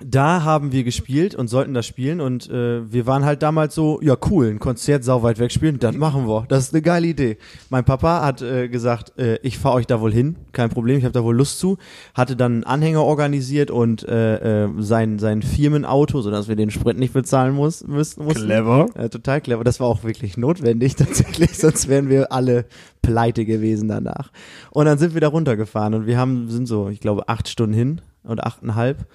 da 0.04 0.44
haben 0.44 0.72
wir 0.72 0.84
gespielt 0.84 1.34
und 1.34 1.48
sollten 1.48 1.74
das 1.74 1.86
spielen 1.86 2.20
und 2.20 2.50
äh, 2.50 2.90
wir 2.92 3.06
waren 3.06 3.24
halt 3.24 3.42
damals 3.42 3.74
so, 3.74 4.00
ja 4.02 4.16
cool, 4.30 4.48
ein 4.48 4.58
Konzert 4.58 5.04
sau 5.04 5.22
weit 5.22 5.38
weg 5.38 5.52
spielen, 5.52 5.78
das 5.78 5.96
machen 5.96 6.28
wir. 6.28 6.44
Das 6.48 6.64
ist 6.64 6.74
eine 6.74 6.82
geile 6.82 7.06
Idee. 7.06 7.38
Mein 7.70 7.84
Papa 7.84 8.24
hat 8.24 8.42
äh, 8.42 8.68
gesagt, 8.68 9.18
äh, 9.18 9.38
ich 9.42 9.58
fahre 9.58 9.76
euch 9.76 9.86
da 9.86 10.00
wohl 10.00 10.12
hin, 10.12 10.36
kein 10.52 10.68
Problem, 10.68 10.98
ich 10.98 11.04
habe 11.04 11.12
da 11.12 11.24
wohl 11.24 11.36
Lust 11.36 11.58
zu. 11.58 11.78
Hatte 12.14 12.36
dann 12.36 12.52
einen 12.52 12.64
Anhänger 12.64 13.02
organisiert 13.02 13.70
und 13.70 14.06
äh, 14.06 14.64
äh, 14.64 14.68
sein, 14.78 15.18
sein 15.18 15.42
Firmenauto, 15.42 16.20
sodass 16.20 16.48
wir 16.48 16.56
den 16.56 16.70
Sprit 16.70 16.98
nicht 16.98 17.14
bezahlen 17.14 17.54
muss, 17.54 17.86
müssen, 17.86 18.24
mussten. 18.24 18.44
Clever. 18.44 18.88
Äh, 18.94 19.08
total 19.08 19.40
clever. 19.40 19.64
Das 19.64 19.80
war 19.80 19.86
auch 19.86 20.04
wirklich 20.04 20.36
notwendig 20.36 20.94
tatsächlich, 20.96 21.56
sonst 21.56 21.88
wären 21.88 22.08
wir 22.08 22.32
alle 22.32 22.66
pleite 23.02 23.44
gewesen 23.44 23.88
danach. 23.88 24.30
Und 24.70 24.86
dann 24.86 24.98
sind 24.98 25.14
wir 25.14 25.20
da 25.20 25.28
runtergefahren 25.28 25.94
und 25.94 26.06
wir 26.06 26.18
haben, 26.18 26.48
sind 26.48 26.66
so, 26.66 26.88
ich 26.88 27.00
glaube, 27.00 27.28
acht 27.28 27.48
Stunden 27.48 27.74
hin 27.74 28.00
oder 28.24 28.46
achteinhalb, 28.46 29.06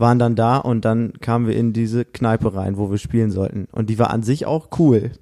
waren 0.00 0.18
dann 0.18 0.34
da 0.34 0.56
und 0.56 0.84
dann 0.84 1.12
kamen 1.20 1.46
wir 1.46 1.54
in 1.56 1.72
diese 1.72 2.04
Kneipe 2.04 2.54
rein, 2.54 2.76
wo 2.76 2.90
wir 2.90 2.98
spielen 2.98 3.30
sollten. 3.30 3.68
Und 3.72 3.90
die 3.90 3.98
war 3.98 4.10
an 4.10 4.22
sich 4.22 4.46
auch 4.46 4.68
cool. 4.78 5.12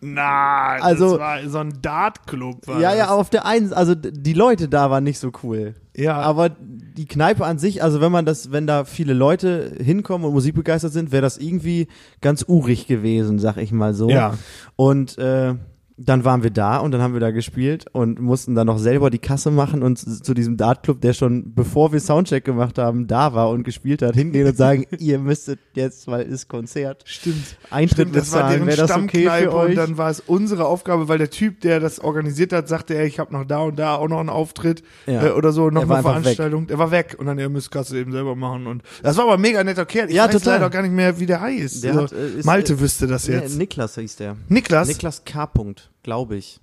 Nein, 0.00 0.80
Also- 0.82 1.12
das 1.12 1.18
war 1.18 1.48
so 1.48 1.58
ein 1.58 1.72
Dartclub. 1.82 2.66
Ja, 2.68 2.78
das. 2.90 2.96
ja, 2.98 3.08
auf 3.08 3.30
der 3.30 3.46
einen, 3.46 3.72
also 3.72 3.94
die 3.96 4.32
Leute 4.32 4.68
da 4.68 4.90
waren 4.90 5.02
nicht 5.04 5.18
so 5.18 5.32
cool. 5.42 5.74
Ja. 5.96 6.16
Aber 6.20 6.50
die 6.50 7.06
Kneipe 7.06 7.44
an 7.44 7.58
sich, 7.58 7.82
also 7.82 8.00
wenn 8.00 8.12
man 8.12 8.24
das, 8.24 8.52
wenn 8.52 8.66
da 8.68 8.84
viele 8.84 9.12
Leute 9.12 9.72
hinkommen 9.82 10.24
und 10.26 10.34
musikbegeistert 10.34 10.92
sind, 10.92 11.10
wäre 11.10 11.22
das 11.22 11.38
irgendwie 11.38 11.88
ganz 12.20 12.44
urig 12.46 12.86
gewesen, 12.86 13.40
sag 13.40 13.56
ich 13.56 13.72
mal 13.72 13.92
so. 13.94 14.08
Ja. 14.08 14.34
Und 14.76 15.18
äh, 15.18 15.54
dann 16.00 16.24
waren 16.24 16.42
wir 16.44 16.50
da 16.50 16.78
und 16.78 16.92
dann 16.92 17.02
haben 17.02 17.12
wir 17.12 17.20
da 17.20 17.32
gespielt 17.32 17.86
und 17.92 18.20
mussten 18.20 18.54
dann 18.54 18.68
noch 18.68 18.78
selber 18.78 19.10
die 19.10 19.18
Kasse 19.18 19.50
machen 19.50 19.82
und 19.82 19.98
zu 19.98 20.32
diesem 20.32 20.56
Dartclub, 20.56 21.00
der 21.00 21.12
schon 21.12 21.54
bevor 21.54 21.92
wir 21.92 21.98
Soundcheck 22.00 22.44
gemacht 22.44 22.78
haben, 22.78 23.06
da 23.08 23.34
war 23.34 23.50
und 23.50 23.64
gespielt 23.64 24.02
hat, 24.02 24.14
hingehen 24.14 24.46
und 24.46 24.56
sagen, 24.56 24.86
ihr 24.98 25.18
müsstet 25.18 25.58
jetzt, 25.74 26.06
weil 26.06 26.22
ist 26.26 26.48
Konzert. 26.48 27.02
Stimmt. 27.04 27.56
Eintritt 27.70 28.08
Stimmt, 28.08 28.16
das 28.16 28.32
war 28.32 28.42
bezahlen, 28.44 28.66
wäre 28.66 28.76
das 28.76 28.90
okay 28.96 29.28
für 29.42 29.52
euch? 29.54 29.70
und 29.70 29.74
dann 29.76 29.98
war 29.98 30.08
es 30.10 30.20
unsere 30.20 30.66
Aufgabe, 30.66 31.08
weil 31.08 31.18
der 31.18 31.30
Typ, 31.30 31.60
der 31.62 31.80
das 31.80 31.98
organisiert 32.00 32.52
hat, 32.52 32.68
sagte, 32.68 32.96
ey, 32.96 33.06
ich 33.08 33.18
habe 33.18 33.32
noch 33.32 33.44
da 33.44 33.58
und 33.60 33.76
da 33.78 33.96
auch 33.96 34.08
noch 34.08 34.20
einen 34.20 34.28
Auftritt 34.28 34.82
Ja. 35.06 35.26
äh, 35.26 35.30
oder 35.32 35.52
so, 35.52 35.68
noch 35.70 35.82
Er 35.88 35.90
eine 35.90 36.02
Veranstaltung. 36.02 36.66
Der 36.68 36.78
war 36.78 36.90
weg 36.92 37.16
und 37.18 37.26
dann, 37.26 37.38
ihr 37.38 37.48
müsst 37.48 37.70
Kasse 37.70 37.98
eben 37.98 38.12
selber 38.12 38.36
machen 38.36 38.66
und 38.68 38.82
das 39.02 39.16
war 39.16 39.24
aber 39.24 39.34
ein 39.34 39.40
mega 39.40 39.64
netter 39.64 39.84
Kerl. 39.84 40.08
Ich 40.08 40.14
Ja, 40.14 40.26
weiß 40.26 40.32
total. 40.34 40.54
leider 40.54 40.70
gar 40.70 40.82
nicht 40.82 40.92
mehr, 40.94 41.18
wie 41.18 41.26
der 41.26 41.40
heißt. 41.40 41.82
Der 41.82 41.92
Also, 41.92 42.02
hat, 42.04 42.12
äh, 42.12 42.38
ist- 42.38 42.44
Malte 42.46 42.78
wüsste 42.78 43.06
das 43.06 43.26
jetzt. 43.26 43.58
Niklas 43.58 43.96
hieß 43.96 44.16
der. 44.16 44.36
Niklas? 44.48 44.86
Niklas 44.88 45.24
K. 45.24 45.46
Punkt, 45.46 45.87
glaube 46.02 46.36
ich. 46.36 46.60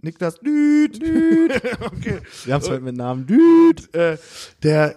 Niklas 0.00 0.38
Düt, 0.40 1.02
Düt. 1.02 1.52
okay. 1.80 2.18
Wir 2.44 2.54
haben 2.54 2.62
es 2.62 2.70
heute 2.70 2.82
mit 2.84 2.96
Namen 2.96 3.26
Düt. 3.26 3.92
äh, 3.94 4.16
der, 4.62 4.96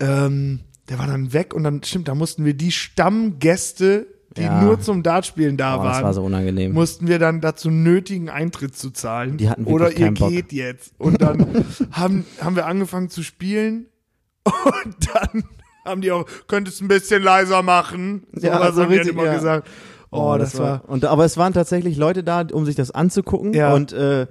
ähm, 0.00 0.60
der 0.88 0.98
war 0.98 1.06
dann 1.06 1.32
weg 1.32 1.54
und 1.54 1.62
dann, 1.62 1.82
stimmt, 1.84 2.08
da 2.08 2.14
mussten 2.16 2.44
wir 2.44 2.54
die 2.54 2.72
Stammgäste, 2.72 4.06
die 4.36 4.42
Ja. 4.42 4.60
nur 4.62 4.80
zum 4.80 5.02
Dartspielen 5.02 5.56
da 5.56 5.76
Oh, 5.76 5.78
waren, 5.80 5.92
das 5.92 6.02
war 6.02 6.14
so 6.14 6.24
unangenehm. 6.24 6.72
mussten 6.72 7.06
wir 7.08 7.18
dann 7.18 7.40
dazu 7.40 7.70
nötigen, 7.70 8.28
Eintritt 8.28 8.76
zu 8.76 8.90
zahlen. 8.90 9.36
Die 9.36 9.48
hatten 9.48 9.64
Oder 9.64 9.92
ihr 9.96 10.12
Bock. 10.12 10.30
geht 10.30 10.52
jetzt. 10.52 10.92
Und 10.98 11.20
dann 11.22 11.64
haben, 11.92 12.24
haben 12.40 12.56
wir 12.56 12.66
angefangen 12.66 13.08
zu 13.10 13.22
spielen 13.22 13.86
und 14.44 14.96
dann 15.14 15.44
haben 15.84 16.00
die 16.00 16.10
auch, 16.12 16.26
könntest 16.48 16.80
ein 16.82 16.88
bisschen 16.88 17.22
leiser 17.22 17.62
machen. 17.62 18.26
So 18.32 18.46
Ja, 18.46 18.58
was 18.60 18.74
so 18.74 18.82
haben 18.82 18.90
die 18.90 18.96
richtig, 18.96 19.14
dann 19.14 19.22
immer 19.24 19.32
ja. 19.32 19.36
gesagt. 19.36 19.68
Oh, 20.10 20.36
das, 20.38 20.58
war, 20.58 20.82
Und 20.88 21.04
aber 21.04 21.24
es 21.24 21.36
waren 21.36 21.52
tatsächlich 21.52 21.96
Leute 21.96 22.24
da, 22.24 22.44
um 22.52 22.66
sich 22.66 22.74
das 22.74 22.90
anzugucken. 22.90 23.52
Ja. 23.54 23.74
Und 23.74 23.92
äh, 23.92 24.26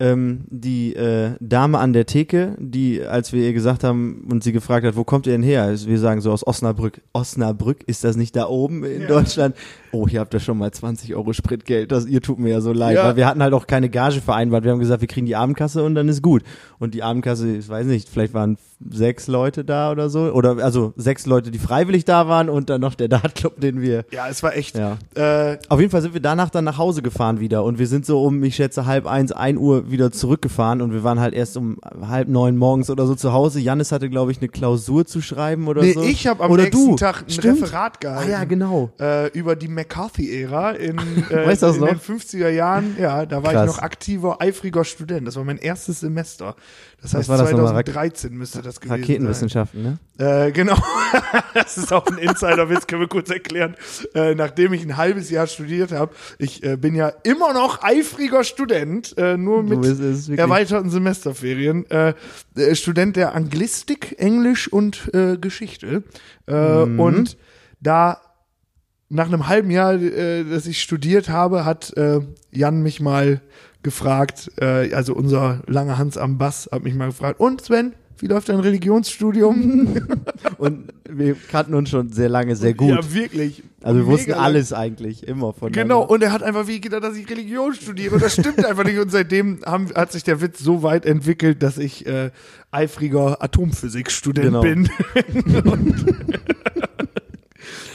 ähm, 0.00 0.44
die 0.48 0.94
äh, 0.94 1.32
Dame 1.40 1.78
an 1.78 1.92
der 1.92 2.06
Theke, 2.06 2.56
die, 2.58 3.02
als 3.02 3.32
wir 3.32 3.42
ihr 3.42 3.52
gesagt 3.52 3.82
haben 3.82 4.26
und 4.30 4.44
sie 4.44 4.52
gefragt 4.52 4.86
hat, 4.86 4.96
wo 4.96 5.04
kommt 5.04 5.26
ihr 5.26 5.32
denn 5.32 5.42
her? 5.42 5.62
Also 5.62 5.88
wir 5.88 5.98
sagen 5.98 6.20
so 6.20 6.30
aus 6.30 6.46
Osnabrück. 6.46 7.00
Osnabrück, 7.12 7.82
ist 7.86 8.04
das 8.04 8.16
nicht 8.16 8.36
da 8.36 8.46
oben 8.46 8.84
in 8.84 9.06
Deutschland? 9.08 9.56
Oh, 9.92 10.06
hier 10.06 10.20
habt 10.20 10.34
ihr 10.34 10.40
schon 10.40 10.58
mal 10.58 10.70
20 10.70 11.14
Euro 11.14 11.32
Spritgeld. 11.32 11.90
Das, 11.92 12.06
ihr 12.06 12.20
tut 12.20 12.38
mir 12.38 12.50
ja 12.50 12.60
so 12.60 12.72
leid. 12.72 12.96
Ja. 12.96 13.04
Weil 13.04 13.16
wir 13.16 13.26
hatten 13.26 13.42
halt 13.42 13.54
auch 13.54 13.66
keine 13.66 13.88
Gage 13.88 14.20
vereinbart. 14.20 14.64
Wir 14.64 14.72
haben 14.72 14.78
gesagt, 14.80 15.00
wir 15.00 15.08
kriegen 15.08 15.26
die 15.26 15.36
Abendkasse 15.36 15.82
und 15.82 15.94
dann 15.94 16.08
ist 16.08 16.22
gut. 16.22 16.42
Und 16.78 16.94
die 16.94 17.02
Abendkasse, 17.02 17.56
ich 17.56 17.68
weiß 17.68 17.86
nicht, 17.86 18.08
vielleicht 18.08 18.34
waren 18.34 18.58
sechs 18.90 19.26
Leute 19.26 19.64
da 19.64 19.90
oder 19.90 20.08
so. 20.08 20.30
Oder 20.32 20.58
also 20.62 20.92
sechs 20.96 21.26
Leute, 21.26 21.50
die 21.50 21.58
freiwillig 21.58 22.04
da 22.04 22.28
waren 22.28 22.48
und 22.48 22.70
dann 22.70 22.80
noch 22.80 22.94
der 22.94 23.08
Dartclub, 23.08 23.60
den 23.60 23.80
wir 23.80 24.04
ja, 24.12 24.28
es 24.28 24.42
war 24.42 24.56
echt, 24.56 24.76
ja. 24.76 24.98
äh, 25.14 25.58
Auf 25.68 25.80
jeden 25.80 25.90
Fall 25.90 26.02
sind 26.02 26.14
wir 26.14 26.20
danach 26.20 26.50
dann 26.50 26.64
nach 26.64 26.78
Hause 26.78 27.02
gefahren 27.02 27.40
wieder 27.40 27.64
und 27.64 27.78
wir 27.78 27.86
sind 27.86 28.06
so 28.06 28.22
um, 28.22 28.42
ich 28.44 28.56
schätze, 28.56 28.86
halb 28.86 29.06
eins, 29.06 29.32
ein 29.32 29.58
Uhr 29.58 29.90
wieder 29.90 30.12
zurückgefahren 30.12 30.80
und 30.80 30.92
wir 30.92 31.02
waren 31.02 31.18
halt 31.20 31.34
erst 31.34 31.56
um 31.56 31.78
halb 32.06 32.28
neun 32.28 32.56
morgens 32.56 32.90
oder 32.90 33.06
so 33.06 33.14
zu 33.14 33.32
Hause. 33.32 33.58
Jannis 33.60 33.90
hatte, 33.90 34.08
glaube 34.08 34.30
ich, 34.30 34.38
eine 34.38 34.48
Klausur 34.48 35.06
zu 35.06 35.20
schreiben 35.20 35.66
oder 35.66 35.82
nee, 35.82 35.92
so. 35.92 36.02
ich 36.02 36.26
habe 36.26 36.44
am 36.44 36.50
oder 36.50 36.64
nächsten 36.64 36.90
du. 36.90 36.96
Tag 36.96 37.24
ein 37.26 37.30
Stimmt. 37.30 37.62
Referat 37.62 37.94
Ah 37.96 37.98
gehalten. 38.00 38.30
ja, 38.30 38.44
genau. 38.44 38.90
äh, 39.00 39.28
über 39.36 39.56
die 39.56 39.68
McCarthy-Ära 39.78 40.72
in, 40.72 40.98
äh, 41.30 41.52
in 41.52 41.80
noch? 41.80 41.88
den 41.88 42.00
50er 42.00 42.48
Jahren. 42.48 42.96
Ja, 42.98 43.26
da 43.26 43.42
war 43.42 43.52
Krass. 43.52 43.70
ich 43.70 43.76
noch 43.76 43.82
aktiver, 43.82 44.40
eifriger 44.40 44.84
Student. 44.84 45.26
Das 45.26 45.36
war 45.36 45.44
mein 45.44 45.58
erstes 45.58 46.00
Semester. 46.00 46.56
Das 47.00 47.14
heißt, 47.14 47.28
war 47.28 47.38
das 47.38 47.50
nochmal? 47.52 47.74
Rak- 47.74 47.84
2013 47.86 48.32
müsste 48.36 48.60
das 48.62 48.80
gewesen 48.80 49.00
Raketenwissenschaften, 49.00 49.82
ne? 49.82 49.98
sein. 50.18 50.48
Äh, 50.48 50.52
genau. 50.52 50.76
das 51.54 51.78
ist 51.78 51.92
auch 51.92 52.06
ein 52.06 52.18
Insiderwitz, 52.18 52.86
können 52.86 53.02
wir 53.02 53.08
kurz 53.08 53.30
erklären. 53.30 53.76
Äh, 54.14 54.34
nachdem 54.34 54.72
ich 54.72 54.82
ein 54.82 54.96
halbes 54.96 55.30
Jahr 55.30 55.46
studiert 55.46 55.92
habe, 55.92 56.12
ich 56.38 56.62
äh, 56.64 56.76
bin 56.76 56.94
ja 56.96 57.12
immer 57.22 57.52
noch 57.52 57.82
eifriger 57.82 58.42
Student, 58.44 59.16
äh, 59.16 59.36
nur 59.36 59.62
mit 59.62 59.84
erweiterten 60.38 60.90
Semesterferien. 60.90 61.88
Äh, 61.90 62.14
äh, 62.56 62.74
Student 62.74 63.14
der 63.16 63.34
Anglistik, 63.34 64.16
Englisch 64.18 64.66
und 64.72 65.10
äh, 65.14 65.36
Geschichte. 65.36 66.02
Äh, 66.46 66.86
Mhm. 66.86 66.98
Und 67.00 67.36
da 67.80 68.20
nach 69.10 69.26
einem 69.26 69.48
halben 69.48 69.70
Jahr, 69.70 69.94
äh, 69.94 70.44
dass 70.44 70.66
ich 70.66 70.80
studiert 70.82 71.28
habe, 71.28 71.64
hat 71.64 71.96
äh, 71.96 72.20
Jan 72.50 72.82
mich 72.82 73.00
mal 73.00 73.40
gefragt, 73.82 74.50
äh, 74.60 74.92
also 74.92 75.14
unser 75.14 75.62
lange 75.66 75.98
Hans 75.98 76.16
am 76.16 76.36
Bass 76.38 76.68
hat 76.70 76.82
mich 76.82 76.94
mal 76.94 77.06
gefragt, 77.06 77.40
und 77.40 77.62
Sven, 77.62 77.94
wie 78.20 78.26
läuft 78.26 78.48
dein 78.48 78.58
Religionsstudium? 78.58 79.96
Und 80.58 80.92
wir 81.08 81.36
kannten 81.50 81.74
uns 81.74 81.90
schon 81.90 82.10
sehr 82.10 82.28
lange 82.28 82.56
sehr 82.56 82.74
gut. 82.74 82.88
Ja, 82.88 83.14
wirklich. 83.14 83.62
also 83.80 84.00
wir 84.00 84.04
Mega 84.04 84.12
wussten 84.12 84.32
alles 84.32 84.72
eigentlich, 84.72 85.26
immer 85.26 85.52
von 85.52 85.70
Genau, 85.70 86.02
und 86.02 86.20
er 86.24 86.32
hat 86.32 86.42
einfach 86.42 86.66
wie 86.66 86.80
gedacht, 86.80 87.04
dass 87.04 87.16
ich 87.16 87.30
Religion 87.30 87.74
studiere. 87.74 88.16
Und 88.16 88.22
das 88.24 88.32
stimmt 88.32 88.66
einfach 88.66 88.82
nicht. 88.82 88.98
Und 88.98 89.12
seitdem 89.12 89.60
haben, 89.64 89.94
hat 89.94 90.10
sich 90.10 90.24
der 90.24 90.40
Witz 90.40 90.58
so 90.58 90.82
weit 90.82 91.06
entwickelt, 91.06 91.62
dass 91.62 91.78
ich 91.78 92.06
äh, 92.06 92.32
eifriger 92.72 93.40
Atomphysikstudent 93.40 94.46
Genau. 94.46 94.62
bin. 94.62 94.90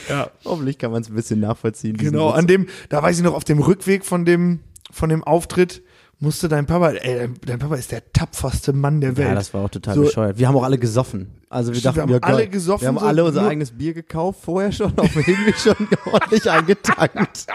ja, 0.10 0.30
Hoffentlich 0.46 0.78
kann 0.78 0.92
man 0.92 1.02
es 1.02 1.10
ein 1.10 1.16
bisschen 1.16 1.40
nachvollziehen. 1.40 1.98
genau. 1.98 2.30
An 2.30 2.48
dem, 2.48 2.68
da 2.90 3.02
weiß 3.02 3.18
ich 3.18 3.24
noch, 3.24 3.34
auf 3.34 3.44
dem 3.44 3.60
Rückweg 3.60 4.06
von 4.06 4.26
dem, 4.26 4.60
von 4.92 5.10
dem 5.10 5.24
Auftritt 5.24 5.82
musste 6.20 6.48
dein 6.48 6.66
Papa, 6.66 6.92
ey, 6.92 7.30
dein, 7.46 7.60
Papa 7.60 7.76
ist 7.76 7.92
der 7.92 8.14
tapferste 8.14 8.72
Mann 8.72 9.02
der 9.02 9.18
Welt. 9.18 9.28
Ja, 9.30 9.36
das 9.36 9.54
war 9.54 9.66
auch 9.66 9.70
total 9.70 9.96
So- 9.96 10.02
bescheuert. 10.04 10.38
Wir 10.38 10.48
haben 10.48 10.56
auch 10.56 10.64
alle 10.64 10.78
gesoffen. 10.78 11.32
Also 11.50 11.74
wir 11.74 11.80
Stimmt, 11.80 11.98
dachten, 11.98 12.10
wir 12.10 12.16
haben 12.16 12.22
ja, 12.30 12.36
alle 12.36 12.48
gesoffen, 12.48 12.82
Wir 12.84 12.88
haben 12.90 13.00
so 13.00 13.06
alle 13.06 13.24
unser 13.26 13.48
eigenes 13.48 13.72
Bier 13.72 13.94
gekauft, 13.94 14.40
vorher 14.44 14.72
schon, 14.72 14.98
auf 14.98 15.12
dem 15.14 15.24
Hinweg 15.24 15.56
schon 15.58 15.76
ordentlich 16.12 16.50
eingetankt. 16.50 17.46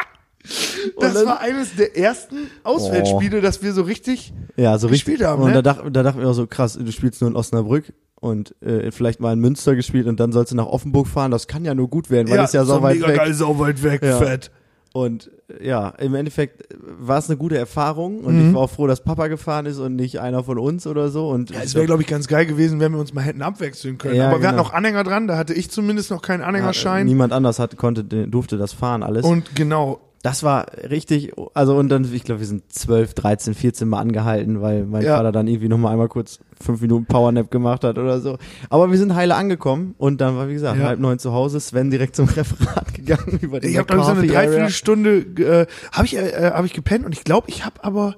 Das 1.00 1.14
dann- 1.14 1.26
war 1.26 1.40
eines 1.40 1.74
der 1.76 1.96
ersten 1.96 2.36
Auswärtsspiele, 2.64 3.40
dass 3.40 3.62
wir 3.62 3.72
so 3.72 3.82
richtig 3.82 4.32
Ja, 4.56 4.78
so 4.78 4.88
Gespielt 4.88 5.18
richtig. 5.20 5.26
haben, 5.28 5.42
und 5.42 5.48
ne? 5.52 5.62
da, 5.62 5.74
dach, 5.74 5.84
da 5.90 6.02
dachten 6.02 6.20
wir 6.20 6.28
auch 6.28 6.32
so, 6.34 6.46
krass, 6.46 6.74
du 6.80 6.90
spielst 6.92 7.20
nur 7.20 7.30
in 7.30 7.36
Osnabrück 7.36 7.92
und 8.20 8.54
äh, 8.62 8.90
vielleicht 8.90 9.20
mal 9.20 9.32
in 9.32 9.38
Münster 9.40 9.76
gespielt 9.76 10.06
und 10.06 10.18
dann 10.20 10.32
sollst 10.32 10.52
du 10.52 10.56
nach 10.56 10.66
Offenburg 10.66 11.06
fahren. 11.06 11.30
Das 11.30 11.46
kann 11.46 11.64
ja 11.64 11.74
nur 11.74 11.88
gut 11.88 12.10
werden, 12.10 12.28
weil 12.30 12.36
das 12.38 12.50
ist 12.50 12.54
ja 12.54 12.64
so 12.64 12.82
weit 12.82 12.96
mega 12.96 13.08
weg. 13.08 13.16
geil, 13.16 13.34
so 13.34 13.58
weit 13.58 13.82
weg, 13.82 14.02
Ja. 14.02 14.18
fett. 14.18 14.50
Und 14.94 15.30
äh, 15.60 15.68
ja, 15.68 15.90
im 15.90 16.14
Endeffekt 16.14 16.74
war 16.80 17.18
es 17.18 17.28
eine 17.28 17.36
gute 17.36 17.56
Erfahrung 17.58 18.20
und 18.24 18.34
Mhm. 18.42 18.48
ich 18.48 18.54
war 18.54 18.62
auch 18.62 18.70
froh, 18.70 18.86
dass 18.86 19.04
Papa 19.04 19.28
gefahren 19.28 19.66
ist 19.66 19.78
und 19.78 19.94
nicht 19.96 20.18
einer 20.18 20.42
von 20.42 20.58
uns 20.58 20.86
oder 20.86 21.10
so. 21.10 21.28
Und 21.28 21.50
Ja, 21.50 21.60
es 21.62 21.74
wäre, 21.74 21.84
glaube 21.86 22.02
ich, 22.02 22.08
ganz 22.08 22.26
geil 22.26 22.46
gewesen, 22.46 22.80
wenn 22.80 22.90
wir 22.92 22.98
uns 22.98 23.12
mal 23.14 23.20
hätten 23.20 23.42
abwechseln 23.42 23.98
können. 23.98 24.16
Ja, 24.16 24.28
Aber 24.30 24.40
wir 24.40 24.48
hatten 24.48 24.56
genau. 24.56 24.68
noch 24.68 24.74
Anhänger 24.74 25.04
dran, 25.04 25.28
da 25.28 25.36
hatte 25.36 25.52
ich 25.54 25.70
zumindest 25.70 26.10
noch 26.10 26.22
keinen 26.22 26.40
ja, 26.40 26.46
Anhängerschein. 26.46 27.06
niemand 27.06 27.32
anders 27.34 27.58
hat, 27.60 27.76
konnte, 27.76 28.02
durfte 28.02 28.56
das 28.56 28.72
fahren 28.72 29.02
alles. 29.04 29.24
und 29.26 29.54
genau, 29.54 30.00
Das 30.28 30.42
war 30.42 30.66
richtig, 30.90 31.32
also 31.54 31.74
und 31.76 31.88
dann, 31.88 32.04
ich 32.12 32.22
glaube, 32.24 32.40
wir 32.40 32.46
sind 32.46 32.70
12, 32.70 33.14
13, 33.14 33.54
14 33.54 33.88
Mal 33.88 34.00
angehalten, 34.00 34.60
weil 34.60 34.84
mein 34.84 35.02
Ja. 35.02 35.16
Vater 35.16 35.32
dann 35.32 35.48
irgendwie 35.48 35.68
nochmal 35.68 35.92
einmal 35.92 36.08
kurz 36.08 36.38
fünf 36.60 36.82
Minuten 36.82 37.06
Powernap 37.06 37.50
gemacht 37.50 37.82
hat 37.82 37.96
oder 37.96 38.20
so. 38.20 38.36
Aber 38.68 38.90
wir 38.90 38.98
sind 38.98 39.14
heile 39.14 39.36
angekommen 39.36 39.94
und 39.96 40.20
dann 40.20 40.36
war, 40.36 40.48
wie 40.48 40.52
gesagt, 40.52 40.78
Ja. 40.78 40.86
halb 40.86 41.00
neun 41.00 41.18
zu 41.18 41.32
Hause, 41.32 41.60
Sven 41.60 41.90
direkt 41.90 42.14
zum 42.14 42.28
Referat 42.36 42.92
gegangen 42.92 43.38
über 43.40 43.58
die 43.60 43.68
ich 43.68 43.78
habe 43.78 43.86
glaube 43.86 44.02
ich 44.02 44.06
so 44.06 44.12
eine. 44.12 44.26
Dreiviertelstunde 44.26 45.16
äh, 45.42 45.66
habe 45.92 46.04
ich 46.04 46.16
äh, 46.16 46.50
habe 46.52 46.66
ich 46.66 46.74
gepennt 46.74 47.06
und 47.06 47.12
ich 47.14 47.24
glaube, 47.24 47.48
ich 47.48 47.64
habe 47.64 47.82
aber 47.82 48.16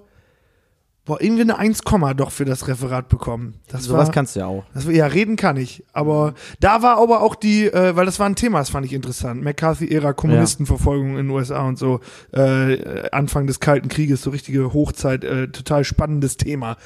boah, 1.11 1.21
irgendwie 1.21 1.43
eine 1.43 1.59
1, 1.59 1.81
doch 2.17 2.31
für 2.31 2.45
das 2.45 2.69
Referat 2.69 3.09
bekommen. 3.09 3.55
Das 3.67 3.83
Sowas 3.85 4.07
war, 4.07 4.15
kannst 4.15 4.37
du 4.37 4.41
ja 4.41 4.47
auch. 4.47 4.63
das 4.73 4.85
ja, 4.87 5.07
reden 5.07 5.35
kann 5.35 5.57
ich, 5.57 5.83
aber 5.93 6.35
da 6.61 6.83
war 6.83 6.99
aber 6.99 7.21
auch 7.23 7.35
die, 7.35 7.67
äh, 7.67 7.97
weil 7.97 8.07
das 8.07 8.21
war 8.21 8.27
ein 8.27 8.37
Thema, 8.37 8.61
das 8.61 8.71
fand 8.71 8.87
ich 8.87 8.93
interessant. 8.93 9.43
McCarthy-Ära, 9.43 10.13
Kommunistenverfolgung 10.13 11.11
in 11.19 11.27
den 11.27 11.31
USA 11.31 11.67
und 11.67 11.81
so, 11.81 11.99
äh, 12.33 13.09
Anfang 13.11 13.49
des 13.49 13.59
Kalten 13.59 13.89
Krieges, 13.89 14.23
so 14.23 14.31
richtige 14.31 14.73
Hochzeit, 14.73 15.25
äh, 15.25 15.49
total 15.49 15.83
spannendes 15.83 16.37
Thema. 16.37 16.77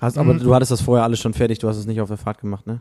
Hast, 0.00 0.16
aber 0.16 0.34
Mhm. 0.34 0.38
du 0.38 0.54
hattest 0.54 0.70
das 0.70 0.80
vorher 0.80 1.02
alles 1.02 1.18
schon 1.18 1.34
fertig, 1.34 1.58
du 1.58 1.66
hast 1.68 1.76
es 1.78 1.86
nicht 1.86 2.00
auf 2.00 2.08
der 2.08 2.18
Fahrt 2.18 2.40
gemacht, 2.40 2.68
ne? 2.68 2.80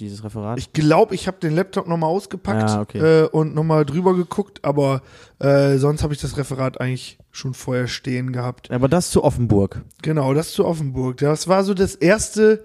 Dieses 0.00 0.24
Referat? 0.24 0.58
Ich 0.58 0.72
glaube, 0.72 1.14
ich 1.14 1.26
habe 1.26 1.38
den 1.38 1.54
Laptop 1.54 1.86
nochmal 1.86 2.10
ausgepackt 2.10 2.70
Ja, 2.70 2.80
okay. 2.80 2.98
äh, 2.98 3.28
und 3.28 3.54
nochmal 3.54 3.84
drüber 3.84 4.14
geguckt, 4.16 4.64
aber 4.64 5.02
äh, 5.38 5.76
sonst 5.76 6.02
habe 6.02 6.14
ich 6.14 6.20
das 6.20 6.36
Referat 6.36 6.80
eigentlich 6.80 7.18
schon 7.30 7.54
vorher 7.54 7.86
stehen 7.88 8.32
gehabt. 8.32 8.70
aber 8.70 8.88
das 8.88 9.10
zu 9.10 9.22
Offenburg. 9.22 9.82
Genau, 10.02 10.34
das 10.34 10.52
zu 10.52 10.64
Offenburg. 10.64 11.18
Das 11.18 11.46
war 11.48 11.62
so 11.64 11.74
das 11.74 11.94
erste 11.94 12.64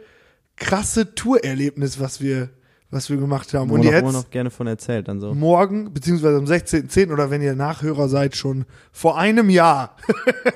krasse 0.55 1.13
Tourerlebnis, 1.15 1.99
was 1.99 2.21
wir, 2.21 2.49
was 2.89 3.10
wir 3.10 3.17
gemacht 3.17 3.54
haben. 3.54 3.69
Und 3.69 3.84
noch, 3.84 3.91
jetzt 3.91 4.13
noch 4.13 4.30
gerne 4.30 4.50
von 4.50 4.65
erzählt, 4.65 5.08
dann 5.10 5.19
so. 5.19 5.34
morgen, 5.34 5.93
beziehungsweise 5.93 6.38
am 6.38 6.45
16.10. 6.45 7.12
oder 7.12 7.30
wenn 7.30 7.41
ihr 7.41 7.54
Nachhörer 7.54 8.08
seid, 8.08 8.36
schon 8.38 8.65
vor 8.93 9.17
einem 9.17 9.50
Jahr 9.50 9.95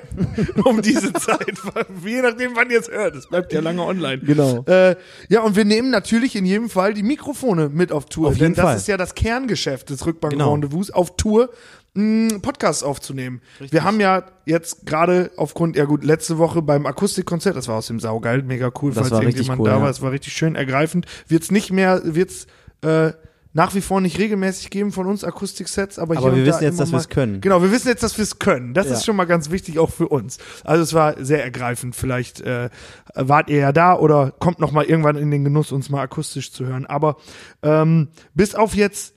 um 0.63 0.82
diese 0.82 1.12
Zeit, 1.13 1.58
je 2.06 2.22
nachdem, 2.22 2.56
wann 2.56 2.70
ihr 2.70 2.80
es 2.80 2.89
hört. 2.89 3.15
Es 3.15 3.28
bleibt 3.28 3.52
ja 3.52 3.60
lange 3.60 3.84
online. 3.84 4.20
Genau. 4.20 4.63
Äh, 4.65 4.96
ja, 5.28 5.41
und 5.41 5.56
wir 5.58 5.65
nehmen 5.65 5.89
natürlich 5.89 6.36
in 6.38 6.46
jedem 6.46 6.70
Fall 6.70 6.94
die 6.94 7.04
Mikrofone 7.04 7.67
mit 7.70 7.91
auf 7.91 8.06
Tour. 8.06 8.30
Auf 8.30 8.38
denn 8.38 8.54
das 8.54 8.63
Fall. 8.63 8.78
ist 8.78 8.88
ja 8.88 8.96
das 8.98 9.13
Kerngeschäft 9.15 9.89
des 9.89 10.00
Genau. 10.00 10.10
Rückbank-Rendezvous 10.12 10.91
auf 10.91 11.17
Tour. 11.17 11.50
Mh, 11.93 12.39
Podcasts 12.39 12.84
aufzunehmen. 12.84 13.41
Wir 13.69 13.84
haben 13.84 13.99
ja 13.99 14.23
jetzt 14.45 14.86
gerade 14.86 15.32
aufgrund, 15.38 15.75
ja 15.75 15.86
gut, 15.86 16.04
letzte 16.04 16.38
Woche 16.38 16.62
beim 16.62 16.86
Akustikkonzert, 16.86 17.56
das 17.56 17.67
war 17.67 17.75
aus 17.75 17.88
dem 17.88 17.99
Saugeil, 17.99 18.43
mega 18.43 18.71
cool, 18.82 18.93
Das 18.93 19.10
falls 19.10 19.21
richtig 19.21 19.36
irgendjemand 19.47 19.60
cool, 19.62 19.67
da 19.69 19.75
ja. 19.77 19.82
war, 19.82 19.89
es 19.89 20.01
war 20.01 20.12
richtig 20.12 20.34
schön 20.34 20.56
ergreifend. 20.56 21.06
Wird's 21.27 21.51
nicht 21.51 21.71
mehr, 21.71 22.01
wird's 22.04 22.47
äh, 22.82 23.12
nach 23.54 23.75
wie 23.75 23.82
vor 23.82 23.99
nicht 23.99 24.17
regelmäßig 24.17 24.69
geben 24.69 24.93
von 24.93 25.08
uns 25.08 25.25
Akustiksets, 25.25 25.99
aber, 25.99 26.13
hier 26.13 26.23
Aber 26.25 26.32
wir 26.38 26.43
und 26.43 26.47
da 26.47 26.54
wissen 26.54 26.63
jetzt, 26.63 26.80
dass 26.80 26.89
mal- 26.93 26.99
wir's 26.99 27.10
können. 27.10 27.41
Genau, 27.41 27.62
wir 27.62 27.69
wissen 27.69 27.89
jetzt, 27.89 28.01
dass 28.01 28.17
wir 28.17 28.23
es 28.23 28.39
können. 28.39 28.73
Das 28.73 28.88
Ja. 28.88 28.93
ist 28.93 29.04
schon 29.06 29.17
mal 29.17 29.25
ganz 29.25 29.51
wichtig 29.51 29.77
auch 29.77 29.89
für 29.89 30.08
uns. 30.08 30.38
Also 30.63 30.84
es 30.84 30.93
war 30.93 31.21
sehr 31.21 31.43
ergreifend. 31.43 31.93
Vielleicht 31.97 32.39
äh, 32.39 32.69
wart 33.13 33.49
ihr 33.49 33.58
ja 33.58 33.73
da 33.73 33.93
oder 33.99 34.32
kommt 34.32 34.60
noch 34.60 34.71
mal 34.71 34.86
irgendwann 34.86 35.17
in 35.17 35.30
den 35.32 35.43
Genuss, 35.43 35.73
uns 35.73 35.89
mal 35.89 35.99
akustisch 36.01 36.54
zu 36.54 36.65
hören. 36.65 36.86
Aber 36.86 37.17
ähm, 37.62 38.08
bis 38.34 38.56
auf 38.56 38.73
jetzt 38.73 39.15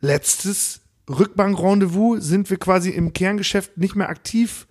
letztes 0.00 0.80
Rückbank-Rendezvous 1.08 2.22
sind 2.24 2.50
wir 2.50 2.56
quasi 2.58 2.90
im 2.90 3.12
Kerngeschäft 3.12 3.76
nicht 3.78 3.96
mehr 3.96 4.08
aktiv 4.08 4.66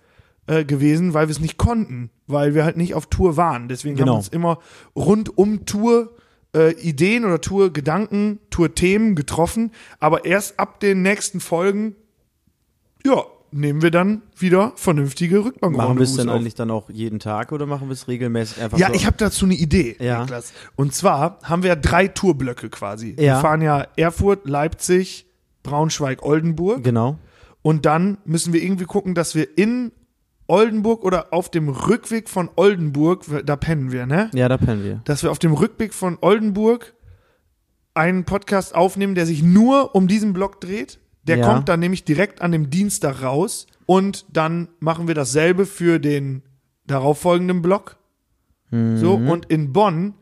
äh, 0.46 0.64
gewesen, 0.64 1.14
weil 1.14 1.28
wir 1.28 1.32
es 1.32 1.40
nicht 1.40 1.58
konnten, 1.58 2.10
weil 2.26 2.54
wir 2.54 2.64
halt 2.64 2.76
nicht 2.76 2.94
auf 2.94 3.06
Tour 3.06 3.36
waren. 3.36 3.68
Deswegen 3.68 3.94
haben 3.96 3.98
Genau. 4.04 4.12
wir 4.14 4.18
uns 4.18 4.28
immer 4.28 4.58
rund 4.96 5.36
um 5.36 5.66
Tour 5.66 6.14
äh, 6.56 6.72
Ideen 6.80 7.24
oder 7.24 7.40
Tour-Gedanken, 7.40 8.38
Tour-Themen 8.50 9.14
getroffen, 9.14 9.72
aber 10.00 10.24
erst 10.24 10.58
ab 10.58 10.80
den 10.80 11.02
nächsten 11.02 11.40
Folgen, 11.40 11.94
ja, 13.04 13.22
nehmen 13.50 13.80
wir 13.82 13.90
dann 13.90 14.22
wieder 14.36 14.72
vernünftige 14.76 15.44
rückbank 15.44 15.76
Machen 15.76 15.96
wir 15.96 16.04
es 16.04 16.16
denn 16.16 16.28
eigentlich 16.28 16.54
dann 16.54 16.70
auch 16.70 16.88
jeden 16.90 17.18
Tag 17.18 17.52
oder 17.52 17.64
machen 17.66 17.88
wir 17.88 17.92
es 17.94 18.08
regelmäßig 18.08 18.62
einfach 18.62 18.78
Ja, 18.78 18.88
so? 18.88 18.94
ich 18.94 19.06
habe 19.06 19.16
dazu 19.18 19.44
eine 19.46 19.54
Idee, 19.54 19.96
Ja. 20.00 20.20
Niklas. 20.22 20.52
Und 20.76 20.94
zwar 20.94 21.38
haben 21.44 21.62
wir 21.62 21.76
drei 21.76 22.08
Tourblöcke 22.08 22.68
quasi. 22.70 23.14
Wir 23.16 23.24
Ja. 23.24 23.40
fahren 23.40 23.60
ja 23.62 23.86
Erfurt, 23.96 24.46
Leipzig, 24.48 25.26
Braunschweig, 25.68 26.22
Oldenburg. 26.22 26.82
Genau. 26.84 27.18
Und 27.62 27.84
dann 27.86 28.18
müssen 28.24 28.52
wir 28.52 28.62
irgendwie 28.62 28.84
gucken, 28.84 29.14
dass 29.14 29.34
wir 29.34 29.58
in 29.58 29.92
Oldenburg 30.46 31.04
oder 31.04 31.32
auf 31.32 31.50
dem 31.50 31.68
Rückweg 31.68 32.28
von 32.28 32.48
Oldenburg, 32.56 33.24
da 33.44 33.56
pennen 33.56 33.92
wir, 33.92 34.06
ne? 34.06 34.30
Ja, 34.32 34.48
da 34.48 34.56
pennen 34.56 34.82
wir. 34.84 35.02
Dass 35.04 35.22
wir 35.22 35.30
auf 35.30 35.38
dem 35.38 35.52
Rückweg 35.52 35.92
von 35.92 36.16
Oldenburg 36.22 36.94
einen 37.94 38.24
Podcast 38.24 38.74
aufnehmen, 38.74 39.14
der 39.14 39.26
sich 39.26 39.42
nur 39.42 39.94
um 39.94 40.08
diesen 40.08 40.32
Block 40.32 40.60
dreht. 40.60 41.00
Der 41.24 41.38
Ja. 41.38 41.52
kommt 41.52 41.68
dann 41.68 41.80
nämlich 41.80 42.04
direkt 42.04 42.40
an 42.40 42.52
dem 42.52 42.70
Dienstag 42.70 43.22
raus. 43.22 43.66
Und 43.86 44.24
dann 44.34 44.68
machen 44.80 45.06
wir 45.08 45.14
dasselbe 45.14 45.66
für 45.66 45.98
den 45.98 46.42
darauffolgenden 46.86 47.60
Block. 47.60 47.96
So, 48.70 49.18
Mhm. 49.18 49.28
und 49.30 49.46
in 49.46 49.72
Bonn, 49.72 50.14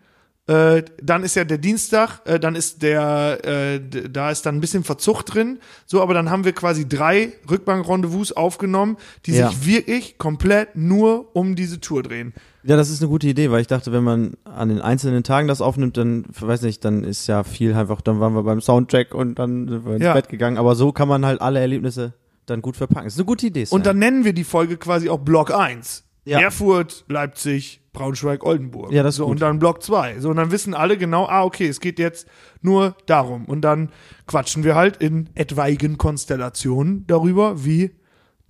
äh, 0.48 0.82
dann 1.02 1.24
ist 1.24 1.34
ja 1.34 1.44
der 1.44 1.58
Dienstag, 1.58 2.20
äh, 2.24 2.38
dann 2.38 2.54
ist 2.54 2.82
der, 2.82 3.38
äh, 3.44 3.80
da 4.08 4.30
ist 4.30 4.46
dann 4.46 4.56
ein 4.56 4.60
bisschen 4.60 4.84
Verzucht 4.84 5.34
drin. 5.34 5.58
So, 5.86 6.00
aber 6.02 6.14
dann 6.14 6.30
haben 6.30 6.44
wir 6.44 6.52
quasi 6.52 6.88
drei 6.88 7.32
Rückbank-Rendezvous 7.50 8.32
aufgenommen, 8.32 8.96
die 9.26 9.32
Ja. 9.32 9.48
sich 9.48 9.66
wirklich 9.66 10.18
komplett 10.18 10.76
nur 10.76 11.34
um 11.34 11.56
diese 11.56 11.80
Tour 11.80 12.02
drehen. 12.04 12.32
Ja, 12.62 12.76
das 12.76 12.90
ist 12.90 13.00
eine 13.00 13.08
gute 13.08 13.26
Idee, 13.28 13.50
weil 13.50 13.60
ich 13.60 13.66
dachte, 13.68 13.92
wenn 13.92 14.02
man 14.04 14.34
an 14.44 14.68
den 14.68 14.80
einzelnen 14.80 15.22
Tagen 15.22 15.46
das 15.48 15.60
aufnimmt, 15.60 15.96
dann, 15.96 16.24
weiß 16.38 16.62
nicht, 16.62 16.84
dann 16.84 17.04
ist 17.04 17.26
ja 17.28 17.44
viel 17.44 17.74
einfach, 17.74 18.00
dann 18.00 18.18
waren 18.20 18.34
wir 18.34 18.42
beim 18.42 18.60
Soundtrack 18.60 19.14
und 19.14 19.36
dann 19.38 19.68
sind 19.68 19.84
wir 19.84 19.94
ins 19.94 20.04
Ja. 20.04 20.14
Bett 20.14 20.28
gegangen. 20.28 20.58
Aber 20.58 20.74
so 20.74 20.92
kann 20.92 21.08
man 21.08 21.24
halt 21.26 21.40
alle 21.40 21.60
Erlebnisse 21.60 22.12
dann 22.46 22.62
gut 22.62 22.76
verpacken. 22.76 23.04
Das 23.06 23.14
ist 23.14 23.18
eine 23.20 23.26
gute 23.26 23.46
Idee. 23.48 23.64
Sven. 23.66 23.76
Und 23.76 23.86
dann 23.86 23.98
nennen 23.98 24.24
wir 24.24 24.32
die 24.32 24.44
Folge 24.44 24.76
quasi 24.76 25.08
auch 25.08 25.18
Block 25.18 25.52
1. 25.52 26.04
Ja. 26.26 26.40
Erfurt, 26.40 27.04
Leipzig, 27.08 27.80
Braunschweig, 27.92 28.44
Oldenburg. 28.44 28.92
Ja, 28.92 29.02
das 29.04 29.14
ist 29.14 29.18
so, 29.18 29.24
gut. 29.24 29.32
Und 29.32 29.42
dann 29.42 29.58
Block 29.60 29.82
2. 29.82 30.20
So, 30.20 30.30
und 30.30 30.36
dann 30.36 30.50
wissen 30.50 30.74
alle 30.74 30.98
genau, 30.98 31.26
ah, 31.26 31.44
okay, 31.44 31.68
es 31.68 31.80
geht 31.80 31.98
jetzt 32.00 32.28
nur 32.60 32.96
darum. 33.06 33.44
Und 33.44 33.60
dann 33.62 33.90
quatschen 34.26 34.64
wir 34.64 34.74
halt 34.74 34.96
in 34.96 35.30
etwaigen 35.34 35.98
Konstellationen 35.98 37.06
darüber, 37.06 37.64
wie 37.64 37.92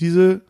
diese 0.00 0.40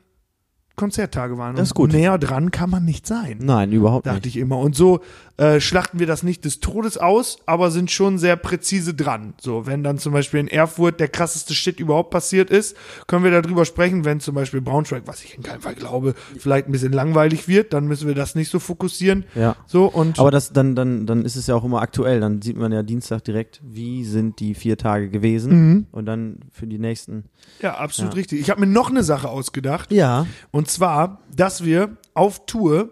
Konzerttage 0.76 1.38
waren. 1.38 1.56
Das 1.56 1.68
ist 1.68 1.74
gut. 1.74 1.92
Näher 1.92 2.18
dran 2.18 2.50
kann 2.50 2.70
man 2.70 2.84
nicht 2.84 3.06
sein. 3.06 3.38
Nein, 3.40 3.72
überhaupt 3.72 4.06
Dachte 4.06 4.18
nicht. 4.26 4.36
ich 4.36 4.36
immer. 4.36 4.58
Und 4.58 4.76
so 4.76 5.00
äh, 5.38 5.60
schlachten 5.60 5.98
wir 5.98 6.06
das 6.06 6.22
nicht 6.22 6.44
des 6.44 6.60
Todes 6.60 6.96
aus, 6.98 7.38
aber 7.46 7.70
sind 7.70 7.90
schon 7.90 8.18
sehr 8.18 8.36
präzise 8.36 8.94
dran. 8.94 9.34
So, 9.40 9.66
wenn 9.66 9.82
dann 9.82 9.98
zum 9.98 10.12
Beispiel 10.12 10.40
in 10.40 10.48
Erfurt 10.48 11.00
der 11.00 11.08
krasseste 11.08 11.54
Shit 11.54 11.80
überhaupt 11.80 12.10
passiert 12.10 12.50
ist, 12.50 12.76
können 13.06 13.24
wir 13.24 13.30
darüber 13.42 13.64
sprechen. 13.64 14.04
Wenn 14.04 14.20
zum 14.20 14.34
Beispiel 14.34 14.60
Braunschweig, 14.60 15.02
was 15.06 15.22
ich 15.24 15.36
in 15.36 15.42
keinem 15.42 15.60
Fall 15.62 15.74
glaube, 15.74 16.14
vielleicht 16.38 16.68
ein 16.68 16.72
bisschen 16.72 16.92
langweilig 16.92 17.48
wird, 17.48 17.72
dann 17.72 17.86
müssen 17.86 18.06
wir 18.06 18.14
das 18.14 18.34
nicht 18.34 18.50
so 18.50 18.58
fokussieren. 18.58 19.24
Ja. 19.34 19.56
So 19.66 19.86
und 19.86 20.18
Aber 20.18 20.30
das, 20.30 20.52
dann, 20.52 20.74
dann, 20.74 21.06
dann 21.06 21.24
ist 21.24 21.36
es 21.36 21.46
ja 21.46 21.54
auch 21.54 21.64
immer 21.64 21.80
aktuell. 21.80 22.20
Dann 22.20 22.40
sieht 22.42 22.56
man 22.56 22.72
ja 22.72 22.82
Dienstag 22.82 23.24
direkt, 23.24 23.60
wie 23.64 24.04
sind 24.04 24.40
die 24.40 24.54
vier 24.54 24.76
Tage 24.78 25.08
gewesen. 25.10 25.52
Mhm. 25.70 25.86
Und 25.92 26.06
dann 26.06 26.38
für 26.52 26.66
die 26.66 26.78
nächsten. 26.78 27.24
ja, 27.62 27.74
absolut 27.76 28.12
Ja. 28.12 28.16
richtig. 28.18 28.40
Ich 28.40 28.50
habe 28.50 28.60
mir 28.60 28.66
noch 28.66 28.90
eine 28.90 29.02
Sache 29.02 29.28
ausgedacht. 29.28 29.90
Ja. 29.92 30.26
Und 30.50 30.65
zwar, 30.68 31.22
dass 31.34 31.64
wir 31.64 31.96
auf 32.14 32.46
Tour 32.46 32.90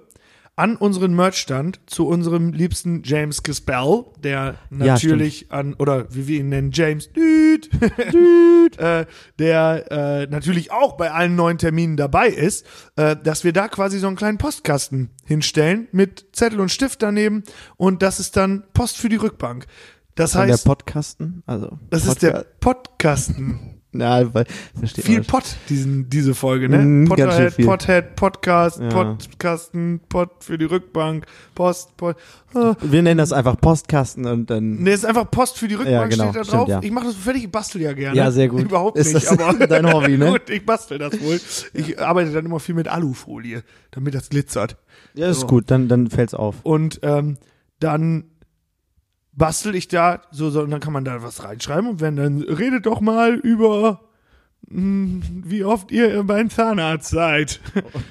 an 0.57 0.77
unseren 0.77 1.15
Merchstand 1.15 1.81
zu 1.87 2.07
unserem 2.07 2.53
liebsten 2.53 3.03
James 3.05 3.43
Gispel, 3.43 4.05
der 4.19 4.55
natürlich 4.71 5.51
an, 5.51 5.75
oder 5.75 6.07
wie 6.15 6.29
wir 6.29 6.41
ihn 6.41 6.49
nennen, 6.49 6.71
James 6.73 7.13
Düd, 7.13 7.71
Düd. 8.13 8.55
äh, 8.79 9.07
der 9.39 9.91
äh, 9.91 10.27
natürlich 10.27 10.71
auch 10.71 10.97
bei 10.97 11.11
allen 11.11 11.35
neuen 11.35 11.59
Terminen 11.59 11.97
dabei 11.97 12.29
ist, 12.29 12.67
äh, 12.97 13.17
dass 13.17 13.45
wir 13.45 13.53
da 13.53 13.69
quasi 13.69 13.99
so 13.99 14.07
einen 14.07 14.17
kleinen 14.17 14.39
Postkasten 14.39 15.11
hinstellen 15.25 15.89
mit 15.93 16.27
Zettel 16.33 16.61
und 16.61 16.71
Stift 16.71 17.03
daneben 17.03 17.43
und 17.77 18.03
das 18.03 18.21
ist 18.21 18.37
dann 18.37 18.65
Post 18.75 18.97
für 18.97 19.09
die 19.09 19.17
Rückbank. 19.17 19.67
Das 20.15 20.33
Von 20.33 20.43
der 20.43 20.53
heißt, 20.53 20.65
Podcasten. 20.65 21.43
Also. 21.47 21.79
das 21.91 22.07
ist 22.07 22.23
der 22.23 22.47
Podcasten. 22.61 23.74
Na, 23.97 24.35
weil, 24.35 24.45
versteht 24.77 25.05
Viel 25.05 25.19
man. 25.19 25.27
Pot, 25.27 25.45
diesen, 25.69 26.11
diese 26.11 26.35
Folge, 26.35 26.69
ne? 26.69 26.79
Mm, 26.79 27.05
Potterhead. 27.09 27.57
Pothead, 27.65 28.17
Podcast, 28.17 28.81
Ja. 28.81 28.89
Podcasten, 28.89 30.01
Pod 30.09 30.31
für 30.41 30.59
die 30.59 30.65
Rückbank, 30.65 31.27
Post, 31.55 31.97
Pod. 31.97 32.17
Ah. 32.55 32.75
Wir 32.83 33.03
nennen 33.03 33.19
das 33.19 33.33
einfach 33.33 33.61
Postkasten 33.61 34.27
und 34.27 34.51
dann. 34.51 34.83
Ne, 34.83 34.91
ist 34.91 35.07
einfach 35.07 35.31
Post 35.31 35.59
für 35.59 35.69
die 35.69 35.75
Rückbank, 35.75 35.93
Ja, 35.93 36.07
genau, 36.07 36.25
steht 36.25 36.37
da 36.41 36.45
stimmt, 36.45 36.61
drauf. 36.61 36.69
ja. 36.69 36.81
Ich 36.83 36.91
mache 36.91 37.07
das 37.07 37.15
fertig, 37.17 37.45
ich 37.45 37.51
bastel 37.53 37.81
ja 37.83 37.93
gerne. 37.93 38.17
Ja, 38.17 38.31
sehr 38.31 38.49
gut. 38.49 38.63
Überhaupt 38.63 38.99
Ist 38.99 39.15
nicht, 39.15 39.27
das 39.31 39.39
aber 39.39 39.67
dein 39.67 39.93
Hobby, 39.93 40.19
ne? 40.19 40.27
gut, 40.33 40.51
ich 40.51 40.67
bastel 40.67 40.99
das 40.99 41.21
wohl. 41.21 41.41
Ich 41.73 42.01
arbeite 42.01 42.33
dann 42.33 42.45
immer 42.47 42.61
viel 42.61 42.75
mit 42.75 42.89
Alufolie, 42.89 43.63
damit 43.93 44.15
das 44.15 44.29
glitzert. 44.29 44.77
Ja, 45.15 45.29
ist 45.29 45.41
So. 45.41 45.47
gut, 45.47 45.71
dann, 45.71 45.87
dann 45.89 46.11
fällt's 46.11 46.35
auf. 46.35 46.57
Und 46.65 46.99
ähm, 47.03 47.37
dann 47.81 48.25
bastel 49.37 49.75
ich 49.75 49.89
da 49.89 50.23
so, 50.31 50.51
so 50.51 50.63
und 50.63 50.71
dann 50.71 50.81
kann 50.81 50.93
man 50.93 51.05
da 51.05 51.23
was 51.23 51.45
reinschreiben 51.45 51.89
und 51.91 52.01
wenn 52.01 52.17
dann 52.17 52.43
redet 52.43 52.87
doch 52.87 53.01
mal 53.01 53.35
über 53.35 54.01
mh, 54.69 55.23
wie 55.45 55.65
oft 55.65 55.91
ihr 55.91 56.23
beim 56.25 56.51
Zahnarzt 56.51 57.11
seid. 57.11 57.61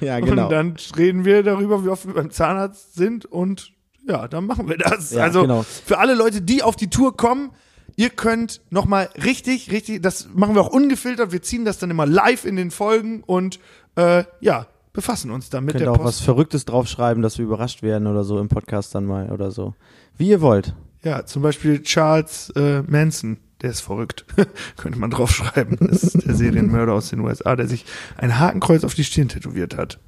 Ja, 0.00 0.18
Und 0.22 0.36
dann 0.36 0.76
reden 0.96 1.24
wir 1.24 1.42
darüber, 1.42 1.84
wie 1.84 1.88
oft 1.88 2.06
wir 2.06 2.14
beim 2.14 2.30
Zahnarzt 2.30 2.94
sind 2.94 3.24
und 3.26 3.72
ja, 4.06 4.28
dann 4.28 4.46
machen 4.46 4.68
wir 4.68 4.76
das. 4.76 5.12
Ja, 5.12 5.22
also 5.22 5.42
genau. 5.42 5.62
für 5.62 5.98
alle 5.98 6.14
Leute, 6.14 6.42
die 6.42 6.62
auf 6.62 6.76
die 6.76 6.90
Tour 6.90 7.16
kommen, 7.16 7.50
ihr 7.96 8.10
könnt 8.10 8.60
nochmal 8.70 9.08
richtig, 9.22 9.72
richtig, 9.72 10.02
das 10.02 10.28
machen 10.34 10.54
wir 10.54 10.60
auch 10.62 10.68
ungefiltert, 10.72 11.32
wir 11.32 11.42
ziehen 11.42 11.64
das 11.64 11.78
dann 11.78 11.90
immer 11.90 12.06
live 12.06 12.44
in 12.44 12.56
den 12.56 12.70
Folgen 12.70 13.22
und 13.24 13.60
äh, 13.96 14.24
ja, 14.40 14.66
befassen 14.92 15.30
uns 15.30 15.48
dann 15.50 15.64
mit 15.64 15.72
Könnt 15.72 15.84
der 15.84 15.92
auch 15.92 15.96
Post. 15.96 16.06
was 16.06 16.20
Verrücktes 16.20 16.64
draufschreiben, 16.66 17.22
dass 17.22 17.38
wir 17.38 17.44
überrascht 17.46 17.82
werden 17.82 18.06
oder 18.06 18.24
so 18.24 18.38
im 18.38 18.48
Podcast 18.48 18.94
dann 18.94 19.06
mal 19.06 19.32
oder 19.32 19.50
so. 19.50 19.74
Wie 20.18 20.28
ihr 20.28 20.40
wollt. 20.40 20.74
Ja, 21.04 21.26
zum 21.26 21.42
Beispiel 21.42 21.82
Charles 21.82 22.50
äh, 22.56 22.82
Manson, 22.82 23.36
der 23.60 23.70
ist 23.70 23.80
verrückt. 23.80 24.24
Könnte 24.76 24.98
man 24.98 25.10
draufschreiben. 25.10 25.76
Das 25.80 26.02
ist 26.02 26.26
der 26.26 26.34
Serienmörder 26.34 26.94
aus 26.94 27.10
den 27.10 27.20
USA, 27.20 27.54
der 27.56 27.66
sich 27.66 27.84
ein 28.16 28.38
Hakenkreuz 28.38 28.84
auf 28.84 28.94
die 28.94 29.04
Stirn 29.04 29.28
tätowiert 29.28 29.76
hat. 29.76 30.00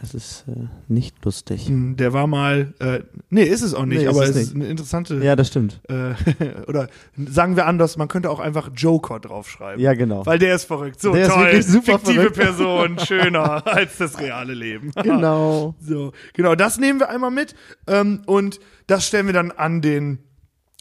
Das 0.00 0.12
ist 0.14 0.44
äh, 0.48 0.52
nicht 0.88 1.24
lustig. 1.24 1.68
Hm, 1.68 1.96
Der 1.96 2.12
war 2.12 2.26
mal, 2.26 2.74
äh, 2.80 3.00
nee, 3.30 3.44
ist 3.44 3.62
es 3.62 3.74
auch 3.74 3.84
nicht, 3.84 3.98
Nee, 3.98 4.04
ist 4.04 4.10
aber 4.10 4.24
es 4.24 4.30
es 4.30 4.36
ist 4.48 4.54
eine 4.54 4.66
interessante, 4.66 5.16
Ja, 5.22 5.36
das 5.36 5.48
stimmt. 5.48 5.80
äh, 5.88 6.14
oder 6.66 6.88
sagen 7.16 7.56
wir 7.56 7.66
anders, 7.66 7.96
man 7.96 8.08
könnte 8.08 8.30
auch 8.30 8.40
einfach 8.40 8.70
Joker 8.74 9.20
draufschreiben. 9.20 9.80
Ja, 9.80 9.94
genau. 9.94 10.26
Weil 10.26 10.38
der 10.38 10.54
ist 10.56 10.64
verrückt. 10.64 11.00
So 11.00 11.12
Der 11.12 11.22
ist 11.26 11.32
toll. 11.32 11.44
wirklich 11.44 11.66
super 11.66 11.98
Fiktive 11.98 12.14
verrückt. 12.32 12.36
Person, 12.36 12.98
schöner 13.06 13.66
als 13.66 13.98
das 13.98 14.18
reale 14.18 14.54
Leben. 14.54 14.90
Genau. 15.02 15.74
So, 15.80 16.12
genau, 16.32 16.54
das 16.54 16.78
nehmen 16.78 16.98
wir 16.98 17.08
einmal 17.08 17.30
mit 17.30 17.54
ähm, 17.86 18.22
und 18.26 18.58
das 18.86 19.06
stellen 19.06 19.26
wir 19.26 19.32
dann 19.34 19.50
an 19.52 19.80
den 19.80 20.18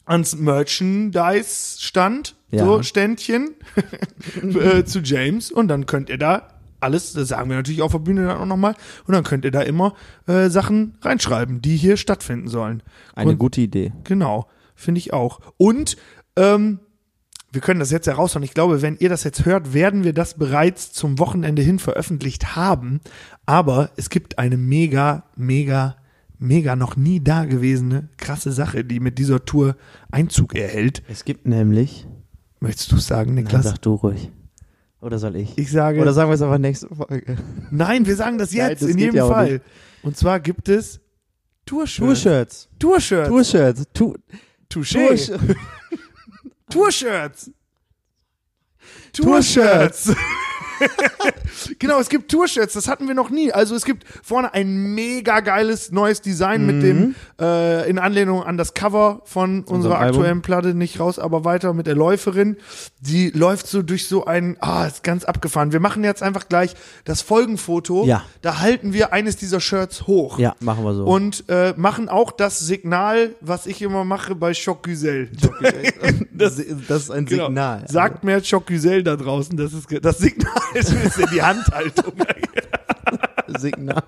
ans 0.05 0.35
Merchandise-Stand, 1.23 2.35
Ja. 2.51 2.65
so 2.65 2.83
Ständchen 2.83 3.55
äh, 4.41 4.83
zu 4.83 4.99
James 4.99 5.51
und 5.51 5.67
dann 5.67 5.85
könnt 5.85 6.09
ihr 6.09 6.17
da 6.17 6.52
alles, 6.83 7.13
das 7.13 7.29
sagen 7.29 7.49
wir 7.49 7.57
natürlich 7.57 7.81
auf 7.81 7.91
der 7.93 7.99
Bühne 7.99 8.27
dann 8.27 8.37
auch 8.37 8.45
nochmal, 8.45 8.75
und 9.07 9.13
dann 9.13 9.23
könnt 9.23 9.45
ihr 9.45 9.51
da 9.51 9.61
immer 9.61 9.93
äh, 10.27 10.49
Sachen 10.49 10.97
reinschreiben, 11.01 11.61
die 11.61 11.77
hier 11.77 11.97
stattfinden 11.97 12.47
sollen. 12.47 12.83
Eine 13.15 13.31
und, 13.31 13.37
gute 13.39 13.61
Idee. 13.61 13.93
Genau, 14.03 14.47
finde 14.75 14.99
ich 14.99 15.13
auch. 15.13 15.39
Und 15.57 15.97
ähm, 16.35 16.79
wir 17.53 17.61
können 17.61 17.79
das 17.79 17.91
jetzt 17.91 18.07
heraushauen. 18.07 18.43
Ich 18.43 18.55
glaube, 18.55 18.81
wenn 18.81 18.97
ihr 18.97 19.09
das 19.09 19.23
jetzt 19.23 19.45
hört, 19.45 19.73
werden 19.73 20.03
wir 20.03 20.13
das 20.13 20.33
bereits 20.33 20.91
zum 20.91 21.19
Wochenende 21.19 21.61
hin 21.61 21.77
veröffentlicht 21.77 22.55
haben. 22.55 22.99
Aber 23.45 23.91
es 23.95 24.09
gibt 24.09 24.39
eine 24.39 24.57
mega, 24.57 25.25
mega, 25.35 25.95
mega 26.39 26.75
noch 26.75 26.95
nie 26.95 27.19
dagewesene 27.19 28.09
krasse 28.17 28.51
Sache, 28.51 28.83
die 28.83 28.99
mit 28.99 29.19
dieser 29.19 29.45
Tour 29.45 29.75
Einzug 30.11 30.55
erhält. 30.55 31.03
Es 31.07 31.25
gibt 31.25 31.45
nämlich. 31.45 32.07
Möchtest 32.59 32.91
du 32.91 32.97
sagen, 32.97 33.35
Niklas? 33.35 33.65
sag 33.65 33.81
du 33.83 33.93
ruhig. 33.93 34.31
Oder 35.03 35.19
soll 35.19 35.35
ich? 35.35 35.57
Ich 35.57 35.69
sage, 35.69 35.99
Oder 36.01 36.13
sagen 36.13 36.29
wir 36.29 36.35
es 36.35 36.41
einfach 36.41 36.57
nächste 36.57 36.87
Folge? 36.87 37.37
nein, 37.71 38.05
wir 38.05 38.15
sagen 38.15 38.37
das 38.37 38.53
Nein, 38.53 38.69
jetzt, 38.69 38.81
das 38.83 38.89
in 38.89 38.97
jedem 38.97 39.15
ja 39.15 39.27
Fall. 39.27 39.53
nicht. 39.53 39.65
Und 40.01 40.15
zwar 40.17 40.39
gibt 40.39 40.69
es 40.69 41.01
Tourshirts. 41.65 42.69
Tour-Shirts. 42.79 43.29
Tourshirts. 43.29 43.83
Tour 43.93 44.15
Touché. 44.69 45.27
Tour 45.27 45.39
Tourshirts. 46.69 47.51
Tourshirts. 49.13 50.15
genau, 51.79 51.99
es 51.99 52.09
gibt 52.09 52.31
Tourshirts, 52.31 52.73
das 52.73 52.87
hatten 52.87 53.07
wir 53.07 53.15
noch 53.15 53.29
nie. 53.29 53.51
Also 53.51 53.75
es 53.75 53.85
gibt 53.85 54.05
vorne 54.23 54.53
ein 54.53 54.93
mega 54.93 55.39
geiles 55.39 55.91
neues 55.91 56.21
Design 56.21 56.65
mit 56.65 56.83
dem, 56.83 57.15
äh, 57.39 57.89
in 57.89 57.99
Anlehnung 57.99 58.43
an 58.43 58.57
das 58.57 58.73
Cover 58.73 59.21
von 59.25 59.63
unserer 59.63 59.99
Album. 59.99 60.19
aktuellen 60.19 60.41
Platte, 60.41 60.73
nicht 60.73 60.99
raus, 60.99 61.19
aber 61.19 61.45
weiter 61.45 61.73
mit 61.73 61.87
der 61.87 61.95
Läuferin. 61.95 62.57
Die 62.99 63.29
läuft 63.31 63.67
so 63.67 63.81
durch 63.81 64.07
so 64.07 64.25
ein, 64.25 64.57
ah, 64.59 64.85
ist 64.85 65.03
ganz 65.03 65.23
abgefahren. 65.25 65.71
Wir 65.71 65.79
machen 65.79 66.03
jetzt 66.03 66.23
einfach 66.23 66.47
gleich 66.49 66.73
das 67.05 67.21
Folgenfoto. 67.21 68.05
Ja. 68.05 68.23
Da 68.41 68.59
halten 68.59 68.93
wir 68.93 69.13
eines 69.13 69.37
dieser 69.37 69.59
Shirts 69.59 70.07
hoch. 70.07 70.39
Ja, 70.39 70.55
machen 70.59 70.83
wir 70.83 70.93
so. 70.95 71.05
Und 71.05 71.45
äh, 71.49 71.73
machen 71.77 72.09
auch 72.09 72.31
das 72.31 72.59
Signal, 72.59 73.35
was 73.41 73.65
ich 73.65 73.81
immer 73.81 74.03
mache 74.05 74.35
bei 74.35 74.53
Choc 74.53 74.83
Güzel. 74.83 75.29
das, 76.31 76.61
das 76.87 77.03
ist 77.03 77.11
ein 77.11 77.25
Genau. 77.25 77.45
Signal. 77.47 77.85
Sagt 77.89 78.23
mehr 78.23 78.41
Choc 78.41 78.67
Güzel 78.67 79.03
da 79.03 79.15
draußen, 79.15 79.55
das 79.57 79.73
ist 79.73 79.87
das 80.01 80.17
Signal 80.17 80.53
ist 80.73 80.91
ein 80.91 81.03
bisschen 81.03 81.29
die 81.33 81.41
Handhaltung. 81.41 82.13
Signal. 83.59 84.03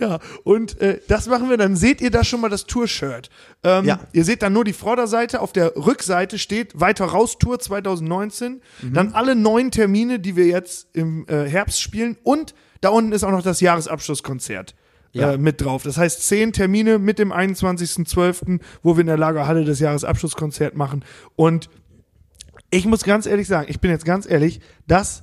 ja, 0.00 0.18
und 0.44 0.80
äh, 0.80 1.00
das 1.08 1.26
machen 1.26 1.50
wir, 1.50 1.56
dann 1.56 1.76
seht 1.76 2.00
ihr 2.00 2.10
da 2.10 2.24
schon 2.24 2.40
mal 2.40 2.48
das 2.48 2.66
Tour-Shirt. 2.66 3.30
Ähm, 3.62 3.84
Ja. 3.84 4.00
Ihr 4.12 4.24
seht 4.24 4.42
dann 4.42 4.52
nur 4.52 4.64
die 4.64 4.72
Vorderseite, 4.72 5.40
auf 5.40 5.52
der 5.52 5.76
Rückseite 5.76 6.38
steht 6.38 6.78
Weiter 6.80 7.06
raus 7.06 7.38
Tour 7.38 7.58
2019. 7.58 8.62
Mhm. 8.82 8.94
Dann 8.94 9.12
alle 9.12 9.34
neun 9.34 9.70
Termine, 9.70 10.18
die 10.18 10.36
wir 10.36 10.46
jetzt 10.46 10.88
im 10.92 11.26
äh, 11.28 11.48
Herbst 11.48 11.80
spielen 11.80 12.16
und 12.22 12.54
da 12.80 12.88
unten 12.90 13.12
ist 13.12 13.24
auch 13.24 13.30
noch 13.30 13.42
das 13.42 13.60
Jahresabschlusskonzert. 13.60 14.74
Ja. 15.14 15.32
Äh, 15.32 15.38
mit 15.38 15.60
drauf. 15.60 15.82
Das 15.82 15.98
heißt, 15.98 16.26
zehn 16.26 16.54
Termine 16.54 16.98
mit 16.98 17.18
dem 17.18 17.32
21.12., 17.34 18.60
wo 18.82 18.96
wir 18.96 19.02
in 19.02 19.08
der 19.08 19.18
Lagerhalle 19.18 19.64
das 19.64 19.78
Jahresabschlusskonzert 19.78 20.74
machen. 20.74 21.04
Und 21.36 21.68
ich 22.72 22.86
muss 22.86 23.04
ganz 23.04 23.26
ehrlich 23.26 23.46
sagen, 23.46 23.66
ich 23.68 23.80
bin 23.80 23.90
jetzt 23.90 24.04
ganz 24.04 24.28
ehrlich, 24.28 24.60
das 24.88 25.22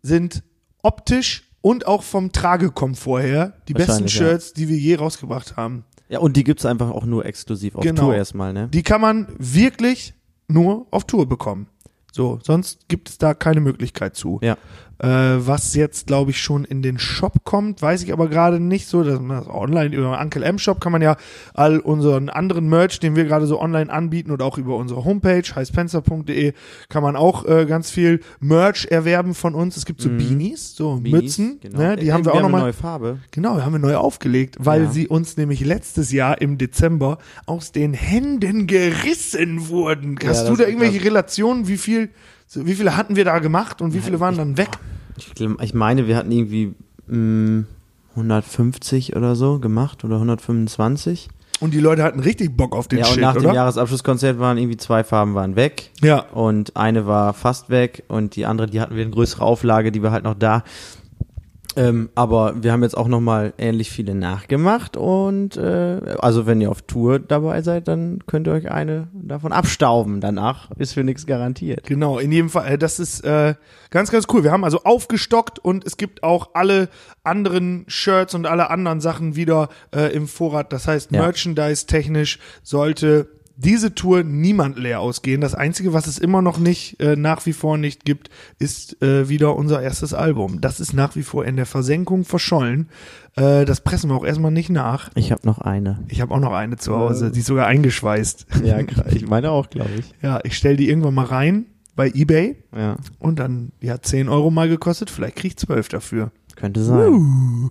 sind 0.00 0.42
optisch 0.82 1.50
und 1.60 1.86
auch 1.86 2.02
vom 2.02 2.32
Tragekomfort 2.32 3.20
her 3.22 3.52
die 3.68 3.74
besten 3.74 3.88
Wahrscheinlich, 3.88 4.14
ja. 4.14 4.26
Shirts, 4.28 4.52
die 4.52 4.68
wir 4.68 4.76
je 4.76 4.94
rausgebracht 4.94 5.56
haben. 5.56 5.84
Ja, 6.08 6.20
und 6.20 6.36
die 6.36 6.44
gibt's 6.44 6.64
einfach 6.64 6.90
auch 6.90 7.04
nur 7.04 7.26
exklusiv 7.26 7.74
auf 7.74 7.82
Genau. 7.82 8.02
Tour 8.02 8.14
erstmal, 8.14 8.52
ne? 8.52 8.68
Die 8.68 8.82
kann 8.82 9.00
man 9.00 9.26
wirklich 9.38 10.14
nur 10.46 10.86
auf 10.90 11.04
Tour 11.04 11.28
bekommen. 11.28 11.66
So, 12.12 12.38
sonst 12.44 12.88
gibt 12.88 13.08
es 13.08 13.18
da 13.18 13.34
keine 13.34 13.60
Möglichkeit 13.60 14.14
zu. 14.14 14.38
Ja. 14.40 14.56
Äh, 14.98 15.08
was 15.08 15.74
jetzt, 15.74 16.06
glaube 16.06 16.30
ich, 16.30 16.40
schon 16.40 16.64
in 16.64 16.80
den 16.82 16.98
Shop 16.98 17.44
kommt, 17.44 17.82
weiß 17.82 18.02
ich 18.04 18.12
aber 18.12 18.28
gerade 18.28 18.60
nicht 18.60 18.86
so. 18.86 19.02
dass 19.02 19.20
man 19.20 19.38
das 19.38 19.48
online 19.48 19.94
über 19.94 20.20
Uncle 20.20 20.42
M 20.44 20.58
Shop 20.58 20.80
kann 20.80 20.92
man 20.92 21.02
ja 21.02 21.16
all 21.52 21.78
unseren 21.80 22.28
anderen 22.28 22.68
Merch, 22.68 23.00
den 23.00 23.16
wir 23.16 23.24
gerade 23.24 23.46
so 23.46 23.60
online 23.60 23.92
anbieten 23.92 24.30
oder 24.30 24.44
auch 24.44 24.56
über 24.58 24.76
unsere 24.76 25.04
Homepage, 25.04 25.42
heißpenzer.de, 25.54 26.52
kann 26.88 27.02
man 27.02 27.16
auch 27.16 27.44
äh, 27.46 27.66
ganz 27.66 27.90
viel 27.90 28.20
Merch 28.40 28.86
erwerben 28.90 29.34
von 29.34 29.54
uns. 29.54 29.76
Es 29.76 29.84
gibt 29.84 30.00
so 30.00 30.08
Beanies, 30.08 30.74
so 30.76 30.96
Mhm. 30.96 31.02
Beanies, 31.02 31.22
Mützen, 31.38 31.58
genau. 31.60 31.78
ne, 31.78 31.96
die 31.96 32.08
Äh, 32.08 32.12
haben 32.12 32.24
wir 32.24 32.32
auch 32.32 32.36
eine 32.36 32.44
nochmal. 32.44 32.60
neue 32.62 32.72
Farbe. 32.72 33.18
Genau, 33.32 33.60
haben 33.60 33.72
wir 33.72 33.78
neu 33.80 33.96
aufgelegt, 33.96 34.56
weil 34.60 34.84
Ja. 34.84 34.90
sie 34.90 35.08
uns 35.08 35.36
nämlich 35.36 35.60
letztes 35.64 36.12
Jahr 36.12 36.40
im 36.40 36.56
Dezember 36.58 37.18
aus 37.46 37.72
den 37.72 37.94
Händen 37.94 38.66
gerissen 38.66 39.68
wurden. 39.68 40.16
Hast 40.24 40.42
das 40.42 40.48
du 40.48 40.56
da 40.56 40.64
irgendwelche. 40.64 41.04
Relationen, 41.04 41.66
wie 41.68 41.76
viel, 41.76 42.10
so, 42.46 42.66
wie 42.66 42.74
viele 42.74 42.96
hatten 42.96 43.16
wir 43.16 43.24
da 43.24 43.38
gemacht 43.38 43.80
und 43.82 43.94
wie 43.94 44.00
viele 44.00 44.20
waren 44.20 44.36
dann 44.36 44.56
weg? 44.56 44.68
Ich, 45.16 45.32
glaub- 45.34 45.62
ich 45.62 45.74
meine, 45.74 46.06
wir 46.06 46.16
hatten 46.16 46.30
irgendwie 46.30 46.74
mh, 47.06 47.64
150 48.16 49.16
oder 49.16 49.34
so 49.36 49.58
gemacht 49.58 50.04
oder 50.04 50.14
125. 50.16 51.28
Und 51.60 51.72
die 51.72 51.80
Leute 51.80 52.02
hatten 52.02 52.20
richtig 52.20 52.56
Bock 52.56 52.74
auf 52.74 52.88
den 52.88 52.98
ja, 52.98 53.06
und 53.06 53.12
Shit, 53.12 53.22
nach 53.22 53.34
dem 53.34 53.44
oder? 53.44 53.54
Jahresabschlusskonzert 53.54 54.38
waren 54.38 54.58
irgendwie 54.58 54.76
zwei 54.76 55.04
Farben 55.04 55.34
waren 55.34 55.56
weg. 55.56 55.90
Ja. 56.02 56.20
Und 56.32 56.76
eine 56.76 57.06
war 57.06 57.32
fast 57.32 57.70
weg 57.70 58.02
und 58.08 58.36
die 58.36 58.44
andere, 58.44 58.66
die 58.66 58.80
hatten 58.80 58.96
wir 58.96 59.02
in 59.04 59.12
größerer 59.12 59.42
Auflage, 59.42 59.92
die 59.92 60.02
war 60.02 60.10
halt 60.10 60.24
noch 60.24 60.34
da. 60.34 60.64
Ähm, 61.76 62.08
aber 62.14 62.62
wir 62.62 62.72
haben 62.72 62.82
jetzt 62.82 62.96
auch 62.96 63.08
nochmal 63.08 63.52
ähnlich 63.58 63.90
viele 63.90 64.14
nachgemacht 64.14 64.96
und 64.96 65.56
äh, 65.56 66.00
also 66.18 66.46
wenn 66.46 66.60
ihr 66.60 66.70
auf 66.70 66.82
Tour 66.82 67.18
dabei 67.18 67.62
seid, 67.62 67.88
dann 67.88 68.20
könnt 68.26 68.46
ihr 68.46 68.52
euch 68.52 68.70
eine 68.70 69.08
davon 69.12 69.52
abstauben. 69.52 70.20
Danach 70.20 70.70
ist 70.78 70.92
für 70.94 71.02
nichts 71.04 71.26
garantiert. 71.26 71.84
Genau, 71.86 72.18
in 72.18 72.30
jedem 72.32 72.50
Fall. 72.50 72.66
äh, 72.72 72.78
Das 72.78 73.00
ist 73.00 73.24
äh, 73.24 73.54
ganz, 73.90 74.10
ganz 74.10 74.26
cool. 74.32 74.44
Wir 74.44 74.52
haben 74.52 74.64
also 74.64 74.82
aufgestockt 74.84 75.58
und 75.58 75.84
es 75.84 75.96
gibt 75.96 76.22
auch 76.22 76.50
alle 76.54 76.88
anderen 77.24 77.84
Shirts 77.88 78.34
und 78.34 78.46
alle 78.46 78.70
anderen 78.70 79.00
Sachen 79.00 79.34
wieder 79.34 79.68
äh, 79.94 80.14
im 80.14 80.28
Vorrat. 80.28 80.72
Das 80.72 80.86
heißt, 80.86 81.10
Ja. 81.12 81.22
Merchandise-technisch 81.22 82.38
sollte 82.62 83.28
diese 83.56 83.94
Tour 83.94 84.24
niemand 84.24 84.78
leer 84.78 85.00
ausgehen. 85.00 85.40
Das 85.40 85.54
Einzige, 85.54 85.92
was 85.92 86.06
es 86.06 86.18
immer 86.18 86.42
noch 86.42 86.58
nicht, 86.58 87.00
äh, 87.00 87.14
nach 87.16 87.46
wie 87.46 87.52
vor 87.52 87.78
nicht 87.78 88.04
gibt, 88.04 88.28
ist 88.58 89.00
äh, 89.02 89.28
wieder 89.28 89.54
unser 89.56 89.80
erstes 89.80 90.12
Album. 90.14 90.60
Das 90.60 90.80
ist 90.80 90.92
nach 90.92 91.14
wie 91.16 91.22
vor 91.22 91.44
in 91.44 91.56
der 91.56 91.66
Versenkung 91.66 92.24
verschollen. 92.24 92.88
Äh, 93.36 93.64
das 93.64 93.80
pressen 93.80 94.10
wir 94.10 94.16
auch 94.16 94.24
erstmal 94.24 94.50
nicht 94.50 94.70
nach. 94.70 95.10
Ich 95.14 95.30
habe 95.30 95.46
noch 95.46 95.58
eine. 95.58 96.00
Ich 96.08 96.20
habe 96.20 96.34
auch 96.34 96.40
noch 96.40 96.52
eine 96.52 96.76
zu 96.76 96.96
Hause, 96.96 97.30
die 97.30 97.40
ist 97.40 97.46
sogar 97.46 97.66
eingeschweißt. 97.66 98.46
Ja, 98.64 98.78
ich 99.12 99.28
meine 99.28 99.50
auch, 99.50 99.70
glaube 99.70 99.90
ich. 99.98 100.12
Ja, 100.22 100.40
ich 100.42 100.56
stell 100.56 100.76
die 100.76 100.88
irgendwann 100.88 101.14
mal 101.14 101.26
rein 101.26 101.66
bei 101.96 102.10
Ebay. 102.12 102.56
Ja, 102.76 102.96
Und 103.20 103.38
dann, 103.38 103.70
die 103.82 103.90
hat 103.92 104.04
10 104.04 104.28
Euro 104.28 104.50
mal 104.50 104.68
gekostet, 104.68 105.10
vielleicht 105.10 105.36
krieg 105.36 105.52
ich 105.52 105.58
12 105.58 105.88
dafür. 105.88 106.32
könnte 106.56 106.82
sein. 106.82 107.70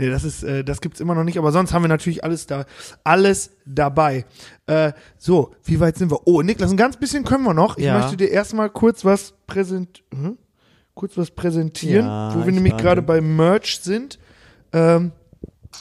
Nee, 0.00 0.08
das 0.08 0.24
ist, 0.24 0.42
äh, 0.42 0.64
das 0.64 0.80
gibt's 0.80 0.98
immer 0.98 1.14
noch 1.14 1.24
nicht, 1.24 1.36
aber 1.36 1.52
sonst 1.52 1.74
haben 1.74 1.82
wir 1.84 1.88
natürlich 1.88 2.24
alles 2.24 2.46
da, 2.46 2.64
alles 3.04 3.50
dabei. 3.66 4.24
Äh, 4.66 4.92
so, 5.18 5.54
wie 5.64 5.78
weit 5.78 5.98
sind 5.98 6.10
wir? 6.10 6.26
Oh, 6.26 6.40
Niklas, 6.40 6.70
ein 6.70 6.78
ganz 6.78 6.96
bisschen 6.96 7.22
können 7.22 7.44
wir 7.44 7.52
noch. 7.52 7.76
Ich 7.76 7.84
Ja. 7.84 7.98
möchte 7.98 8.16
dir 8.16 8.30
erstmal 8.30 8.70
kurz 8.70 9.04
was 9.04 9.34
präsent, 9.46 10.02
hm? 10.14 10.38
kurz 10.94 11.18
was 11.18 11.30
präsentieren, 11.30 12.06
Ja, 12.06 12.30
wo 12.34 12.40
wir 12.40 12.48
ich 12.48 12.54
nämlich 12.54 12.78
gerade 12.78 13.02
bei 13.02 13.20
Merch 13.20 13.80
sind. 13.82 14.18
Ähm, 14.72 15.12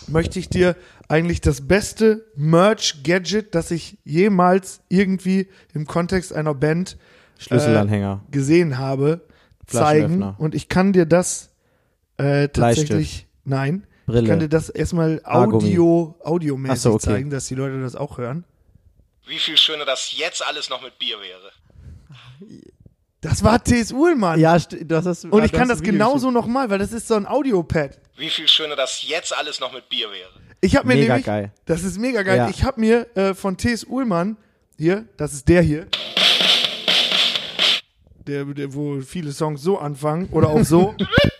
möchte 0.08 0.38
ich 0.38 0.50
dir 0.50 0.76
eigentlich 1.08 1.40
das 1.40 1.62
beste 1.66 2.26
Merch-Gadget, 2.36 3.56
das 3.56 3.72
ich 3.72 4.00
jemals 4.04 4.82
irgendwie 4.90 5.48
im 5.74 5.86
Kontext 5.88 6.34
einer 6.34 6.54
Band 6.54 6.98
Schlüsselanhänger. 7.38 8.22
gesehen 8.32 8.78
habe, 8.80 9.22
zeigen. 9.66 10.24
Und 10.38 10.56
ich 10.56 10.68
kann 10.68 10.92
dir 10.92 11.06
das 11.06 11.52
äh, 12.18 12.50
tatsächlich, 12.50 13.28
nein, 13.46 13.86
Brille. 14.10 14.24
ich 14.24 14.30
kann 14.30 14.40
dir 14.40 14.50
das 14.50 14.70
erstmal. 14.70 15.22
Audio, 15.24 16.16
audiomäßig 16.24 16.80
so, 16.80 16.94
okay. 16.94 17.06
zeigen, 17.06 17.30
dass 17.30 17.48
die 17.48 17.56
Leute 17.56 17.82
das 17.82 17.96
auch 17.96 18.18
hören. 18.18 18.44
Wie 19.28 19.40
viel 19.40 19.58
schöner 19.58 19.86
das 19.86 20.18
jetzt 20.18 20.46
alles 20.46 20.70
noch 20.70 20.82
mit 20.82 20.98
Bier 20.98 21.18
wäre. 21.20 21.52
Das 23.22 23.44
war 23.44 23.64
T.S. 23.64 23.92
Uhlmann. 23.92 24.40
Ja, 24.40 24.58
das 24.58 25.22
du. 25.22 25.30
Und 25.30 25.44
ich 25.44 25.52
kann 25.52 25.68
das 25.68 25.82
genauso 25.82 26.32
nochmal, 26.32 26.70
weil 26.70 26.80
das 26.80 26.94
ist 26.94 27.08
so 27.08 27.16
ein 27.16 27.26
Audiopad. 27.26 28.00
Wie 28.18 28.30
viel 28.30 28.48
schöner 28.48 28.76
das 28.76 29.04
jetzt 29.04 29.38
alles 29.38 29.60
noch 29.60 29.74
mit 29.74 29.88
Bier 29.90 30.10
wäre. 30.10 30.30
Ich 30.62 30.76
habe 30.76 30.88
mir 30.88 30.96
Mega 30.96 31.14
nämlich, 31.14 31.26
geil. 31.26 31.54
das 31.66 31.84
ist 31.84 31.98
mega 32.00 32.22
geil. 32.22 32.38
Ja. 32.38 32.50
Ich 32.50 32.64
habe 32.64 32.80
mir 32.80 33.08
äh, 33.16 33.34
von 33.34 33.56
T.S. 33.56 33.86
Uhlmann 33.86 34.38
hier, 34.78 35.06
das 35.16 35.34
ist 35.34 35.48
der 35.48 35.62
hier, 35.62 35.88
der, 38.28 38.46
der, 38.46 38.74
wo 38.74 39.00
viele 39.02 39.32
Songs 39.32 39.62
so 39.62 39.78
anfangen 39.78 40.30
oder 40.32 40.50
auch 40.50 40.64
so. 40.64 40.96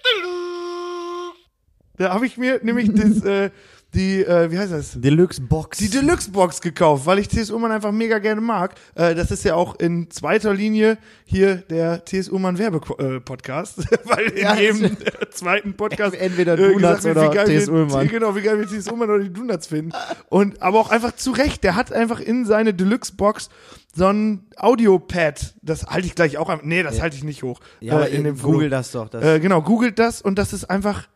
da 2.00 2.14
habe 2.14 2.26
ich 2.26 2.38
mir 2.38 2.60
nämlich 2.64 2.92
das, 2.94 3.24
äh, 3.24 3.50
die, 3.94 4.24
äh, 4.24 4.52
wie 4.52 4.58
heißt 4.60 4.72
das? 4.72 5.02
Deluxe 5.02 5.42
Box. 5.42 5.80
Die 5.80 5.90
Deluxe-Box 5.90 6.62
gekauft, 6.62 7.08
weil 7.08 7.18
ich 7.18 7.28
T.S. 7.28 7.50
Ullmann 7.50 7.72
einfach 7.72 7.92
mega 7.92 8.20
gerne 8.20 8.40
mag. 8.40 8.76
Äh, 8.94 9.16
das 9.16 9.32
ist 9.32 9.44
ja 9.44 9.56
auch 9.56 9.80
in 9.80 10.12
zweiter 10.12 10.54
Linie 10.54 11.00
hier 11.26 11.56
der 11.56 12.06
T.S. 12.06 12.30
Ullmann 12.30 12.60
Werbe-Podcast, 12.60 13.80
weil 14.06 14.26
in 14.28 14.44
Ja, 14.44 14.56
jedem 14.56 14.96
zweiten 15.32 15.74
Podcast 15.74 16.16
Entweder 16.16 16.54
äh, 16.54 16.58
Donuts 16.74 17.04
gesagt 17.04 17.04
wird, 17.06 17.18
oder 17.18 17.46
T.S. 17.46 17.66
wir- 17.68 17.74
Ullmann. 17.74 18.08
Genau, 18.10 18.36
wie 18.36 18.42
geil 18.42 18.60
wir 18.60 18.68
T.S. 18.68 18.88
Ullmann 18.92 19.10
oder 19.10 19.24
die 19.24 19.34
Donuts 19.34 19.66
finden. 19.68 19.92
Und, 20.30 20.62
aber 20.62 20.80
auch 20.80 20.92
einfach 20.92 21.16
zu 21.16 21.32
Recht, 21.32 21.64
der 21.64 21.76
hat 21.76 21.92
einfach 21.92 22.20
in 22.20 22.46
seine 22.46 22.76
Deluxe-Box 22.76 23.50
so 23.96 24.06
ein 24.06 24.46
Audiopad. 24.58 25.56
Das 25.64 25.88
halte 25.88 26.06
ich 26.08 26.14
gleich 26.14 26.38
auch, 26.38 26.50
an- 26.50 26.60
nee, 26.64 26.84
das 26.84 27.02
halte 27.02 27.16
ich 27.16 27.24
nicht 27.24 27.42
hoch. 27.42 27.60
ja, 27.80 28.02
äh, 28.04 28.16
in 28.16 28.24
dem 28.24 28.38
Google 28.40 28.60
Foto. 28.66 28.70
das 28.70 28.92
doch. 28.92 29.10
Das 29.10 29.24
Äh, 29.26 29.40
genau, 29.40 29.64
googelt 29.64 29.98
das 29.98 30.22
und 30.22 30.38
das 30.38 30.54
ist 30.54 30.66
einfach, 30.70 31.08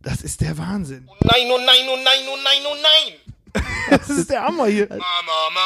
das 0.00 0.22
ist 0.22 0.40
der 0.40 0.56
Wahnsinn. 0.58 1.08
Nein, 1.22 1.46
oh 1.52 1.58
nein, 1.58 1.86
oh 1.88 1.96
nein, 2.04 2.26
oh 2.28 2.36
nein, 2.42 2.62
oh 2.70 2.76
nein. 2.82 3.62
Das 3.90 4.08
ist 4.10 4.30
der 4.30 4.42
Hammer 4.42 4.66
hier. 4.66 4.86
Mama, 4.88 5.02
Mama. 5.26 5.60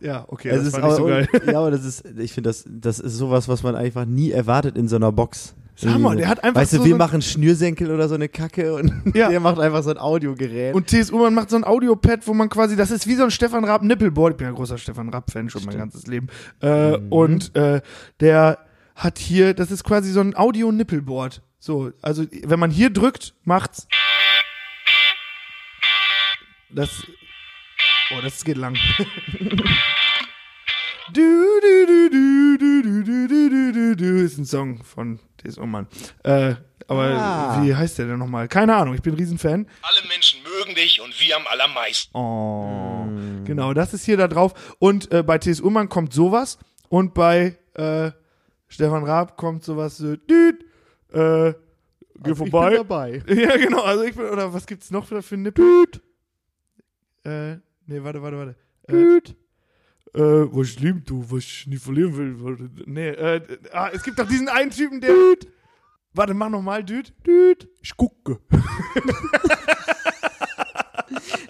Ja, 0.00 0.24
okay, 0.28 0.48
es 0.48 0.58
das 0.58 0.66
ist 0.68 0.72
war 0.74 0.88
nicht 0.88 0.96
so 0.96 1.02
aber- 1.06 1.10
geil. 1.26 1.28
Ja, 1.52 1.58
aber 1.60 1.70
das 1.70 1.84
ist, 1.84 2.04
ich 2.18 2.32
finde, 2.32 2.50
das, 2.50 2.64
das 2.66 2.98
ist 2.98 3.14
sowas, 3.16 3.48
was 3.48 3.62
man 3.62 3.76
einfach 3.76 4.04
nie 4.04 4.30
erwartet 4.32 4.76
in 4.76 4.88
so 4.88 4.96
einer 4.96 5.12
Box. 5.12 5.54
Sag 5.74 5.98
mal, 5.98 6.16
der 6.16 6.28
hat 6.28 6.44
einfach 6.44 6.60
Weißt 6.60 6.74
du, 6.74 6.76
so 6.78 6.84
wir 6.84 6.90
so 6.90 6.94
ein- 6.96 6.98
machen 6.98 7.22
Schnürsenkel 7.22 7.90
oder 7.90 8.06
so 8.08 8.14
eine 8.14 8.28
Kacke 8.28 8.74
und 8.74 8.92
Ja. 9.14 9.30
der 9.30 9.40
macht 9.40 9.58
einfach 9.58 9.82
so 9.82 9.90
ein 9.90 9.98
Audiogerät. 9.98 10.74
Und 10.74 10.88
TSU, 10.88 11.16
man 11.18 11.32
macht 11.34 11.50
so 11.50 11.56
ein 11.56 11.64
Audiopad, 11.64 12.26
wo 12.26 12.34
man 12.34 12.48
quasi, 12.50 12.76
das 12.76 12.90
ist 12.90 13.06
wie 13.06 13.14
so 13.14 13.24
ein 13.24 13.30
Stefan 13.30 13.64
Raab 13.64 13.82
Nippelboard. 13.82 14.32
Ich 14.34 14.36
bin 14.38 14.46
ja 14.48 14.52
großer 14.52 14.76
Stefan 14.76 15.08
Raab-Fan 15.08 15.48
schon 15.50 15.64
mein 15.64 15.78
ganzes 15.78 16.06
Leben. 16.06 16.28
Äh, 16.60 16.98
Mhm. 16.98 17.12
Und 17.12 17.56
äh, 17.56 17.80
der 18.20 18.58
hat 18.94 19.18
hier, 19.18 19.54
das 19.54 19.70
ist 19.70 19.82
quasi 19.84 20.12
so 20.12 20.20
ein 20.20 20.36
Audio-Nippelboard. 20.36 21.40
So, 21.64 21.92
also 22.02 22.24
wenn 22.42 22.58
man 22.58 22.72
hier 22.72 22.90
drückt, 22.90 23.34
macht's. 23.44 23.86
Das. 26.70 27.06
Oh, 28.10 28.20
das 28.20 28.42
geht 28.42 28.56
lang. 28.56 28.74
du, 31.12 31.20
du, 31.22 31.86
du, 31.86 32.10
du, 32.10 32.58
du, 32.58 32.82
du, 32.82 33.02
du, 33.04 33.28
du, 33.28 33.48
du, 33.48 33.72
du, 33.72 33.96
du, 33.96 34.24
ist 34.24 34.38
ein 34.38 34.44
Song 34.44 34.82
von 34.82 35.20
T.S. 35.36 35.56
Ullmann. 35.56 35.86
Äh, 36.24 36.56
aber 36.88 37.04
Ah. 37.14 37.62
wie 37.62 37.72
heißt 37.72 37.96
der 37.98 38.06
denn 38.06 38.18
nochmal? 38.18 38.48
Keine 38.48 38.74
Ahnung, 38.74 38.94
ich 38.96 39.02
bin 39.02 39.12
ein 39.14 39.18
Riesenfan. 39.18 39.68
Alle 39.82 40.08
Menschen 40.08 40.40
mögen 40.42 40.74
dich 40.74 41.00
und 41.00 41.14
wir 41.20 41.36
am 41.36 41.46
allermeisten. 41.46 42.10
Oh. 42.16 43.06
Genau, 43.44 43.72
das 43.72 43.94
ist 43.94 44.04
hier 44.04 44.16
da 44.16 44.26
drauf. 44.26 44.74
Und 44.80 45.12
äh, 45.12 45.22
bei 45.22 45.38
T.S. 45.38 45.60
Ullmann 45.60 45.88
kommt 45.88 46.12
sowas. 46.12 46.58
Und 46.88 47.14
bei 47.14 47.56
äh, 47.74 48.10
Stefan 48.66 49.04
Raab 49.04 49.36
kommt 49.36 49.62
sowas 49.62 49.96
so, 49.98 50.16
düt, 50.16 50.64
äh, 51.12 51.54
geh 52.22 52.34
vorbei. 52.34 52.74
dabei. 52.76 53.22
Ja, 53.28 53.56
genau, 53.56 53.82
also 53.82 54.04
ich 54.04 54.14
bin, 54.14 54.26
oder 54.26 54.52
was 54.52 54.66
gibt's 54.66 54.90
noch 54.90 55.06
für, 55.06 55.22
für 55.22 55.34
eine 55.34 55.52
Düt. 55.52 56.02
Äh, 57.24 57.56
nee, 57.86 58.02
warte, 58.02 58.22
warte, 58.22 58.36
warte. 58.36 58.56
Düt. 58.90 59.36
Äh, 60.14 60.20
was 60.20 60.68
ich 60.68 60.80
lieb, 60.80 61.06
du, 61.06 61.24
was 61.30 61.44
ich 61.44 61.66
nie 61.66 61.76
verlieren 61.76 62.14
will. 62.16 62.70
Nee, 62.86 63.08
äh, 63.08 63.40
ah, 63.72 63.90
es 63.92 64.02
gibt 64.02 64.18
doch 64.18 64.28
diesen 64.28 64.48
einen 64.48 64.70
Typen, 64.70 65.00
der. 65.00 65.14
Düt. 65.14 65.48
Warte, 66.14 66.34
mach 66.34 66.50
nochmal, 66.50 66.84
Düt. 66.84 67.14
Düt. 67.26 67.68
Ich 67.80 67.96
gucke. 67.96 68.38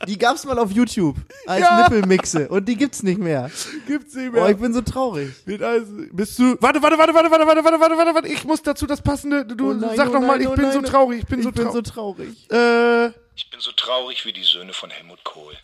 Die 0.09 0.19
gab's 0.19 0.45
mal 0.45 0.59
auf 0.59 0.71
YouTube 0.71 1.17
als 1.47 1.61
Ja. 1.61 1.83
Nippelmixe 1.89 2.49
und 2.49 2.69
die 2.69 2.77
gibt's 2.77 3.03
nicht 3.03 3.19
mehr. 3.19 3.51
Gibt's 3.87 4.15
nicht 4.15 4.29
Oh, 4.31 4.33
mehr. 4.33 4.49
ich 4.51 4.57
bin 4.57 4.73
so 4.73 4.81
traurig. 4.83 5.31
Bist 5.45 6.39
du. 6.39 6.57
Warte, 6.61 6.83
warte, 6.83 6.99
warte, 6.99 7.15
warte, 7.15 7.31
warte, 7.31 7.47
warte, 7.47 7.63
warte, 7.65 7.81
warte, 7.81 7.97
warte, 7.97 8.15
warte. 8.15 8.29
Ich 8.29 8.45
muss 8.45 8.63
dazu 8.63 8.87
das 8.87 9.01
passende. 9.03 9.45
Du 9.47 9.71
Oh 9.71 9.75
nein, 9.75 9.97
sag 9.97 10.09
oh 10.09 10.13
doch 10.13 10.21
mal, 10.21 10.29
nein, 10.39 10.41
ich 10.43 10.49
oh 10.49 10.55
bin 10.55 10.65
nein. 10.65 10.73
so 10.73 10.81
traurig. 10.83 11.19
Ich 11.21 11.27
bin 11.27 11.39
Ich 11.41 11.45
so 11.45 11.53
bin 11.53 11.71
so 11.71 11.83
traurig. 11.83 12.49
traurig. 12.49 12.51
äh, 12.53 13.07
Ich 13.35 13.51
bin 13.51 13.61
so 13.61 13.71
traurig 13.73 14.25
wie 14.27 14.33
die 14.33 14.43
Söhne 14.45 14.73
von 14.73 14.91
Helmut 14.91 15.23
Kohl. 15.25 15.55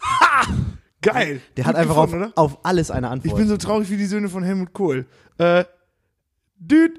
geil. 1.02 1.40
Der 1.56 1.64
Gut 1.64 1.74
hat 1.74 1.76
einfach 1.80 2.02
gefunden, 2.04 2.32
auf, 2.34 2.54
auf 2.54 2.58
alles 2.64 2.90
eine 2.90 3.06
Ich 3.08 3.12
Antwort. 3.12 3.36
bin 3.36 3.48
so 3.48 3.56
traurig 3.56 3.90
wie 3.90 3.96
die 3.96 4.06
Söhne 4.06 4.28
von 4.28 4.42
Helmut 4.42 4.72
Kohl. 4.72 5.06
Äh, 5.38 5.64
Düt. 6.58 6.98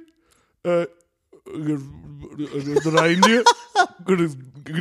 Äh, 0.63 0.87
rein 2.85 3.21
dir. 3.21 3.43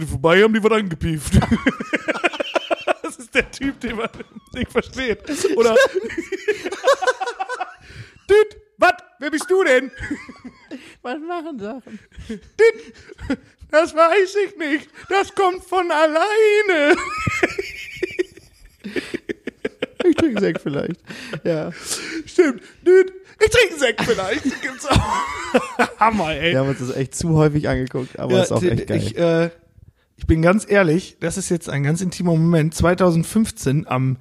Vorbei, 0.06 0.42
haben 0.42 0.54
die 0.54 0.62
was 0.62 0.72
angepieft. 0.72 1.34
das 3.02 3.16
ist 3.16 3.34
der 3.34 3.50
Typ, 3.50 3.80
den 3.80 3.96
man 3.96 4.08
nicht 4.54 4.70
versteht. 4.70 5.22
Oder. 5.56 5.74
Düt, 8.28 8.56
was? 8.76 8.92
Wer 9.18 9.30
bist 9.30 9.50
du 9.50 9.64
denn? 9.64 9.90
Was 11.02 11.18
machen 11.18 11.58
Sachen? 11.58 11.98
Das 13.70 13.94
weiß 13.94 14.36
ich 14.46 14.56
nicht. 14.56 14.88
Das 15.08 15.34
kommt 15.34 15.64
von 15.64 15.90
alleine. 15.90 16.96
Ich 20.04 20.16
trinke 20.16 20.40
Sekt 20.40 20.62
vielleicht. 20.62 21.00
Ja. 21.44 21.72
Stimmt. 22.26 22.62
Düt. 22.86 23.12
Ich 23.40 23.50
trinke 23.50 23.78
Sekt 23.78 24.02
vielleicht. 24.02 24.44
Gibt's 24.62 24.86
auch. 24.86 25.98
Hammer, 26.00 26.32
ey. 26.32 26.52
Wir 26.52 26.60
haben 26.60 26.68
uns 26.68 26.80
das 26.80 26.94
echt 26.94 27.14
zu 27.14 27.34
häufig 27.34 27.68
angeguckt, 27.68 28.18
aber 28.18 28.42
ist 28.42 28.52
auch 28.52 28.62
echt 28.62 28.86
geil. 28.86 28.98
Ich, 28.98 29.16
äh, 29.16 29.50
ich 30.16 30.26
bin 30.26 30.42
ganz 30.42 30.66
ehrlich, 30.68 31.16
das 31.20 31.38
ist 31.38 31.48
jetzt 31.48 31.70
ein 31.70 31.82
ganz 31.82 32.00
intimer 32.00 32.32
Moment. 32.32 32.74
2015 32.74 33.86
am, 33.86 34.16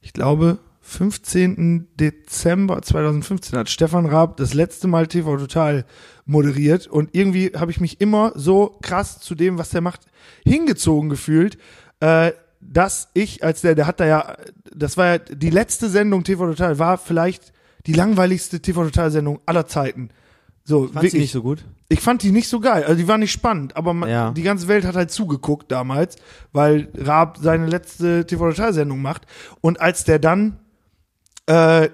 ich 0.00 0.12
glaube, 0.12 0.58
15. 0.82 1.88
Dezember 1.98 2.82
2015 2.82 3.58
hat 3.58 3.68
Stefan 3.70 4.06
Raab 4.06 4.36
das 4.38 4.54
letzte 4.54 4.88
Mal 4.88 5.06
TV 5.06 5.36
Total 5.36 5.84
moderiert 6.24 6.86
und 6.86 7.10
irgendwie 7.12 7.52
habe 7.54 7.70
ich 7.70 7.80
mich 7.80 8.00
immer 8.00 8.32
so 8.34 8.78
krass 8.82 9.20
zu 9.20 9.34
dem, 9.34 9.58
was 9.58 9.70
der 9.70 9.82
macht, 9.82 10.00
hingezogen 10.44 11.10
gefühlt, 11.10 11.58
äh, 12.00 12.32
dass 12.60 13.08
ich 13.14 13.44
als 13.44 13.60
der, 13.60 13.74
der 13.74 13.86
hat 13.86 14.00
da 14.00 14.06
ja, 14.06 14.36
das 14.74 14.96
war 14.96 15.06
ja 15.06 15.18
die 15.18 15.50
letzte 15.50 15.88
Sendung 15.88 16.24
TV 16.24 16.46
Total, 16.46 16.78
war 16.78 16.98
vielleicht 16.98 17.52
die 17.86 17.92
langweiligste 17.92 18.60
TV 18.60 18.84
Total 18.84 19.10
Sendung 19.10 19.40
aller 19.46 19.66
Zeiten. 19.66 20.10
So, 20.64 20.88
Fandst 20.88 21.14
du 21.14 21.18
nicht 21.18 21.32
so 21.32 21.42
gut? 21.42 21.64
ich 21.88 22.00
fand 22.00 22.22
die 22.22 22.30
nicht 22.30 22.48
so 22.48 22.60
geil. 22.60 22.84
Also 22.84 22.96
die 22.96 23.08
war 23.08 23.18
nicht 23.18 23.32
spannend, 23.32 23.76
aber 23.76 23.94
man, 23.94 24.08
Ja. 24.08 24.30
die 24.32 24.42
ganze 24.42 24.68
Welt 24.68 24.84
hat 24.84 24.94
halt 24.94 25.10
zugeguckt 25.10 25.72
damals, 25.72 26.16
weil 26.52 26.88
Raab 26.96 27.38
seine 27.38 27.66
letzte 27.66 28.26
TV-Total-Sendung 28.26 29.00
macht. 29.02 29.26
Und 29.60 29.80
als 29.80 30.04
der 30.04 30.18
dann 30.18 30.60
äh, 31.46 31.88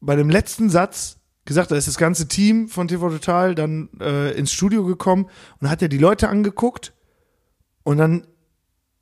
bei 0.00 0.14
dem 0.14 0.30
letzten 0.30 0.70
Satz 0.70 1.18
gesagt 1.46 1.70
hat, 1.70 1.78
ist 1.78 1.88
das 1.88 1.96
ganze 1.98 2.28
Team 2.28 2.68
von 2.68 2.86
TV 2.86 3.08
Total 3.08 3.54
dann 3.54 3.88
äh, 4.00 4.32
ins 4.38 4.52
Studio 4.52 4.84
gekommen 4.84 5.26
und 5.60 5.70
hat 5.70 5.80
er 5.82 5.88
die 5.88 5.98
Leute 5.98 6.28
angeguckt 6.28 6.92
und 7.82 7.96
dann 7.98 8.26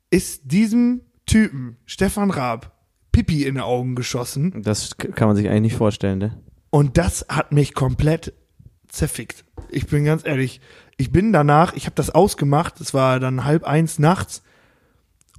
ist 0.09 0.43
diesem 0.51 1.01
Typen, 1.25 1.77
Stefan 1.85 2.29
Raab, 2.31 2.71
Pipi 3.15 3.43
in 3.43 3.55
die 3.55 3.61
Augen 3.61 3.95
geschossen 3.95 4.61
Das 4.61 4.97
kann 4.97 5.27
man 5.27 5.37
sich 5.37 5.47
eigentlich 5.47 5.61
nicht 5.61 5.75
vorstellen, 5.75 6.19
ne? 6.19 6.37
und 6.69 6.97
das 6.97 7.25
hat 7.29 7.53
mich 7.53 7.73
komplett 7.73 8.33
zerfickt. 8.89 9.45
Ich 9.69 9.87
bin 9.87 10.03
ganz 10.03 10.25
ehrlich. 10.25 10.59
Ich 10.97 11.11
bin 11.11 11.31
danach, 11.31 11.73
ich 11.73 11.85
habe 11.85 11.95
das 11.95 12.09
ausgemacht, 12.09 12.81
es 12.81 12.93
war 12.93 13.21
dann 13.21 13.45
halb 13.45 13.63
eins 13.63 13.99
nachts 13.99 14.43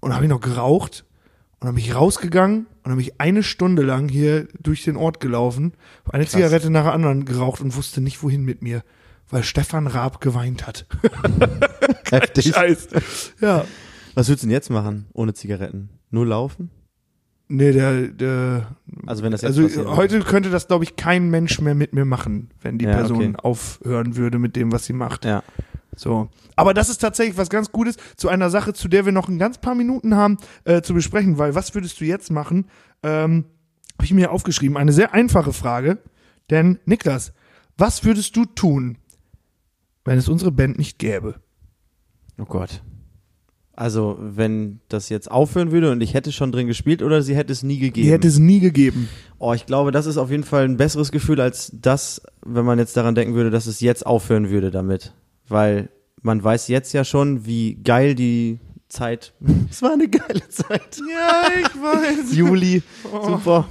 und 0.01 0.15
habe 0.15 0.25
ich 0.25 0.31
noch 0.31 0.41
geraucht 0.41 1.05
und 1.61 1.67
dann 1.67 1.75
bin 1.75 1.85
ich 1.85 1.95
rausgegangen 1.95 2.67
und 2.83 2.91
habe 2.91 2.97
mich 2.97 3.21
eine 3.21 3.43
Stunde 3.43 3.83
lang 3.83 4.09
hier 4.09 4.49
durch 4.61 4.85
den 4.85 4.97
Ort 4.97 5.21
gelaufen, 5.21 5.75
eine 6.11 6.27
Zigarette 6.27 6.71
nach 6.71 6.85
der 6.85 6.93
anderen 6.95 7.27
geraucht 7.27 7.61
und 7.61 7.77
wusste 7.77 8.01
nicht 8.01 8.23
wohin 8.23 8.43
mit 8.43 8.63
mir, 8.63 8.83
weil 9.29 9.43
Stefan 9.43 9.87
Raab 9.87 10.23
geweint 10.23 10.67
hat. 10.67 10.87
Heftig. 12.11 12.55
Scheiß. 12.55 12.89
Ja. 13.41 13.65
Was 14.15 14.29
würdest 14.29 14.45
du 14.45 14.47
denn 14.47 14.53
jetzt 14.53 14.71
machen, 14.71 15.07
ohne 15.13 15.35
Zigaretten? 15.35 15.91
Nur 16.11 16.27
laufen? 16.27 16.71
Nee, 17.49 17.71
der, 17.73 18.09
der 18.09 18.77
Also 19.07 19.23
wenn 19.23 19.31
das 19.33 19.43
jetzt 19.43 19.51
also 19.57 19.63
passiert. 19.63 19.87
heute 19.89 20.21
könnte 20.21 20.51
das 20.51 20.67
glaube 20.67 20.85
ich 20.85 20.97
kein 20.97 21.31
Mensch 21.31 21.61
mehr 21.61 21.75
mit 21.77 21.93
mir 21.93 22.05
machen, 22.05 22.51
wenn 22.61 22.77
die 22.79 22.87
Ja, 22.87 22.93
Person 22.97 23.19
okay. 23.19 23.37
aufhören 23.43 24.17
würde 24.17 24.39
mit 24.39 24.57
dem, 24.57 24.73
was 24.73 24.87
sie 24.87 24.93
macht. 24.93 25.25
Ja. 25.25 25.43
So. 25.95 26.29
Aber 26.57 26.75
das 26.75 26.89
ist 26.89 26.99
tatsächlich 26.99 27.37
was 27.39 27.49
ganz 27.49 27.71
Gutes 27.73 27.97
zu 28.17 28.29
einer 28.29 28.51
Sache, 28.51 28.73
zu 28.75 28.89
der 28.89 29.05
wir 29.07 29.13
noch 29.13 29.29
ein 29.29 29.39
ganz 29.39 29.59
paar 29.59 29.75
Minuten 29.75 30.15
haben 30.17 30.39
äh, 30.65 30.83
zu 30.83 30.93
besprechen, 30.93 31.39
weil 31.39 31.55
was 31.55 31.75
würdest 31.75 32.01
du 32.01 32.05
jetzt 32.05 32.31
machen? 32.31 32.67
Ähm, 33.03 33.45
Habe 33.95 34.05
ich 34.05 34.13
mir 34.13 34.31
aufgeschrieben. 34.33 34.77
Eine 34.77 34.93
sehr 34.93 35.15
einfache 35.15 35.53
Frage. 35.53 35.99
Denn, 36.51 36.79
Niklas, 36.85 37.33
was 37.79 38.05
würdest 38.05 38.37
du 38.37 38.45
tun, 38.45 38.99
wenn 40.05 40.19
es 40.19 40.29
unsere 40.29 40.53
Band 40.53 40.79
nicht 40.79 40.99
gäbe? 40.99 41.37
Oh 42.39 42.45
Gott. 42.45 42.83
Also, 43.77 44.17
wenn 44.19 44.81
das 44.89 45.11
jetzt 45.11 45.31
aufhören 45.31 45.71
würde 45.71 45.93
und 45.93 46.01
ich 46.01 46.15
hätte 46.15 46.33
schon 46.33 46.51
drin 46.51 46.67
gespielt 46.67 47.03
oder 47.03 47.21
sie 47.21 47.37
hätte 47.37 47.53
es 47.53 47.63
nie 47.63 47.79
gegeben. 47.79 48.07
Die 48.07 48.13
hätte 48.13 48.27
es 48.27 48.39
nie 48.39 48.59
gegeben. 48.59 49.11
oh, 49.39 49.53
ich 49.53 49.67
glaube, 49.67 49.93
das 49.93 50.07
ist 50.07 50.17
auf 50.17 50.31
jeden 50.31 50.45
Fall 50.45 50.65
ein 50.65 50.79
besseres 50.79 51.13
Gefühl 51.13 51.43
als 51.43 51.71
das, 51.75 52.23
wenn 52.45 52.65
man 52.65 52.79
jetzt 52.79 52.97
daran 52.97 53.15
denken 53.15 53.35
würde, 53.35 53.51
dass 53.51 53.67
es 53.67 53.81
jetzt 53.81 54.07
aufhören 54.07 54.49
würde 54.49 54.71
damit. 54.71 55.13
Weil 55.47 55.91
man 56.23 56.43
weiß 56.43 56.69
jetzt 56.69 56.95
ja 56.95 57.05
schon, 57.05 57.45
wie 57.45 57.75
geil 57.75 58.15
die 58.15 58.61
Zeit. 58.89 59.35
Es 59.71 59.83
war 59.83 59.93
eine 59.93 60.09
geile 60.09 60.49
Zeit. 60.49 60.99
Ja, 61.13 61.49
ich 61.61 61.75
weiß. 61.75 62.35
Juli, 62.35 62.83
super. 63.03 63.69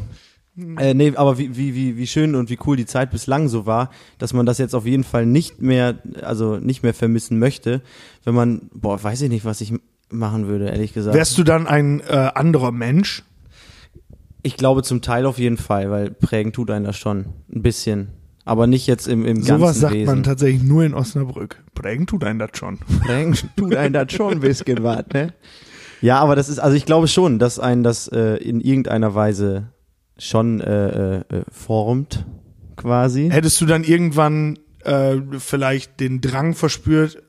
Äh, 0.77 0.93
nee, 0.93 1.13
aber 1.15 1.37
wie, 1.37 1.57
wie, 1.57 1.75
wie, 1.75 1.97
wie 1.97 2.07
schön 2.07 2.33
und 2.35 2.49
wie 2.49 2.59
cool 2.65 2.77
die 2.77 2.85
Zeit 2.85 3.11
bislang 3.11 3.49
so 3.49 3.65
war, 3.65 3.89
dass 4.19 4.33
man 4.33 4.45
das 4.45 4.57
jetzt 4.57 4.73
auf 4.73 4.85
jeden 4.85 5.03
Fall 5.03 5.25
nicht 5.25 5.61
mehr, 5.61 5.99
also 6.21 6.57
nicht 6.57 6.81
mehr 6.81 6.93
vermissen 6.93 7.39
möchte, 7.39 7.81
wenn 8.23 8.35
man, 8.35 8.69
boah, 8.73 9.03
weiß 9.03 9.21
ich 9.23 9.29
nicht, 9.29 9.43
was 9.43 9.59
ich 9.59 9.73
machen 10.09 10.47
würde, 10.47 10.67
ehrlich 10.67 10.93
gesagt. 10.93 11.15
Wärst 11.15 11.37
du 11.37 11.43
dann 11.43 11.67
ein 11.67 12.01
äh, 12.01 12.31
anderer 12.33 12.71
Mensch? 12.71 13.23
ich 14.45 14.57
glaube 14.57 14.83
zum 14.83 15.01
Teil 15.01 15.25
auf 15.25 15.39
jeden 15.39 15.57
Fall, 15.57 15.89
weil 15.89 16.11
prägen 16.11 16.53
tut 16.53 16.69
einen 16.69 16.85
das 16.85 16.97
schon. 16.97 17.25
Ein 17.51 17.63
bisschen. 17.63 18.09
Aber 18.45 18.67
nicht 18.67 18.85
jetzt 18.85 19.07
im, 19.07 19.25
im 19.25 19.37
ganzen 19.37 19.57
Sowas 19.57 19.79
sagt 19.79 19.95
Wesen. 19.95 20.05
man 20.05 20.23
tatsächlich 20.23 20.61
nur 20.61 20.83
in 20.83 20.93
Osnabrück. 20.93 21.63
Prägen 21.73 22.05
tut 22.05 22.23
einen 22.23 22.37
das 22.37 22.51
schon. 22.53 22.77
Prägen 23.03 23.35
tut 23.55 23.75
einen 23.75 23.93
das 23.93 24.11
schon 24.11 24.33
ein 24.33 24.39
bisschen 24.41 24.83
was, 24.83 25.03
ne? 25.13 25.33
Ja, 26.01 26.19
aber 26.19 26.35
das 26.35 26.47
ist, 26.49 26.59
also 26.59 26.77
ich 26.77 26.85
glaube 26.85 27.07
schon, 27.07 27.39
dass 27.39 27.57
einen 27.57 27.81
das 27.81 28.07
äh, 28.07 28.35
in 28.35 28.61
irgendeiner 28.61 29.15
Weise 29.15 29.69
schon 30.19 30.61
äh, 30.61 30.89
äh, 30.89 31.15
äh, 31.21 31.43
formt, 31.51 32.27
quasi. 32.75 33.29
Hättest 33.31 33.59
du 33.61 33.65
dann 33.65 33.83
irgendwann 33.83 34.59
äh, 34.83 35.15
vielleicht 35.39 35.99
den 35.99 36.21
Drang 36.21 36.53
verspürt, 36.53 37.23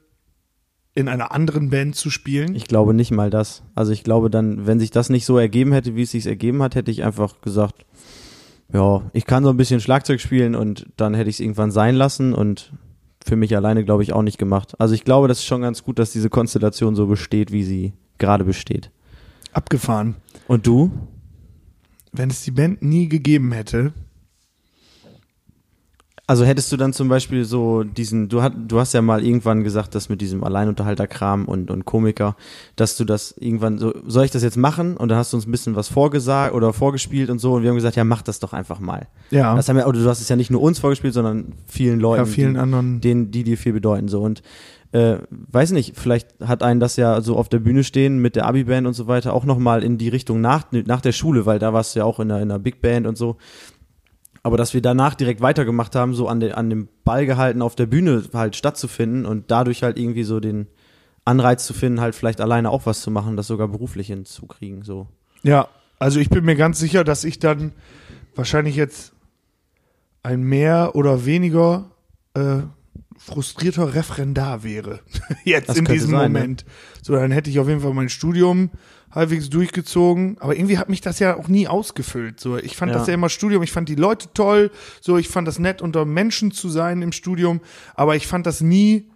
in 0.97 1.09
einer 1.09 1.31
anderen 1.31 1.69
Band 1.69 1.95
zu 1.95 2.11
spielen? 2.11 2.55
Ich 2.55 2.67
glaube 2.67 2.95
nicht 2.95 3.11
mal 3.11 3.29
das. 3.29 3.63
Also 3.75 3.93
ich 3.93 4.03
glaube 4.03 4.31
dann, 4.31 4.67
wenn 4.67 4.81
sich 4.81 4.91
das 4.91 5.11
nicht 5.11 5.27
so 5.27 5.37
ergeben 5.39 5.73
hätte, 5.73 5.95
wie 5.95 6.03
es 6.03 6.11
sich 6.11 6.27
ergeben 6.27 6.63
hat, 6.63 6.75
hätte 6.75 6.91
ich 6.91 7.05
einfach 7.05 7.43
gesagt, 7.43 7.85
ja, 8.73 9.03
ich 9.13 9.27
kann 9.27 9.45
so 9.45 9.51
ein 9.51 9.59
bisschen 9.59 9.81
Schlagzeug 9.81 10.21
spielen 10.21 10.55
und 10.55 10.87
dann 10.97 11.15
hätte 11.15 11.29
ich 11.29 11.37
es 11.37 11.41
irgendwann 11.41 11.71
sein 11.71 11.95
lassen 11.95 12.33
und 12.33 12.73
für 13.25 13.37
mich 13.37 13.55
alleine 13.55 13.85
glaube 13.85 14.03
ich 14.05 14.15
auch 14.15 14.23
nicht 14.23 14.39
gemacht. 14.39 14.75
Also 14.79 14.95
ich 14.95 15.05
glaube, 15.05 15.29
das 15.29 15.39
ist 15.41 15.45
schon 15.45 15.61
ganz 15.61 15.85
gut, 15.85 15.99
dass 15.99 16.13
diese 16.13 16.31
Konstellation 16.31 16.97
so 16.97 17.07
besteht, 17.07 17.53
wie 17.53 17.63
sie 17.63 17.93
gerade 18.17 18.45
besteht. 18.45 18.91
Abgefahren. 19.53 20.17
Und 20.49 20.67
du? 20.67 20.91
Wenn 22.13 22.31
es 22.31 22.43
die 22.43 22.53
Band 22.53 22.81
nie 22.81 23.09
gegeben 23.09 23.53
hätte, 23.53 23.93
Also 26.29 26.45
hättest 26.45 26.73
du 26.73 26.77
dann 26.77 26.93
zum 26.93 27.09
Beispiel 27.09 27.45
so 27.45 27.85
diesen, 27.85 28.29
du, 28.29 28.43
hat, 28.43 28.53
du 28.57 28.81
hast 28.81 28.93
ja 28.95 29.01
mal 29.01 29.25
irgendwann 29.25 29.63
gesagt, 29.63 29.95
dass 29.95 30.09
mit 30.09 30.21
diesem 30.21 30.43
Alleinunterhalterkram 30.43 31.45
und, 31.45 31.71
und 31.71 31.85
Komiker, 31.85 32.35
dass 32.75 32.97
du 32.97 33.05
das 33.05 33.33
irgendwann 33.39 33.79
so, 33.79 33.95
soll 34.07 34.25
ich 34.25 34.33
das 34.33 34.43
jetzt 34.43 34.57
machen? 34.57 34.97
Und 34.97 35.09
dann 35.09 35.19
hast 35.19 35.33
du 35.33 35.37
uns 35.37 35.47
ein 35.47 35.53
bisschen 35.53 35.77
was 35.77 35.89
vorgesagt 35.89 36.53
oder 36.53 36.73
vorgespielt 36.73 37.31
und 37.31 37.39
so 37.39 37.55
und 37.55 37.63
wir 37.63 37.69
haben 37.69 37.77
gesagt, 37.77 37.95
ja, 37.95 38.03
mach 38.03 38.23
das 38.23 38.41
doch 38.41 38.53
einfach 38.53 38.81
mal. 38.81 39.07
Ja. 39.31 39.55
Das 39.55 39.69
haben 39.69 39.77
wir, 39.77 39.87
oder 39.87 40.01
du 40.01 40.09
hast 40.09 40.21
es 40.21 40.29
ja 40.29 40.35
nicht 40.35 40.51
nur 40.51 40.63
uns 40.63 40.81
vorgespielt, 40.81 41.15
sondern 41.15 41.53
vielen 41.69 42.01
Leuten, 42.01 42.25
Ja, 42.25 42.27
vielen 42.27 42.55
die, 42.55 42.61
anderen. 42.61 43.01
denen, 43.01 43.31
die 43.31 43.45
dir 43.45 43.57
viel 43.57 43.73
bedeuten, 43.73 44.09
so 44.09 44.21
und 44.23 44.43
äh, 44.93 45.19
weiß 45.31 45.73
nicht, 45.73 45.97
vielleicht 45.97 46.29
hat 46.45 46.63
einen 46.63 46.81
das 46.81 46.97
ja 46.97 47.21
so 47.21 47.37
auf 47.37 47.49
der 47.49 47.59
Bühne 47.59 47.85
stehen 47.85 48.19
mit 48.19 48.35
der 48.35 48.47
Abi-Band 48.47 48.87
und 48.87 48.95
so 48.95 49.07
weiter 49.07 49.33
auch 49.33 49.45
nochmal 49.45 49.83
in 49.83 49.99
die 49.99 50.09
Richtung 50.09 50.41
nach, 50.41 50.65
nach 50.73 51.01
der 51.01 51.13
Schule, 51.13 51.45
weil 51.45 51.59
da 51.59 51.73
warst 51.73 51.95
du 51.95 52.01
ja 52.01 52.05
auch 52.05 52.19
in 52.19 52.29
der, 52.29 52.41
in 52.41 52.49
der 52.49 52.59
Big 52.59 52.81
Band 52.81 53.07
und 53.07 53.17
so. 53.19 53.37
Aber 54.47 54.57
dass 54.57 54.75
wir 54.75 54.81
danach 54.81 55.17
direkt 55.17 55.41
weitergemacht 55.41 55.97
haben, 55.97 56.15
so 56.15 56.29
an, 56.29 56.39
den, 56.39 56.53
an 56.53 56.71
dem 56.71 56.89
Ball 57.03 57.27
gehalten, 57.27 57.63
auf 57.63 57.75
der 57.75 57.87
Bühne 57.87 58.23
halt 58.33 58.55
stattzufinden 58.55 59.27
und 59.27 59.51
dadurch 59.51 59.83
halt 59.83 59.99
irgendwie 59.99 60.23
so 60.23 60.39
den 60.39 60.69
Anreiz 61.25 61.67
zu 61.67 61.75
finden, 61.75 62.01
halt 62.01 62.15
vielleicht 62.15 62.41
alleine 62.41 62.71
auch 62.71 62.87
was 62.87 63.01
zu 63.01 63.11
machen, 63.11 63.37
das 63.37 63.49
sogar 63.49 63.67
beruflich 63.67 64.07
hinzukriegen, 64.07 64.83
so. 64.83 65.09
Ja, 65.43 65.67
also 65.99 66.21
ich 66.21 66.31
bin 66.31 66.45
mir 66.45 66.55
ganz 66.55 66.79
sicher, 66.79 67.03
dass 67.03 67.25
ich 67.25 67.41
dann 67.41 67.73
wahrscheinlich 68.37 68.77
jetzt 68.77 69.15
ein 70.23 70.45
mehr 70.45 70.93
oder 70.95 71.27
weniger 71.27 71.91
äh, 72.35 72.59
frustrierter 73.27 73.95
Referendar 73.95 74.63
wäre. 74.63 75.01
jetzt 75.45 75.69
Das 75.69 75.77
in 75.77 75.85
diesem 75.85 76.11
sein, 76.11 76.33
ne? 76.33 76.39
Moment. 76.39 76.65
So, 77.03 77.15
dann 77.15 77.31
hätte 77.33 77.51
ich 77.51 77.59
auf 77.59 77.69
jeden 77.69 77.81
Fall 77.81 77.93
mein 77.93 78.09
Studium 78.09 78.71
halbwegs 79.11 79.51
durchgezogen. 79.51 80.37
Aber 80.41 80.57
irgendwie 80.57 80.79
hat 80.79 80.89
mich 80.89 81.01
das 81.01 81.19
ja 81.19 81.37
auch 81.37 81.49
nie 81.49 81.69
ausgefüllt. 81.69 82.39
So, 82.41 82.57
ich 82.57 82.77
fand 82.77 82.93
Ja. 82.93 82.99
das 82.99 83.09
ja 83.09 83.15
immer 83.15 83.29
Studium. 83.29 83.63
Ich 83.63 83.73
fand 83.73 83.89
die 83.89 83.95
Leute 83.95 84.29
toll. 84.35 84.71
So, 85.01 85.17
ich 85.19 85.29
fand 85.29 85.49
das 85.49 85.59
nett, 85.59 85.83
unter 85.83 86.05
Menschen 86.05 86.51
zu 86.53 86.69
sein 86.69 87.03
im 87.03 87.13
Studium. 87.13 87.61
Aber 87.95 88.17
ich 88.17 88.27
fand 88.27 88.47
das 88.47 88.61
nie. 88.61 89.11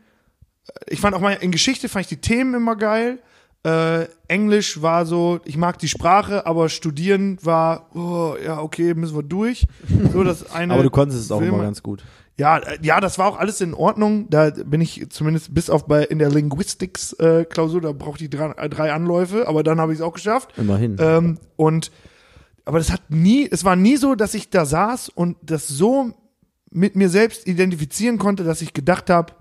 Ich 0.87 1.01
fand 1.01 1.15
auch 1.15 1.21
mal 1.21 1.33
in 1.33 1.51
Geschichte 1.51 1.89
fand 1.89 2.05
ich 2.05 2.09
die 2.09 2.21
Themen 2.21 2.55
immer 2.55 2.77
geil. 2.77 3.19
Äh, 3.63 4.07
Englisch 4.27 4.81
war 4.81 5.05
so, 5.05 5.41
ich 5.45 5.59
mag 5.59 5.79
die 5.79 5.89
Sprache, 5.89 6.47
aber 6.47 6.71
studieren 6.71 7.37
war, 7.43 7.95
oh, 7.95 8.35
ja, 8.43 8.59
okay, 8.61 8.95
müssen 8.95 9.15
wir 9.17 9.23
durch. 9.23 9.67
So, 10.13 10.25
das 10.25 10.51
eine. 10.55 10.73
Aber 10.73 10.83
du 10.83 10.89
konntest 10.91 11.21
es 11.21 11.31
auch 11.31 11.41
will 11.43 11.49
immer 11.49 11.65
ganz 11.65 11.83
gut. 11.83 12.03
Ja, 12.41 12.57
äh, 12.57 12.79
ja, 12.81 13.01
das 13.01 13.19
war 13.19 13.27
auch 13.27 13.39
alles 13.39 13.61
in 13.61 13.75
Ordnung. 13.75 14.29
Da 14.31 14.49
bin 14.51 14.81
ich 14.81 15.11
zumindest 15.11 15.55
bis 15.55 15.69
auf 15.69 15.87
bei 15.87 16.05
in 16.05 16.19
der 16.19 16.31
Linguistics-Klausur, 16.31 17.83
da 17.83 17.93
brauchte 17.93 18.25
ich 18.25 18.31
drei, 18.31 18.69
drei 18.69 18.93
Anläufe, 18.93 19.47
aber 19.47 19.63
dann 19.63 19.79
habe 19.79 19.93
ich 19.93 19.99
es 19.99 20.03
auch 20.03 20.15
geschafft. 20.15 20.57
Immerhin. 20.57 20.97
Ähm, 20.99 21.39
und 21.57 21.93
aber 22.65 22.79
das 22.79 22.91
hat 22.91 23.03
nie, 23.11 23.47
es 23.51 23.65
war 23.65 23.77
nie 23.77 23.97
so, 23.97 24.15
dass 24.15 24.33
ich 24.33 24.49
da 24.49 24.65
saß 24.65 25.11
und 25.11 25.37
das 25.43 25.69
so 25.69 26.15
mit 26.71 26.97
mir 26.97 27.11
selbst 27.11 27.47
identifizieren 27.47 28.17
konnte, 28.17 28.43
dass 28.43 28.63
ich 28.63 28.73
gedacht 28.73 29.11
habe, 29.11 29.35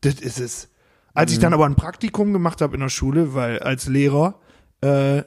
das 0.00 0.14
ist 0.14 0.40
es. 0.40 0.68
Als 1.14 1.30
ich 1.30 1.38
dann 1.38 1.52
aber 1.52 1.66
ein 1.66 1.76
Praktikum 1.76 2.32
gemacht 2.32 2.60
habe 2.60 2.74
in 2.74 2.80
der 2.80 2.88
Schule, 2.88 3.34
weil 3.34 3.60
als 3.60 3.86
Lehrer, 3.86 4.40
äh, 4.80 5.22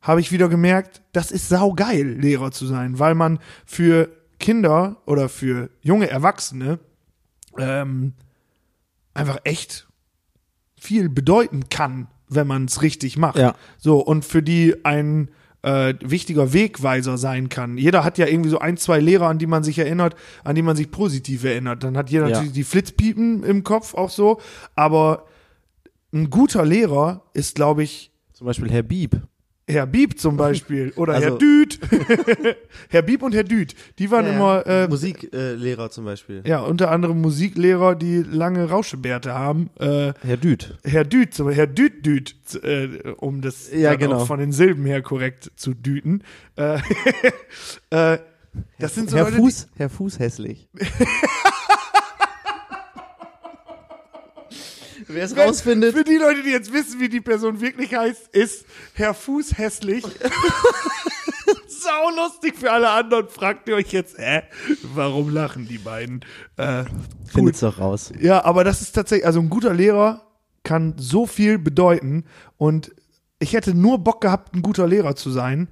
habe 0.00 0.20
ich 0.20 0.32
wieder 0.32 0.48
gemerkt, 0.48 1.02
das 1.12 1.30
ist 1.30 1.48
saugeil, 1.48 2.06
Lehrer 2.06 2.50
zu 2.50 2.66
sein, 2.66 2.98
weil 2.98 3.14
man 3.14 3.40
für 3.66 4.08
Kinder 4.38 4.96
oder 5.06 5.28
für 5.28 5.70
junge 5.80 6.08
Erwachsene 6.10 6.78
ähm, 7.58 8.12
einfach 9.14 9.38
echt 9.44 9.88
viel 10.78 11.08
bedeuten 11.08 11.68
kann, 11.68 12.08
wenn 12.28 12.46
man 12.46 12.66
es 12.66 12.82
richtig 12.82 13.16
macht. 13.16 13.38
Ja. 13.38 13.54
So, 13.78 13.98
und 13.98 14.24
für 14.24 14.42
die 14.42 14.84
ein 14.84 15.30
äh, 15.62 15.94
wichtiger 16.00 16.52
Wegweiser 16.52 17.18
sein 17.18 17.48
kann. 17.48 17.76
Jeder 17.78 18.04
hat 18.04 18.18
ja 18.18 18.26
irgendwie 18.26 18.50
so 18.50 18.58
ein, 18.58 18.76
zwei 18.76 19.00
Lehrer, 19.00 19.26
an 19.26 19.38
die 19.38 19.46
man 19.46 19.64
sich 19.64 19.78
erinnert, 19.78 20.14
an 20.44 20.54
die 20.54 20.62
man 20.62 20.76
sich 20.76 20.90
positiv 20.90 21.44
erinnert. 21.44 21.82
Dann 21.82 21.96
hat 21.96 22.10
jeder 22.10 22.26
Ja. 22.26 22.30
natürlich 22.36 22.52
die 22.52 22.64
Flitzpiepen 22.64 23.42
im 23.42 23.64
Kopf 23.64 23.94
auch 23.94 24.10
so, 24.10 24.40
aber 24.76 25.26
ein 26.12 26.30
guter 26.30 26.64
Lehrer 26.64 27.22
ist, 27.32 27.56
glaube 27.56 27.82
ich, 27.82 28.12
Zum 28.32 28.46
Beispiel 28.46 28.70
Herr 28.70 28.82
Bieb. 28.82 29.20
Herr 29.68 29.86
Bieb 29.86 30.18
zum 30.20 30.36
Beispiel 30.36 30.92
oder 30.94 31.14
Herr 31.14 31.24
Also- 31.32 31.38
Düd. 31.38 31.80
Herr 32.88 33.02
Bieb 33.02 33.22
und 33.22 33.34
Herr 33.34 33.42
Düd, 33.42 33.74
die 33.98 34.10
waren 34.12 34.26
immer 34.26 34.64
äh, 34.66 34.86
Musiklehrer 34.86 35.90
zum 35.90 36.04
Beispiel. 36.04 36.42
ja 36.46 36.60
unter 36.60 36.90
anderem 36.92 37.20
Musiklehrer, 37.20 37.96
die 37.96 38.22
lange 38.22 38.68
Rauschebärte 38.68 39.34
haben. 39.34 39.70
Äh, 39.80 40.12
Herr 40.22 40.36
Düd. 40.36 40.78
Herr 40.84 41.04
Düd, 41.04 41.34
zum- 41.34 41.50
Herr 41.50 41.66
Düd 41.66 42.06
Düd, 42.06 42.36
äh, 42.62 42.88
um 43.16 43.40
das 43.40 43.72
Ja, 43.72 43.96
genau. 43.96 44.18
auch 44.18 44.26
von 44.28 44.38
den 44.38 44.52
Silben 44.52 44.86
her 44.86 45.02
korrekt 45.02 45.50
zu 45.56 45.74
düten. 45.74 46.22
Äh, 46.54 46.78
äh, 47.90 48.18
das 48.78 48.94
sind 48.94 49.10
so 49.10 49.16
Herr 49.16 49.24
Leute, 49.24 49.36
Fuß, 49.38 49.68
Herr 49.76 49.90
Fuß 49.90 50.18
hässlich. 50.20 50.68
Wer 55.08 55.24
es 55.24 55.36
rausfindet. 55.36 55.94
für 55.94 56.04
die 56.04 56.16
Leute, 56.16 56.42
die 56.42 56.50
jetzt 56.50 56.72
wissen, 56.72 57.00
wie 57.00 57.08
die 57.08 57.20
Person 57.20 57.60
wirklich 57.60 57.94
heißt, 57.94 58.28
ist 58.34 58.66
Herr 58.94 59.14
Fuß 59.14 59.56
hässlich. 59.56 60.04
Sau 61.68 62.10
lustig 62.16 62.56
für 62.56 62.72
alle 62.72 62.90
anderen. 62.90 63.28
Fragt 63.28 63.68
ihr 63.68 63.76
euch 63.76 63.92
jetzt, 63.92 64.18
äh, 64.18 64.42
warum 64.82 65.30
lachen 65.30 65.68
die 65.68 65.78
beiden? 65.78 66.24
Äh, 66.56 66.84
gut. 66.84 66.92
Findet's 67.28 67.60
doch 67.60 67.78
raus. 67.78 68.12
Ja, 68.18 68.44
aber 68.44 68.64
das 68.64 68.80
ist 68.80 68.92
tatsächlich, 68.92 69.26
also 69.26 69.40
ein 69.40 69.50
guter 69.50 69.74
Lehrer 69.74 70.26
kann 70.64 70.94
so 70.98 71.26
viel 71.26 71.58
bedeuten 71.58 72.24
und 72.56 72.90
ich 73.38 73.52
hätte 73.52 73.74
nur 73.74 73.98
Bock 73.98 74.20
gehabt, 74.20 74.54
ein 74.54 74.62
guter 74.62 74.88
Lehrer 74.88 75.14
zu 75.14 75.30
sein, 75.30 75.68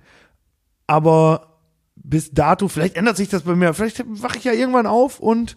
aber 0.87 1.59
bis 1.97 2.31
dato, 2.31 2.69
vielleicht 2.69 2.97
ändert 2.97 3.17
sich 3.17 3.29
das 3.29 3.43
bei 3.43 3.57
mir, 3.57 3.75
vielleicht 3.75 4.05
wache 4.07 4.39
ich 4.39 4.45
ja 4.45 4.53
irgendwann 4.53 4.87
auf 4.87 5.19
und 5.19 5.57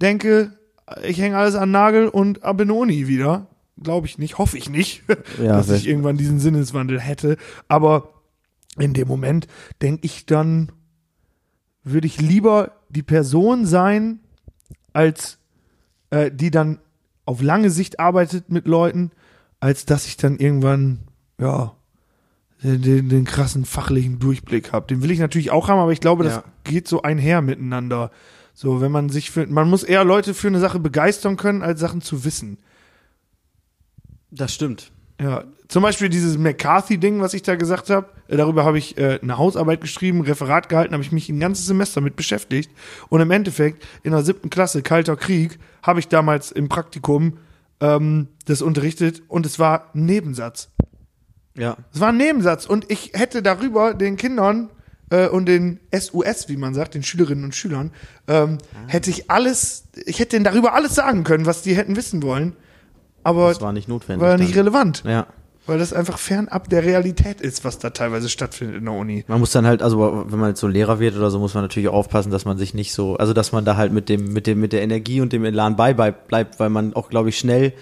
denke, 0.00 0.55
ich 1.02 1.18
hänge 1.20 1.36
alles 1.36 1.54
an 1.54 1.70
Nagel 1.70 2.08
und 2.08 2.42
ab 2.44 2.60
in 2.60 2.68
die 2.68 2.74
Uni 2.74 3.08
wieder. 3.08 3.46
Glaube 3.82 4.06
ich 4.06 4.16
nicht, 4.18 4.38
hoffe 4.38 4.56
ich 4.56 4.70
nicht, 4.70 5.02
Ja, 5.42 5.56
dass 5.56 5.70
ich 5.70 5.86
irgendwann 5.86 6.16
diesen 6.16 6.38
Sinneswandel 6.38 6.98
hätte, 7.00 7.36
aber 7.68 8.14
in 8.78 8.94
dem 8.94 9.06
Moment 9.08 9.46
denke 9.82 10.04
ich 10.06 10.24
dann, 10.26 10.72
würde 11.84 12.06
ich 12.06 12.20
lieber 12.20 12.72
die 12.88 13.02
Person 13.02 13.66
sein, 13.66 14.20
als 14.92 15.38
äh, 16.10 16.30
die 16.32 16.50
dann 16.50 16.78
auf 17.26 17.42
lange 17.42 17.70
Sicht 17.70 18.00
arbeitet 18.00 18.50
mit 18.50 18.66
Leuten, 18.66 19.10
als 19.60 19.84
dass 19.84 20.06
ich 20.06 20.16
dann 20.16 20.38
irgendwann, 20.38 21.00
ja, 21.38 21.74
den, 22.62 22.80
den, 22.82 23.08
den 23.10 23.24
krassen 23.24 23.64
fachlichen 23.66 24.18
Durchblick 24.18 24.72
habe. 24.72 24.86
Den 24.86 25.02
will 25.02 25.10
ich 25.10 25.18
natürlich 25.18 25.50
auch 25.50 25.68
haben, 25.68 25.78
aber 25.78 25.92
ich 25.92 26.00
glaube, 26.00 26.24
das 26.24 26.36
Ja. 26.36 26.44
geht 26.64 26.88
so 26.88 27.02
einher 27.02 27.42
miteinander. 27.42 28.10
So, 28.58 28.80
wenn 28.80 28.90
man 28.90 29.10
sich 29.10 29.30
für, 29.30 29.46
man 29.46 29.68
muss 29.68 29.82
eher 29.82 30.02
Leute 30.02 30.32
für 30.32 30.48
eine 30.48 30.60
Sache 30.60 30.78
begeistern 30.78 31.36
können, 31.36 31.62
als 31.62 31.78
Sachen 31.78 32.00
zu 32.00 32.24
wissen. 32.24 32.56
Das 34.30 34.54
stimmt. 34.54 34.92
Ja, 35.20 35.44
zum 35.68 35.82
Beispiel 35.82 36.08
dieses 36.08 36.38
McCarthy-Ding, 36.38 37.20
was 37.20 37.34
ich 37.34 37.42
da 37.42 37.56
gesagt 37.56 37.90
habe, 37.90 38.08
äh, 38.28 38.36
darüber 38.38 38.64
habe 38.64 38.78
ich 38.78 38.96
äh, 38.96 39.18
eine 39.20 39.36
Hausarbeit 39.36 39.82
geschrieben, 39.82 40.22
Referat 40.22 40.70
gehalten, 40.70 40.94
habe 40.94 41.02
ich 41.02 41.12
mich 41.12 41.28
ein 41.28 41.38
ganzes 41.38 41.66
Semester 41.66 42.00
mit 42.00 42.16
beschäftigt. 42.16 42.70
Und 43.10 43.20
im 43.20 43.30
Endeffekt, 43.30 43.86
in 44.02 44.12
der 44.12 44.22
siebten 44.22 44.48
Klasse, 44.48 44.80
Kalter 44.80 45.16
Krieg, 45.16 45.58
habe 45.82 46.00
ich 46.00 46.08
damals 46.08 46.50
im 46.50 46.70
Praktikum 46.70 47.36
ähm, 47.80 48.28
das 48.46 48.62
unterrichtet 48.62 49.22
und 49.28 49.44
es 49.44 49.58
war 49.58 49.90
ein 49.94 50.06
Nebensatz. 50.06 50.70
Ja. 51.58 51.76
Es 51.92 52.00
war 52.00 52.08
ein 52.08 52.16
Nebensatz 52.16 52.64
und 52.64 52.90
ich 52.90 53.12
hätte 53.12 53.42
darüber 53.42 53.92
den 53.92 54.16
Kindern 54.16 54.70
äh, 55.10 55.28
und 55.28 55.46
den 55.46 55.80
SUS, 55.92 56.48
wie 56.48 56.56
man 56.56 56.74
sagt, 56.74 56.94
den 56.94 57.02
Schülerinnen 57.02 57.44
und 57.44 57.54
Schülern, 57.54 57.90
ähm, 58.28 58.58
hätte 58.86 59.10
ich 59.10 59.30
alles, 59.30 59.84
ich 60.06 60.18
hätte 60.18 60.30
denen 60.36 60.44
darüber 60.44 60.74
alles 60.74 60.94
sagen 60.94 61.24
können, 61.24 61.46
was 61.46 61.62
die 61.62 61.76
hätten 61.76 61.96
wissen 61.96 62.22
wollen. 62.22 62.54
Aber 63.22 63.48
Das 63.48 63.60
war 63.60 63.72
nicht 63.72 63.88
notwendig. 63.88 64.22
war 64.26 64.36
nicht 64.38 64.50
dann. 64.54 64.58
relevant. 64.60 65.02
Ja. 65.04 65.26
Weil 65.66 65.80
das 65.80 65.92
einfach 65.92 66.18
fernab 66.18 66.68
der 66.68 66.84
Realität 66.84 67.40
ist, 67.40 67.64
was 67.64 67.80
da 67.80 67.90
teilweise 67.90 68.28
stattfindet 68.28 68.76
in 68.76 68.84
der 68.84 68.94
Uni. 68.94 69.24
Man 69.26 69.40
muss 69.40 69.50
dann 69.50 69.66
halt, 69.66 69.82
also 69.82 70.24
wenn 70.28 70.38
man 70.38 70.50
jetzt 70.50 70.60
so 70.60 70.68
Lehrer 70.68 71.00
wird 71.00 71.16
oder 71.16 71.28
so, 71.32 71.40
muss 71.40 71.54
man 71.54 71.64
natürlich 71.64 71.88
aufpassen, 71.88 72.30
dass 72.30 72.44
man 72.44 72.56
sich 72.56 72.72
nicht 72.72 72.92
so, 72.92 73.16
also 73.16 73.32
dass 73.32 73.50
man 73.50 73.64
da 73.64 73.76
halt 73.76 73.92
mit 73.92 74.08
dem, 74.08 74.32
mit 74.32 74.46
dem, 74.46 74.60
mit 74.60 74.72
der 74.72 74.82
Energie 74.82 75.20
und 75.20 75.32
dem 75.32 75.44
Elan 75.44 75.74
bei 75.74 75.92
bleibt, 75.92 76.60
weil 76.60 76.70
man 76.70 76.94
auch, 76.94 77.10
glaube 77.10 77.30
ich, 77.30 77.38
schnell 77.38 77.72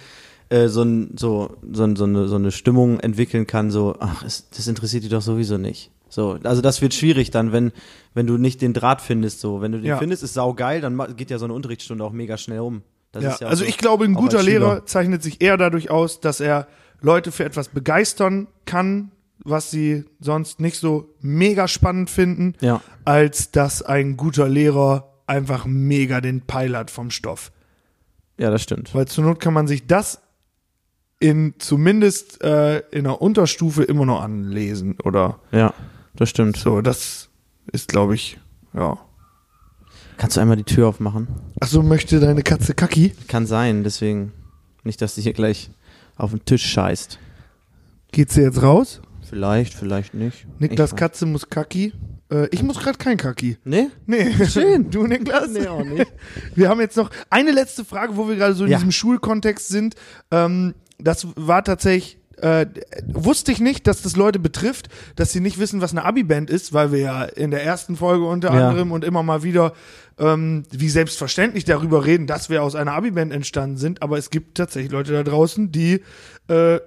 äh, 0.49 0.69
so, 0.69 0.83
ein, 0.83 1.11
so, 1.19 1.59
so, 1.71 1.95
so, 1.95 2.05
eine, 2.05 2.27
so 2.27 2.37
eine 2.37 2.53
Stimmung 2.53 3.01
entwickeln 3.01 3.47
kann, 3.47 3.71
so, 3.71 3.97
ach, 4.01 4.23
das 4.23 4.67
interessiert 4.67 5.05
die 5.05 5.11
doch 5.11 5.21
sowieso 5.21 5.59
nicht. 5.59 5.91
So, 6.15 6.39
also 6.45 6.63
das 6.63 6.81
wird 6.81 6.95
schwierig 6.95 7.31
dann, 7.33 7.51
wenn, 7.53 7.73
wenn 8.15 8.27
du 8.29 8.37
nicht 8.39 8.63
den 8.63 8.73
Draht 8.73 9.01
findest, 9.01 9.41
so. 9.41 9.61
Wenn 9.61 9.73
du 9.73 9.79
den 9.79 9.87
Ja. 9.89 9.99
findest, 9.99 10.23
ist 10.23 10.35
saugeil, 10.35 10.81
dann 10.81 10.97
geht 11.17 11.31
ja 11.31 11.39
so 11.39 11.45
eine 11.45 11.55
Unterrichtsstunde 11.55 12.05
auch 12.05 12.13
mega 12.13 12.37
schnell 12.39 12.61
um. 12.61 12.83
Das 13.11 13.25
Ja, 13.25 13.31
ist 13.33 13.41
ja 13.41 13.47
auch 13.47 13.51
also 13.51 13.65
so, 13.65 13.69
ich 13.69 13.79
glaube, 13.79 14.05
ein 14.05 14.15
guter. 14.15 14.43
Lehrer 14.43 14.87
zeichnet 14.87 15.23
sich 15.25 15.41
eher 15.43 15.57
dadurch 15.57 15.91
aus, 15.91 16.21
dass 16.21 16.39
er 16.41 16.69
Leute 17.01 17.33
für 17.33 17.45
etwas 17.45 17.69
begeistern 17.69 18.47
kann, 18.65 19.11
was 19.45 19.73
sie 19.73 20.05
sonst 20.21 20.61
nicht 20.61 20.79
so 20.79 21.11
mega 21.21 21.67
spannend 21.67 22.11
finden, 22.11 22.55
Ja. 22.61 22.81
als 23.05 23.51
dass 23.51 23.83
ein 23.83 24.17
guter 24.17 24.49
Lehrer 24.49 25.13
einfach 25.27 25.67
mega 25.67 26.21
den 26.21 26.43
Peil 26.43 26.77
hat 26.77 26.91
vom 26.93 27.11
Stoff. 27.11 27.51
Ja, 28.39 28.51
das 28.51 28.63
stimmt. 28.63 28.95
Weil 28.95 29.07
zur 29.09 29.25
Not 29.25 29.41
kann 29.41 29.53
man 29.55 29.67
sich 29.67 29.87
das 29.89 30.21
in 31.21 31.55
zumindest 31.59 32.43
äh, 32.43 32.81
in 32.91 33.05
der 33.05 33.21
Unterstufe 33.23 33.83
immer 33.85 34.05
noch 34.07 34.21
anlesen 34.23 34.97
oder 35.05 35.39
Ja, 35.53 35.73
das 36.17 36.29
stimmt. 36.31 36.57
so. 36.57 36.81
Das 36.81 37.29
ist, 37.73 37.89
glaube 37.89 38.15
ich, 38.15 38.39
ja. 38.73 38.99
Kannst 40.17 40.37
du 40.37 40.41
einmal 40.41 40.57
die 40.57 40.65
Tür 40.65 40.89
aufmachen? 40.89 41.27
Achso, 41.61 41.83
möchte 41.83 42.21
deine 42.21 42.43
Katze 42.43 42.75
Kaki? 42.75 43.13
Kann 43.27 43.47
sein, 43.47 43.83
deswegen 43.83 44.33
nicht, 44.85 45.03
dass 45.03 45.15
sie 45.17 45.23
hier 45.23 45.33
gleich 45.33 45.71
auf 46.17 46.31
den 46.31 46.45
Tisch 46.45 46.65
scheißt. 46.67 47.19
Geht 48.13 48.31
sie 48.31 48.43
jetzt 48.43 48.63
raus? 48.63 49.01
Vielleicht, 49.29 49.75
vielleicht 49.75 50.15
nicht. 50.15 50.47
Niklas 50.61 50.91
Ich- 50.93 50.97
Katze 50.97 51.27
muss 51.27 51.49
Kaki. 51.51 51.93
Äh, 52.31 52.47
ich 52.53 52.63
muss 52.63 52.79
gerade 52.79 52.97
kein 52.99 53.17
Kaki. 53.17 53.59
Nee? 53.65 53.89
Nee. 54.07 54.33
Schön. 54.47 54.89
Du, 54.91 55.07
Niklas? 55.07 55.49
Nee, 55.51 55.67
auch 55.67 55.83
nicht. 55.85 56.13
Wir 56.55 56.69
haben 56.69 56.81
jetzt 56.81 56.97
noch 56.97 57.11
eine 57.31 57.51
letzte 57.51 57.85
Frage, 57.85 58.17
wo 58.17 58.29
wir 58.29 58.37
gerade 58.37 58.55
so 58.55 58.65
in 58.65 58.71
Ja. 58.71 58.77
diesem 58.79 58.93
Schulkontext 58.93 59.67
sind. 59.69 59.97
Ähm, 60.31 60.75
das 60.99 61.27
war 61.35 61.65
tatsächlich, 61.65 62.19
äh, 62.45 62.67
wusste 63.07 63.53
ich 63.53 63.61
nicht, 63.61 63.87
dass 63.87 64.03
das 64.03 64.17
Leute 64.17 64.39
betrifft, 64.39 64.89
dass 65.17 65.33
sie 65.33 65.41
nicht 65.41 65.59
wissen, 65.59 65.81
was 65.81 65.93
eine 65.93 66.05
Abi-Band 66.05 66.51
ist, 66.51 66.73
weil 66.75 66.93
wir 66.93 66.99
ja 66.99 67.25
in 67.25 67.51
der 67.51 67.63
ersten 67.65 67.97
Folge 67.97 68.27
unter 68.27 68.53
Ja. 68.55 68.69
anderem 68.69 68.93
und 68.93 69.03
immer 69.03 69.23
mal 69.23 69.43
wieder 69.43 69.73
ähm, 70.19 70.65
wie 70.71 70.89
selbstverständlich 70.91 71.65
darüber 71.65 72.05
reden, 72.05 72.27
dass 72.27 72.51
wir 72.51 72.63
aus 72.63 72.75
einer 72.75 72.93
Abi-Band 72.93 73.33
entstanden 73.33 73.79
sind. 73.79 74.03
Aber 74.03 74.19
es 74.19 74.29
gibt 74.31 74.57
tatsächlich 74.59 74.93
Leute 74.93 75.13
da 75.13 75.23
draußen, 75.23 75.73
die 75.73 76.03
äh, 76.49 76.81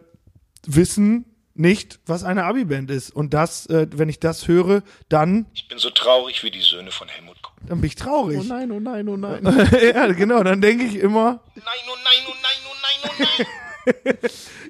wissen 0.66 1.26
nicht, 1.56 2.00
was 2.06 2.24
eine 2.24 2.44
Abi-Band 2.44 2.92
ist. 2.92 3.10
Und 3.10 3.34
das, 3.34 3.66
äh, 3.66 3.88
wenn 3.92 4.10
ich 4.10 4.20
das 4.20 4.48
höre, 4.48 4.84
dann, 5.10 5.48
Ich 5.56 5.68
bin 5.68 5.80
so 5.80 5.90
traurig 5.90 6.44
wie 6.44 6.52
die 6.52 6.62
Söhne 6.62 6.92
von 6.92 7.08
Helmut 7.08 7.42
Kohl. 7.42 7.56
dann 7.68 7.82
bin 7.82 7.88
ich 7.88 7.96
traurig. 7.96 8.48
nein, 8.48 8.72
oh 8.72 8.80
nein, 8.80 9.10
oh 9.10 9.18
nein. 9.18 9.44
ja, 9.82 10.06
genau, 10.14 10.44
dann 10.44 10.62
denke 10.62 10.86
ich 10.86 10.98
immer, 10.98 11.42
Nein, 11.56 11.66
oh 11.92 11.98
nein, 12.04 12.26
oh 12.28 12.34
nein, 12.44 12.60
oh 12.70 12.76
nein, 12.84 13.12
oh 13.12 13.24
nein. 13.40 13.48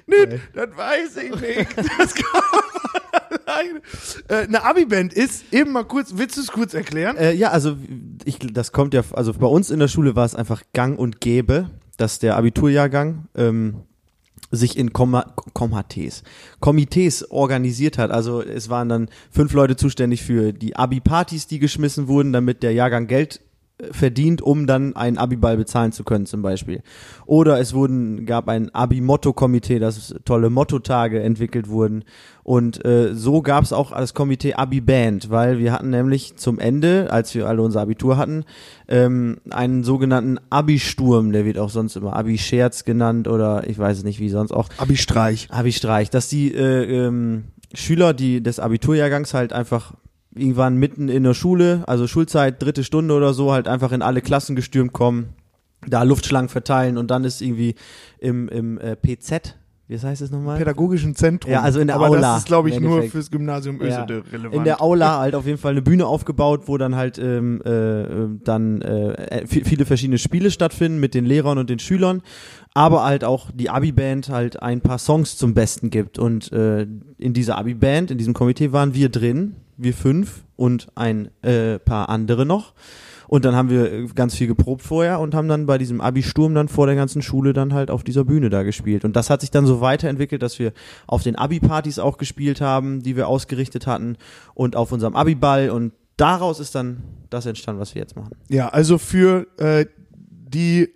Nee, 0.06 0.40
das 0.54 0.76
weiß 0.76 1.16
ich 1.18 1.40
nicht. 1.40 1.66
Das 1.98 2.14
kann 2.14 2.42
man. 2.52 2.62
Äh, 4.28 4.44
eine 4.44 4.64
Abi-Band 4.64 5.12
ist, 5.12 5.52
eben 5.52 5.72
mal 5.72 5.84
kurz, 5.84 6.12
willst 6.16 6.36
du 6.36 6.40
es 6.40 6.48
kurz 6.48 6.74
erklären? 6.74 7.16
Äh, 7.16 7.32
ja, 7.32 7.50
also 7.50 7.76
ich, 8.24 8.38
das 8.38 8.72
kommt 8.72 8.94
ja, 8.94 9.02
also 9.12 9.32
bei 9.34 9.46
uns 9.46 9.70
in 9.70 9.78
der 9.78 9.88
Schule 9.88 10.16
war 10.16 10.24
es 10.24 10.34
einfach 10.34 10.62
gang 10.72 10.98
und 10.98 11.20
gäbe, 11.20 11.70
dass 11.96 12.18
der 12.18 12.36
Abiturjahrgang 12.36 13.26
ähm, 13.34 13.82
sich 14.50 14.78
in 14.78 14.92
Komma, 14.92 15.34
Komitees, 15.52 16.22
Komitees 16.60 17.30
organisiert 17.30 17.98
hat. 17.98 18.10
Also 18.10 18.42
es 18.42 18.68
waren 18.68 18.88
dann 18.88 19.08
fünf 19.30 19.52
Leute 19.52 19.76
zuständig 19.76 20.22
für 20.22 20.52
die 20.52 20.76
Abi-Partys, 20.76 21.46
die 21.46 21.58
geschmissen 21.58 22.08
wurden, 22.08 22.32
damit 22.32 22.62
der 22.62 22.72
Jahrgang 22.72 23.06
Geld 23.06 23.40
verdient, 23.92 24.42
um 24.42 24.66
dann 24.66 24.96
einen 24.96 25.18
Abiball 25.18 25.56
bezahlen 25.56 25.92
zu 25.92 26.02
können 26.02 26.26
zum 26.26 26.42
Beispiel. 26.42 26.82
Oder 27.26 27.60
es 27.60 27.74
wurden, 27.74 28.26
gab 28.26 28.48
ein 28.48 28.74
Abi-Motto-Komitee, 28.74 29.78
das 29.78 30.14
tolle 30.24 30.50
Mottotage 30.50 31.22
entwickelt 31.22 31.68
wurden. 31.68 32.04
Und 32.42 32.84
äh, 32.84 33.14
so 33.14 33.40
gab 33.40 33.62
es 33.62 33.72
auch 33.72 33.92
das 33.92 34.14
Komitee 34.14 34.54
Abi-Band, 34.54 35.30
weil 35.30 35.58
wir 35.58 35.72
hatten 35.72 35.90
nämlich 35.90 36.36
zum 36.36 36.58
Ende, 36.58 37.08
als 37.10 37.34
wir 37.34 37.46
alle 37.46 37.62
unser 37.62 37.82
Abitur 37.82 38.16
hatten, 38.16 38.44
ähm, 38.88 39.38
einen 39.50 39.84
sogenannten 39.84 40.38
Abi-Sturm, 40.50 41.30
der 41.30 41.44
wird 41.44 41.58
auch 41.58 41.70
sonst 41.70 41.94
immer 41.94 42.16
Abi-Scherz 42.16 42.84
genannt 42.84 43.28
oder 43.28 43.68
ich 43.68 43.78
weiß 43.78 43.98
es 43.98 44.04
nicht 44.04 44.18
wie 44.18 44.30
sonst 44.30 44.50
auch. 44.50 44.68
Abi-Streich. 44.78 45.48
Abi-Streich, 45.50 46.10
dass 46.10 46.28
die 46.28 46.52
äh, 46.52 47.06
ähm, 47.06 47.44
Schüler, 47.74 48.14
die 48.14 48.42
des 48.42 48.58
Abiturjahrgangs 48.58 49.34
halt 49.34 49.52
einfach 49.52 49.94
irgendwann 50.38 50.76
mitten 50.76 51.08
in 51.08 51.22
der 51.24 51.34
Schule, 51.34 51.82
also 51.86 52.06
Schulzeit, 52.06 52.62
dritte 52.62 52.84
Stunde 52.84 53.14
oder 53.14 53.34
so, 53.34 53.52
halt 53.52 53.68
einfach 53.68 53.92
in 53.92 54.02
alle 54.02 54.20
Klassen 54.22 54.56
gestürmt 54.56 54.92
kommen, 54.92 55.30
da 55.86 56.02
Luftschlangen 56.02 56.48
verteilen 56.48 56.96
und 56.98 57.10
dann 57.10 57.24
ist 57.24 57.40
irgendwie 57.40 57.74
im, 58.18 58.48
im 58.48 58.78
äh, 58.78 58.96
PZ, 58.96 59.56
wie 59.90 59.98
heißt 59.98 60.20
es 60.20 60.30
nochmal? 60.30 60.58
Pädagogischen 60.58 61.14
Zentrum. 61.14 61.50
Ja, 61.50 61.62
also 61.62 61.80
in 61.80 61.86
der 61.86 61.96
Aber 61.96 62.08
Aula, 62.08 62.20
das 62.20 62.38
ist, 62.40 62.46
glaube 62.46 62.68
ich, 62.68 62.78
nur 62.78 63.04
fürs 63.04 63.30
Gymnasium 63.30 63.80
Ja. 63.80 63.86
Ösede 64.04 64.22
relevant. 64.30 64.54
In 64.54 64.64
der 64.64 64.82
Aula 64.82 65.18
halt 65.18 65.34
auf 65.34 65.46
jeden 65.46 65.56
Fall 65.56 65.70
eine 65.72 65.80
Bühne 65.80 66.04
aufgebaut, 66.04 66.64
wo 66.66 66.76
dann 66.76 66.94
halt 66.94 67.16
ähm, 67.18 67.62
äh, 67.64 68.02
äh, 68.02 68.28
dann 68.44 68.82
äh, 68.82 69.44
vi- 69.48 69.64
viele 69.64 69.86
verschiedene 69.86 70.18
Spiele 70.18 70.50
stattfinden 70.50 71.00
mit 71.00 71.14
den 71.14 71.24
Lehrern 71.24 71.56
und 71.56 71.70
den 71.70 71.78
Schülern, 71.78 72.20
aber 72.74 73.02
halt 73.04 73.24
auch 73.24 73.50
die 73.54 73.70
Abi-Band 73.70 74.28
halt 74.28 74.62
ein 74.62 74.82
paar 74.82 74.98
Songs 74.98 75.38
zum 75.38 75.54
Besten 75.54 75.88
gibt. 75.88 76.18
Und 76.18 76.52
äh, 76.52 76.86
in 77.16 77.32
dieser 77.32 77.56
Abi-Band, 77.56 78.10
in 78.10 78.18
diesem 78.18 78.34
Komitee 78.34 78.72
waren 78.72 78.92
wir 78.92 79.08
drin, 79.08 79.54
wir 79.78 79.94
fünf 79.94 80.44
und 80.56 80.88
ein 80.94 81.30
äh, 81.42 81.78
paar 81.78 82.08
andere 82.08 82.44
noch. 82.44 82.74
Und 83.28 83.44
dann 83.44 83.54
haben 83.54 83.68
wir 83.70 83.92
äh, 83.92 84.06
ganz 84.14 84.34
viel 84.34 84.46
geprobt 84.46 84.82
vorher 84.82 85.20
und 85.20 85.34
haben 85.34 85.48
dann 85.48 85.66
bei 85.66 85.78
diesem 85.78 86.00
Abi-Sturm 86.00 86.54
dann 86.54 86.68
vor 86.68 86.86
der 86.86 86.96
ganzen 86.96 87.22
Schule 87.22 87.52
dann 87.52 87.74
halt 87.74 87.90
auf 87.90 88.02
dieser 88.02 88.24
Bühne 88.24 88.50
da 88.50 88.62
gespielt. 88.62 89.04
Und 89.04 89.16
das 89.16 89.30
hat 89.30 89.42
sich 89.42 89.50
dann 89.50 89.66
so 89.66 89.80
weiterentwickelt, 89.80 90.42
dass 90.42 90.58
wir 90.58 90.72
auf 91.06 91.22
den 91.22 91.36
Abi-Partys 91.36 91.98
auch 91.98 92.16
gespielt 92.16 92.60
haben, 92.60 93.02
die 93.02 93.16
wir 93.16 93.28
ausgerichtet 93.28 93.86
hatten 93.86 94.16
und 94.54 94.76
auf 94.76 94.92
unserem 94.92 95.14
Abi-Ball 95.14 95.70
und 95.70 95.92
daraus 96.16 96.58
ist 96.58 96.74
dann 96.74 97.02
das 97.30 97.46
entstanden, 97.46 97.80
was 97.80 97.94
wir 97.94 98.02
jetzt 98.02 98.16
machen. 98.16 98.34
Ja, 98.48 98.70
also 98.70 98.98
für 98.98 99.46
äh, 99.58 99.86
die 100.20 100.88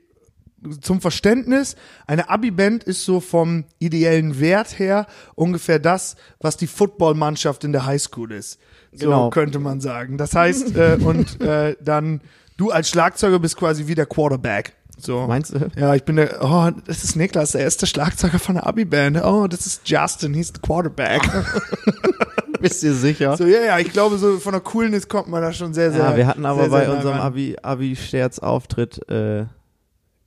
zum 0.81 1.01
Verständnis, 1.01 1.77
eine 2.07 2.29
Abi-Band 2.29 2.85
ist 2.85 3.05
so 3.05 3.21
vom 3.21 3.65
ideellen 3.79 4.39
Wert 4.41 4.79
her 4.79 5.07
ungefähr 5.35 5.79
das, 5.79 6.17
was 6.41 6.57
die 6.57 6.67
Footballmannschaft 6.67 7.65
in 7.65 7.73
der 7.73 7.85
Highschool 7.85 8.33
ist. 8.33 8.59
So 8.93 9.07
Genau. 9.07 9.31
könnte 9.31 9.59
man 9.59 9.81
sagen. 9.81 10.19
Das 10.19 10.35
heißt, 10.35 10.77
äh, 10.77 10.99
und 11.05 11.41
äh, 11.41 11.77
dann 11.83 12.21
du 12.57 12.71
als 12.71 12.89
Schlagzeuger 12.91 13.39
bist 13.39 13.57
quasi 13.57 13.87
wie 13.87 13.95
der 13.95 14.07
Quarterback. 14.07 14.75
So. 14.99 15.27
Meinst 15.27 15.55
du? 15.55 15.71
Ja, 15.77 15.95
ich 15.95 16.05
bin 16.05 16.17
der, 16.17 16.39
oh, 16.45 16.71
das 16.87 17.03
ist 17.03 17.17
Niklas, 17.17 17.55
er 17.55 17.67
ist 17.67 17.81
der 17.83 17.87
Schlagzeuger 17.87 18.39
von 18.39 18.55
der 18.55 18.67
Abi-Band. 18.67 19.25
Oh, 19.25 19.47
das 19.49 19.67
ist 19.67 19.89
Justin, 19.89 20.35
he's 20.35 20.49
the 20.55 20.61
Quarterback. 20.61 21.23
Bist 22.61 22.83
du 22.85 22.95
sicher? 22.95 23.37
so, 23.37 23.45
ja, 23.45 23.61
ja, 23.63 23.79
ich 23.81 23.93
glaube, 23.93 24.19
so 24.19 24.39
von 24.39 24.53
der 24.53 24.61
Coolness 24.61 25.09
kommt 25.09 25.27
man 25.29 25.43
da 25.43 25.53
schon 25.53 25.75
sehr, 25.75 25.91
sehr 25.91 26.05
ja, 26.05 26.17
wir 26.17 26.27
hatten 26.29 26.47
aber 26.47 26.63
sehr, 26.63 26.71
bei 26.71 26.81
sehr 26.81 26.89
nah 26.91 26.95
unserem 26.97 27.17
ran. 27.17 27.27
Abi, 27.27 27.57
Abi-Scherz-Auftritt 27.61 29.09
äh, 29.11 29.47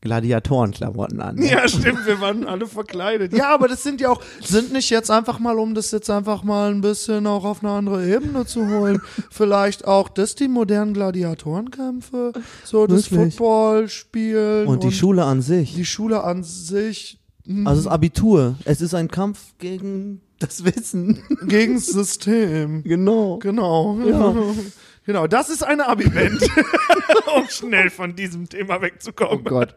Gladiatorenklamotten 0.06 1.20
an. 1.20 1.36
ne? 1.36 1.52
Ja, 1.52 1.68
stimmt, 1.68 2.06
wir 2.06 2.22
waren 2.22 2.46
alle 2.48 2.68
verkleidet. 2.68 3.34
Ja, 3.34 3.54
aber 3.54 3.68
das 3.68 3.84
sind 3.84 4.00
ja 4.00 4.10
auch, 4.10 4.22
sind 4.42 4.72
nicht 4.72 4.90
jetzt 4.90 5.12
einfach 5.12 5.40
mal, 5.40 5.60
um 5.60 5.76
das 5.76 5.92
jetzt 5.92 6.10
einfach 6.10 6.44
mal 6.44 6.72
ein 6.72 6.82
bisschen 6.82 7.28
auch 7.28 7.44
auf 7.44 7.64
eine 7.64 7.74
andere 7.74 8.08
Ebene 8.08 8.46
zu 8.46 8.66
holen, 8.70 9.02
vielleicht 9.30 9.86
auch 9.86 10.08
das 10.08 10.36
die 10.36 10.48
modernen 10.48 10.94
Gladiatorenkämpfe, 10.94 12.32
so 12.64 12.88
das 12.88 13.12
Wirklich? 13.12 13.36
Footballspielen 13.36 14.68
Und 14.68 14.84
die 14.84 14.92
Schule 14.92 15.26
an 15.26 15.42
sich. 15.42 15.76
die 15.76 15.86
Schule 15.86 16.24
an 16.24 16.44
sich 16.44 17.20
hm, 17.46 17.68
Also 17.68 17.84
das 17.84 17.92
Abitur. 17.92 18.56
Es 18.66 18.82
ist 18.82 18.94
ein 18.94 19.10
Kampf 19.10 19.40
gegen 19.60 20.22
das 20.40 20.64
Wissen. 20.66 21.20
gegen 21.48 21.76
das 21.76 21.88
System. 21.88 22.84
Genau. 22.84 23.38
Genau. 23.40 24.00
Ja. 24.06 24.36
Genau, 25.06 25.28
das 25.28 25.50
ist 25.50 25.64
eine 25.64 25.88
Abi-Band, 25.88 26.42
um 27.36 27.48
schnell 27.50 27.90
von 27.92 28.16
diesem 28.16 28.50
Thema 28.50 28.82
wegzukommen. 28.82 29.42
Oh 29.46 29.50
Gott. 29.50 29.76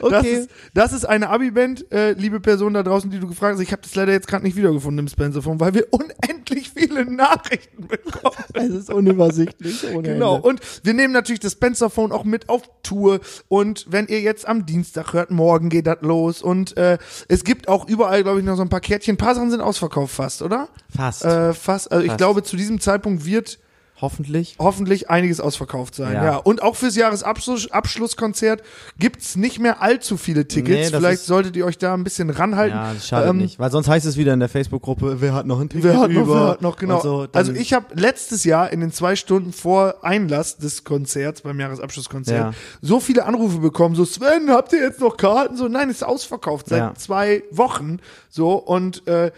Das, 0.00 0.20
Okay. 0.20 0.32
ist, 0.34 0.50
das 0.74 0.92
ist 0.92 1.04
eine 1.04 1.28
Abi-Band, 1.28 1.90
äh, 1.92 2.12
liebe 2.12 2.40
Person 2.40 2.74
da 2.74 2.82
draußen, 2.82 3.10
die 3.10 3.18
du 3.18 3.26
gefragt 3.28 3.54
hast. 3.54 3.60
Ich 3.62 3.72
habe 3.72 3.82
das 3.82 3.94
leider 3.94 4.12
jetzt 4.12 4.28
gerade 4.28 4.44
nicht 4.44 4.56
wiedergefunden 4.56 4.98
im 5.00 5.08
Spencer-Phone, 5.08 5.58
weil 5.60 5.74
wir 5.74 5.86
unendlich 5.92 6.70
viele 6.70 7.04
Nachrichten 7.04 7.88
bekommen. 7.88 8.36
es 8.54 8.68
ist 8.68 8.90
unübersichtlich. 8.90 9.84
Ohne 9.92 10.08
Genau. 10.14 10.36
Ende. 10.36 10.48
Und 10.48 10.60
wir 10.84 10.94
nehmen 10.94 11.12
natürlich 11.12 11.40
das 11.40 11.52
Spencer-Phone 11.52 12.12
auch 12.12 12.24
mit 12.24 12.48
auf 12.48 12.62
Tour. 12.82 13.20
Und 13.48 13.86
wenn 13.88 14.06
ihr 14.06 14.20
jetzt 14.20 14.46
am 14.46 14.66
Dienstag 14.66 15.12
hört, 15.12 15.30
morgen 15.30 15.68
geht 15.68 15.86
das 15.86 15.98
los. 16.02 16.42
Und 16.42 16.76
äh, 16.76 16.98
es 17.28 17.44
gibt 17.44 17.68
auch 17.68 17.88
überall, 17.88 18.22
glaube 18.22 18.38
ich, 18.40 18.44
noch 18.44 18.56
so 18.56 18.62
ein 18.62 18.68
paar 18.68 18.80
Kärtchen. 18.80 19.14
Ein 19.14 19.18
paar 19.18 19.34
Sachen 19.34 19.50
sind 19.50 19.60
ausverkauft 19.60 20.14
fast, 20.14 20.42
oder? 20.42 20.68
Fast. 20.94 21.24
Äh, 21.24 21.54
fast. 21.54 21.90
Also 21.90 22.02
ich 22.04 22.08
Fast. 22.10 22.18
glaube, 22.18 22.42
zu 22.44 22.56
diesem 22.56 22.80
Zeitpunkt 22.80 23.24
wird 23.24 23.58
Hoffentlich. 24.00 24.56
hoffentlich 24.58 25.10
einiges 25.10 25.40
ausverkauft 25.40 25.94
sein. 25.94 26.14
Ja. 26.14 26.24
Ja. 26.24 26.36
Und 26.36 26.62
auch 26.62 26.76
fürs 26.76 26.96
Jahresabschluss 26.96 27.70
Abschlusskonzert 27.70 28.62
gibt's 28.98 29.36
nicht 29.36 29.58
mehr 29.58 29.82
allzu 29.82 30.16
viele 30.16 30.46
Tickets. 30.48 30.90
Nee, 30.90 30.96
Vielleicht 30.98 31.22
solltet 31.22 31.56
ihr 31.56 31.66
euch 31.66 31.78
da 31.78 31.94
ein 31.94 32.04
bisschen 32.04 32.30
ranhalten. 32.30 32.76
Ja, 32.76 32.92
das 32.94 33.06
schadet 33.06 33.30
Ähm, 33.30 33.38
nicht. 33.38 33.58
Weil 33.58 33.70
sonst 33.70 33.88
heißt 33.88 34.06
es 34.06 34.16
wieder 34.16 34.32
in 34.32 34.40
der 34.40 34.48
Facebook-Gruppe, 34.48 35.20
wer 35.20 35.34
hat 35.34 35.46
noch 35.46 35.60
ein 35.60 35.68
Ticket 35.68 35.84
Wer 35.84 36.00
hat 36.00 36.10
noch, 36.10 36.22
über? 36.22 36.34
wer 36.34 36.48
hat 36.50 36.62
noch, 36.62 36.76
genau. 36.76 37.00
So, 37.00 37.26
dann- 37.26 37.30
also 37.34 37.52
ich 37.52 37.72
habe 37.72 37.86
letztes 37.94 38.44
Jahr 38.44 38.72
in 38.72 38.80
den 38.80 38.92
zwei 38.92 39.16
Stunden 39.16 39.52
vor 39.52 40.02
Einlass 40.04 40.56
des 40.56 40.84
Konzerts, 40.84 41.42
beim 41.42 41.58
Jahresabschlusskonzert, 41.60 42.38
Ja. 42.38 42.52
so 42.80 43.00
viele 43.00 43.24
Anrufe 43.26 43.58
bekommen, 43.58 43.94
so 43.94 44.04
Sven, 44.04 44.50
habt 44.50 44.72
ihr 44.72 44.80
jetzt 44.80 45.00
noch 45.00 45.16
Karten? 45.16 45.56
So, 45.56 45.68
nein, 45.68 45.90
ist 45.90 46.04
ausverkauft 46.04 46.68
seit 46.68 46.78
Ja. 46.78 46.94
zwei 46.94 47.42
Wochen. 47.50 47.98
So, 48.28 48.52
und 48.54 49.06
äh, 49.06 49.30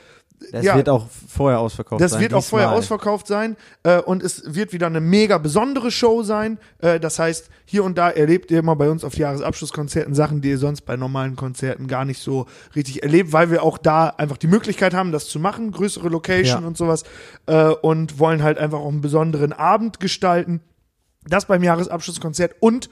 Das 0.51 0.64
ja. 0.64 0.74
wird 0.76 0.88
auch 0.88 1.07
vorher 1.28 1.61
ausverkauft 1.61 2.01
Das 2.01 2.12
sein. 2.12 2.20
wird 2.20 2.34
auch 2.34 2.45
vorher 2.45 2.72
ausverkauft 2.72 3.26
sein 3.26 3.57
äh, 3.84 3.99
und 4.01 4.22
es 4.22 4.55
wird 4.55 4.72
wieder 4.72 4.86
eine 4.86 5.01
mega 5.01 5.38
besondere 5.38 5.90
Show 5.90 6.22
sein. 6.22 6.59
Äh, 6.80 6.99
das 7.01 7.18
heißt, 7.18 7.49
hier 7.64 7.84
und 7.84 7.97
da 7.97 8.11
erlebt 8.11 8.51
ihr 8.51 8.59
immer 8.59 8.76
bei 8.76 8.90
uns 8.90 9.05
auf 9.05 9.16
Jahresabschlusskonzerten 9.16 10.14
Sachen, 10.14 10.40
die 10.40 10.51
ihr 10.51 10.59
sonst 10.59 10.82
bei 10.82 10.97
normalen 10.97 11.36
Konzerten 11.36 11.86
gar 11.86 12.05
nicht 12.05 12.20
so 12.20 12.47
richtig 12.74 13.03
erlebt, 13.03 13.32
weil 13.32 13.51
wir 13.51 13.62
auch 13.62 13.78
da 13.78 14.09
einfach 14.09 14.36
die 14.36 14.47
Möglichkeit 14.49 14.95
haben, 14.95 15.12
das 15.12 15.28
zu 15.28 15.38
machen, 15.38 15.70
größere 15.72 16.09
Location 16.09 16.62
Ja. 16.62 16.66
und 16.66 16.76
sowas 16.76 17.05
äh, 17.47 17.68
und 17.68 18.18
wollen 18.18 18.43
halt 18.43 18.59
einfach 18.59 18.78
auch 18.80 18.88
einen 18.88 19.01
besonderen 19.01 19.53
Abend 19.53 20.01
gestalten. 20.01 20.61
Das 21.24 21.47
beim 21.47 21.62
Jahresabschlusskonzert 21.62 22.57
und 22.61 22.90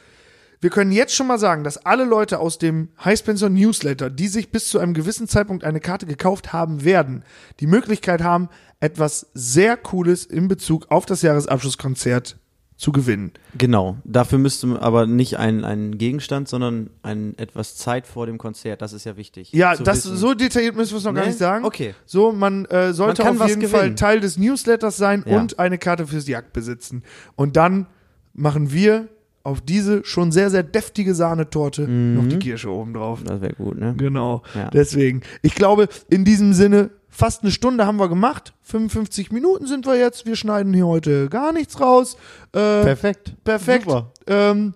wir 0.60 0.70
können 0.70 0.92
jetzt 0.92 1.14
schon 1.14 1.26
mal 1.26 1.38
sagen, 1.38 1.64
dass 1.64 1.84
alle 1.86 2.04
Leute 2.04 2.38
aus 2.38 2.58
dem 2.58 2.90
High 3.04 3.18
Spencer 3.18 3.48
Newsletter, 3.48 4.10
die 4.10 4.28
sich 4.28 4.50
bis 4.50 4.68
zu 4.68 4.78
einem 4.78 4.92
gewissen 4.94 5.26
Zeitpunkt 5.26 5.64
eine 5.64 5.80
Karte 5.80 6.04
gekauft 6.06 6.52
haben 6.52 6.84
werden, 6.84 7.24
die 7.60 7.66
Möglichkeit 7.66 8.22
haben, 8.22 8.48
etwas 8.78 9.28
sehr 9.34 9.76
Cooles 9.76 10.24
in 10.26 10.48
Bezug 10.48 10.90
auf 10.90 11.06
das 11.06 11.22
Jahresabschlusskonzert 11.22 12.38
zu 12.76 12.92
gewinnen. 12.92 13.32
Genau. 13.58 13.98
Dafür 14.04 14.38
müsste 14.38 14.66
man 14.66 14.78
aber 14.78 15.06
nicht 15.06 15.36
ein, 15.38 15.64
ein 15.66 15.98
Gegenstand, 15.98 16.48
sondern 16.48 16.88
ein 17.02 17.36
etwas 17.38 17.76
Zeit 17.76 18.06
vor 18.06 18.24
dem 18.24 18.38
Konzert. 18.38 18.80
Das 18.80 18.94
ist 18.94 19.04
ja 19.04 19.18
wichtig. 19.18 19.52
Ja, 19.52 19.76
das 19.76 20.06
wissen. 20.06 20.16
so 20.16 20.32
detailliert 20.32 20.76
müssen 20.76 20.92
wir 20.92 20.98
es 20.98 21.04
noch 21.04 21.12
gar 21.12 21.22
Nee? 21.24 21.28
nicht 21.28 21.38
sagen. 21.38 21.64
Okay. 21.66 21.94
So, 22.06 22.32
man 22.32 22.64
äh, 22.66 22.94
sollte 22.94 23.22
Man 23.22 23.40
auf 23.40 23.48
jeden 23.48 23.68
Fall 23.68 23.80
gewinnen. 23.80 23.96
Teil 23.96 24.20
des 24.20 24.38
Newsletters 24.38 24.96
sein 24.96 25.24
Ja. 25.26 25.38
und 25.38 25.58
eine 25.58 25.76
Karte 25.76 26.06
fürs 26.06 26.26
Jagd 26.26 26.54
besitzen. 26.54 27.02
Und 27.36 27.56
dann 27.56 27.86
machen 28.32 28.72
wir 28.72 29.08
auf 29.42 29.60
diese 29.60 30.04
schon 30.04 30.32
sehr, 30.32 30.50
sehr 30.50 30.62
deftige 30.62 31.14
Sahnetorte 31.14 31.88
noch 31.88 32.28
die 32.28 32.38
Kirsche 32.38 32.70
oben 32.70 32.92
drauf. 32.94 33.20
Das 33.24 33.40
wäre 33.40 33.54
gut, 33.54 33.78
ne? 33.78 33.94
Genau. 33.96 34.42
Ja. 34.54 34.68
Deswegen. 34.70 35.22
Ich 35.42 35.54
glaube, 35.54 35.88
in 36.10 36.24
diesem 36.24 36.52
Sinne, 36.52 36.90
fast 37.08 37.42
eine 37.42 37.50
Stunde 37.50 37.86
haben 37.86 37.98
wir 37.98 38.08
gemacht. 38.08 38.52
55 38.62 39.32
Minuten 39.32 39.66
sind 39.66 39.86
wir 39.86 39.96
jetzt. 39.98 40.26
Wir 40.26 40.36
schneiden 40.36 40.74
hier 40.74 40.86
heute 40.86 41.28
gar 41.28 41.52
nichts 41.52 41.80
raus. 41.80 42.16
Äh, 42.52 42.58
Perfekt. 42.84 43.34
perfekt. 43.42 43.84
Super. 43.84 44.12
Ähm, 44.26 44.74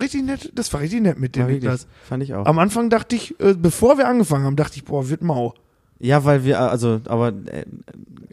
richtig 0.00 0.22
nett. 0.24 0.52
Das 0.54 0.72
war 0.72 0.80
richtig 0.80 1.02
nett 1.02 1.18
mit 1.18 1.34
dir, 1.34 1.40
wirklich. 1.48 1.62
Niklas. 1.64 1.86
Fand 2.08 2.22
ich 2.22 2.34
auch. 2.34 2.46
Am 2.46 2.58
Anfang 2.58 2.88
dachte 2.88 3.16
ich, 3.16 3.38
äh, 3.40 3.54
bevor 3.54 3.98
wir 3.98 4.06
angefangen 4.08 4.44
haben, 4.44 4.56
dachte 4.56 4.76
ich, 4.76 4.84
boah, 4.84 5.08
wird 5.08 5.22
mau. 5.22 5.54
ja, 5.98 6.24
weil 6.24 6.44
wir, 6.44 6.60
also, 6.60 7.00
aber. 7.06 7.28
Äh, 7.28 7.64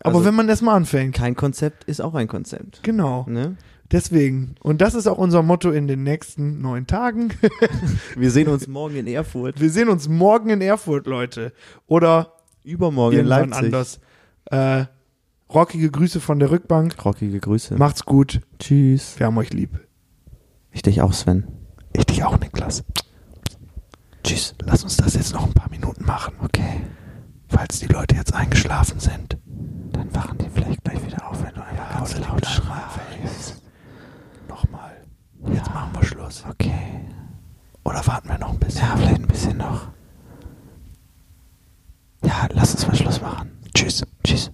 Aber 0.01 0.15
also, 0.17 0.25
wenn 0.25 0.35
man 0.35 0.47
erstmal 0.47 0.75
anfängt. 0.75 1.15
kein 1.15 1.35
Konzept 1.35 1.85
ist 1.85 2.01
auch 2.01 2.13
ein 2.13 2.27
Konzept. 2.27 2.83
Genau. 2.83 3.25
Ne? 3.27 3.55
Deswegen. 3.93 4.55
Und 4.63 4.81
das 4.81 4.95
ist 4.95 5.05
auch 5.05 5.19
unser 5.19 5.43
Motto 5.43 5.69
in 5.69 5.87
den 5.87 6.01
nächsten 6.01 6.61
neun 6.61 6.87
Tagen. 6.87 7.31
Wir 8.15 8.31
sehen 8.31 8.47
uns 8.47 8.67
morgen 8.67 8.95
in 8.95 9.05
Erfurt. 9.05 9.61
Wir 9.61 9.69
sehen 9.69 9.87
uns 9.87 10.09
morgen 10.09 10.49
in 10.49 10.61
Erfurt, 10.61 11.05
Leute. 11.05 11.53
Oder 11.85 12.33
Übermorgen 12.63 13.19
in 13.19 13.25
Leipzig. 13.27 13.55
anders. 13.65 13.99
Äh, 14.45 14.85
rockige 15.53 15.91
Grüße 15.91 16.19
von 16.19 16.39
der 16.39 16.49
Rückbank. 16.49 16.95
Rockige 17.05 17.39
Grüße. 17.39 17.75
Macht's 17.75 18.03
gut. 18.03 18.41
Tschüss. 18.57 19.19
Wir 19.19 19.27
haben 19.27 19.37
euch 19.37 19.53
lieb. 19.53 19.79
Ich 20.71 20.81
dich 20.81 21.01
auch, 21.03 21.13
Sven. 21.13 21.45
Ich 21.93 22.05
dich 22.07 22.23
auch, 22.23 22.39
Niklas. 22.39 22.83
Tschüss. 24.23 24.55
Lass 24.65 24.83
uns 24.83 24.97
das 24.97 25.13
jetzt 25.13 25.33
noch 25.33 25.45
ein 25.45 25.53
paar 25.53 25.69
Minuten 25.69 26.03
machen. 26.05 26.33
Okay. 26.43 26.81
Falls 27.47 27.79
die 27.79 27.87
Leute 27.93 28.15
jetzt 28.15 28.33
eingeschlafen 28.33 28.99
sind. 28.99 29.37
Dann 29.91 30.15
wachen 30.15 30.39
die 30.39 30.49
vielleicht 30.49 30.83
gleich 30.83 31.05
wieder 31.05 31.29
auf, 31.29 31.43
wenn 31.43 31.53
du 31.53 31.61
einfach 31.63 31.91
Ja, 31.91 31.97
ganz 31.99 32.17
laut 32.17 32.43
schreist. 32.43 33.12
Jetzt 35.47 35.67
ja. 35.67 35.73
machen 35.73 35.91
wir 35.93 36.05
Schluss. 36.05 36.43
Okay. 36.49 37.05
Oder 37.83 38.05
warten 38.07 38.29
wir 38.29 38.37
noch 38.37 38.51
ein 38.51 38.59
bisschen? 38.59 38.81
Ja, 38.81 38.95
vielleicht 38.95 39.21
ein 39.21 39.27
bisschen 39.27 39.57
noch. 39.57 39.87
Ja, 42.23 42.47
lass 42.51 42.73
uns 42.73 42.87
mal 42.87 42.95
Schluss 42.95 43.21
machen. 43.21 43.51
Tschüss. 43.73 44.03
Tschüss. 44.23 44.51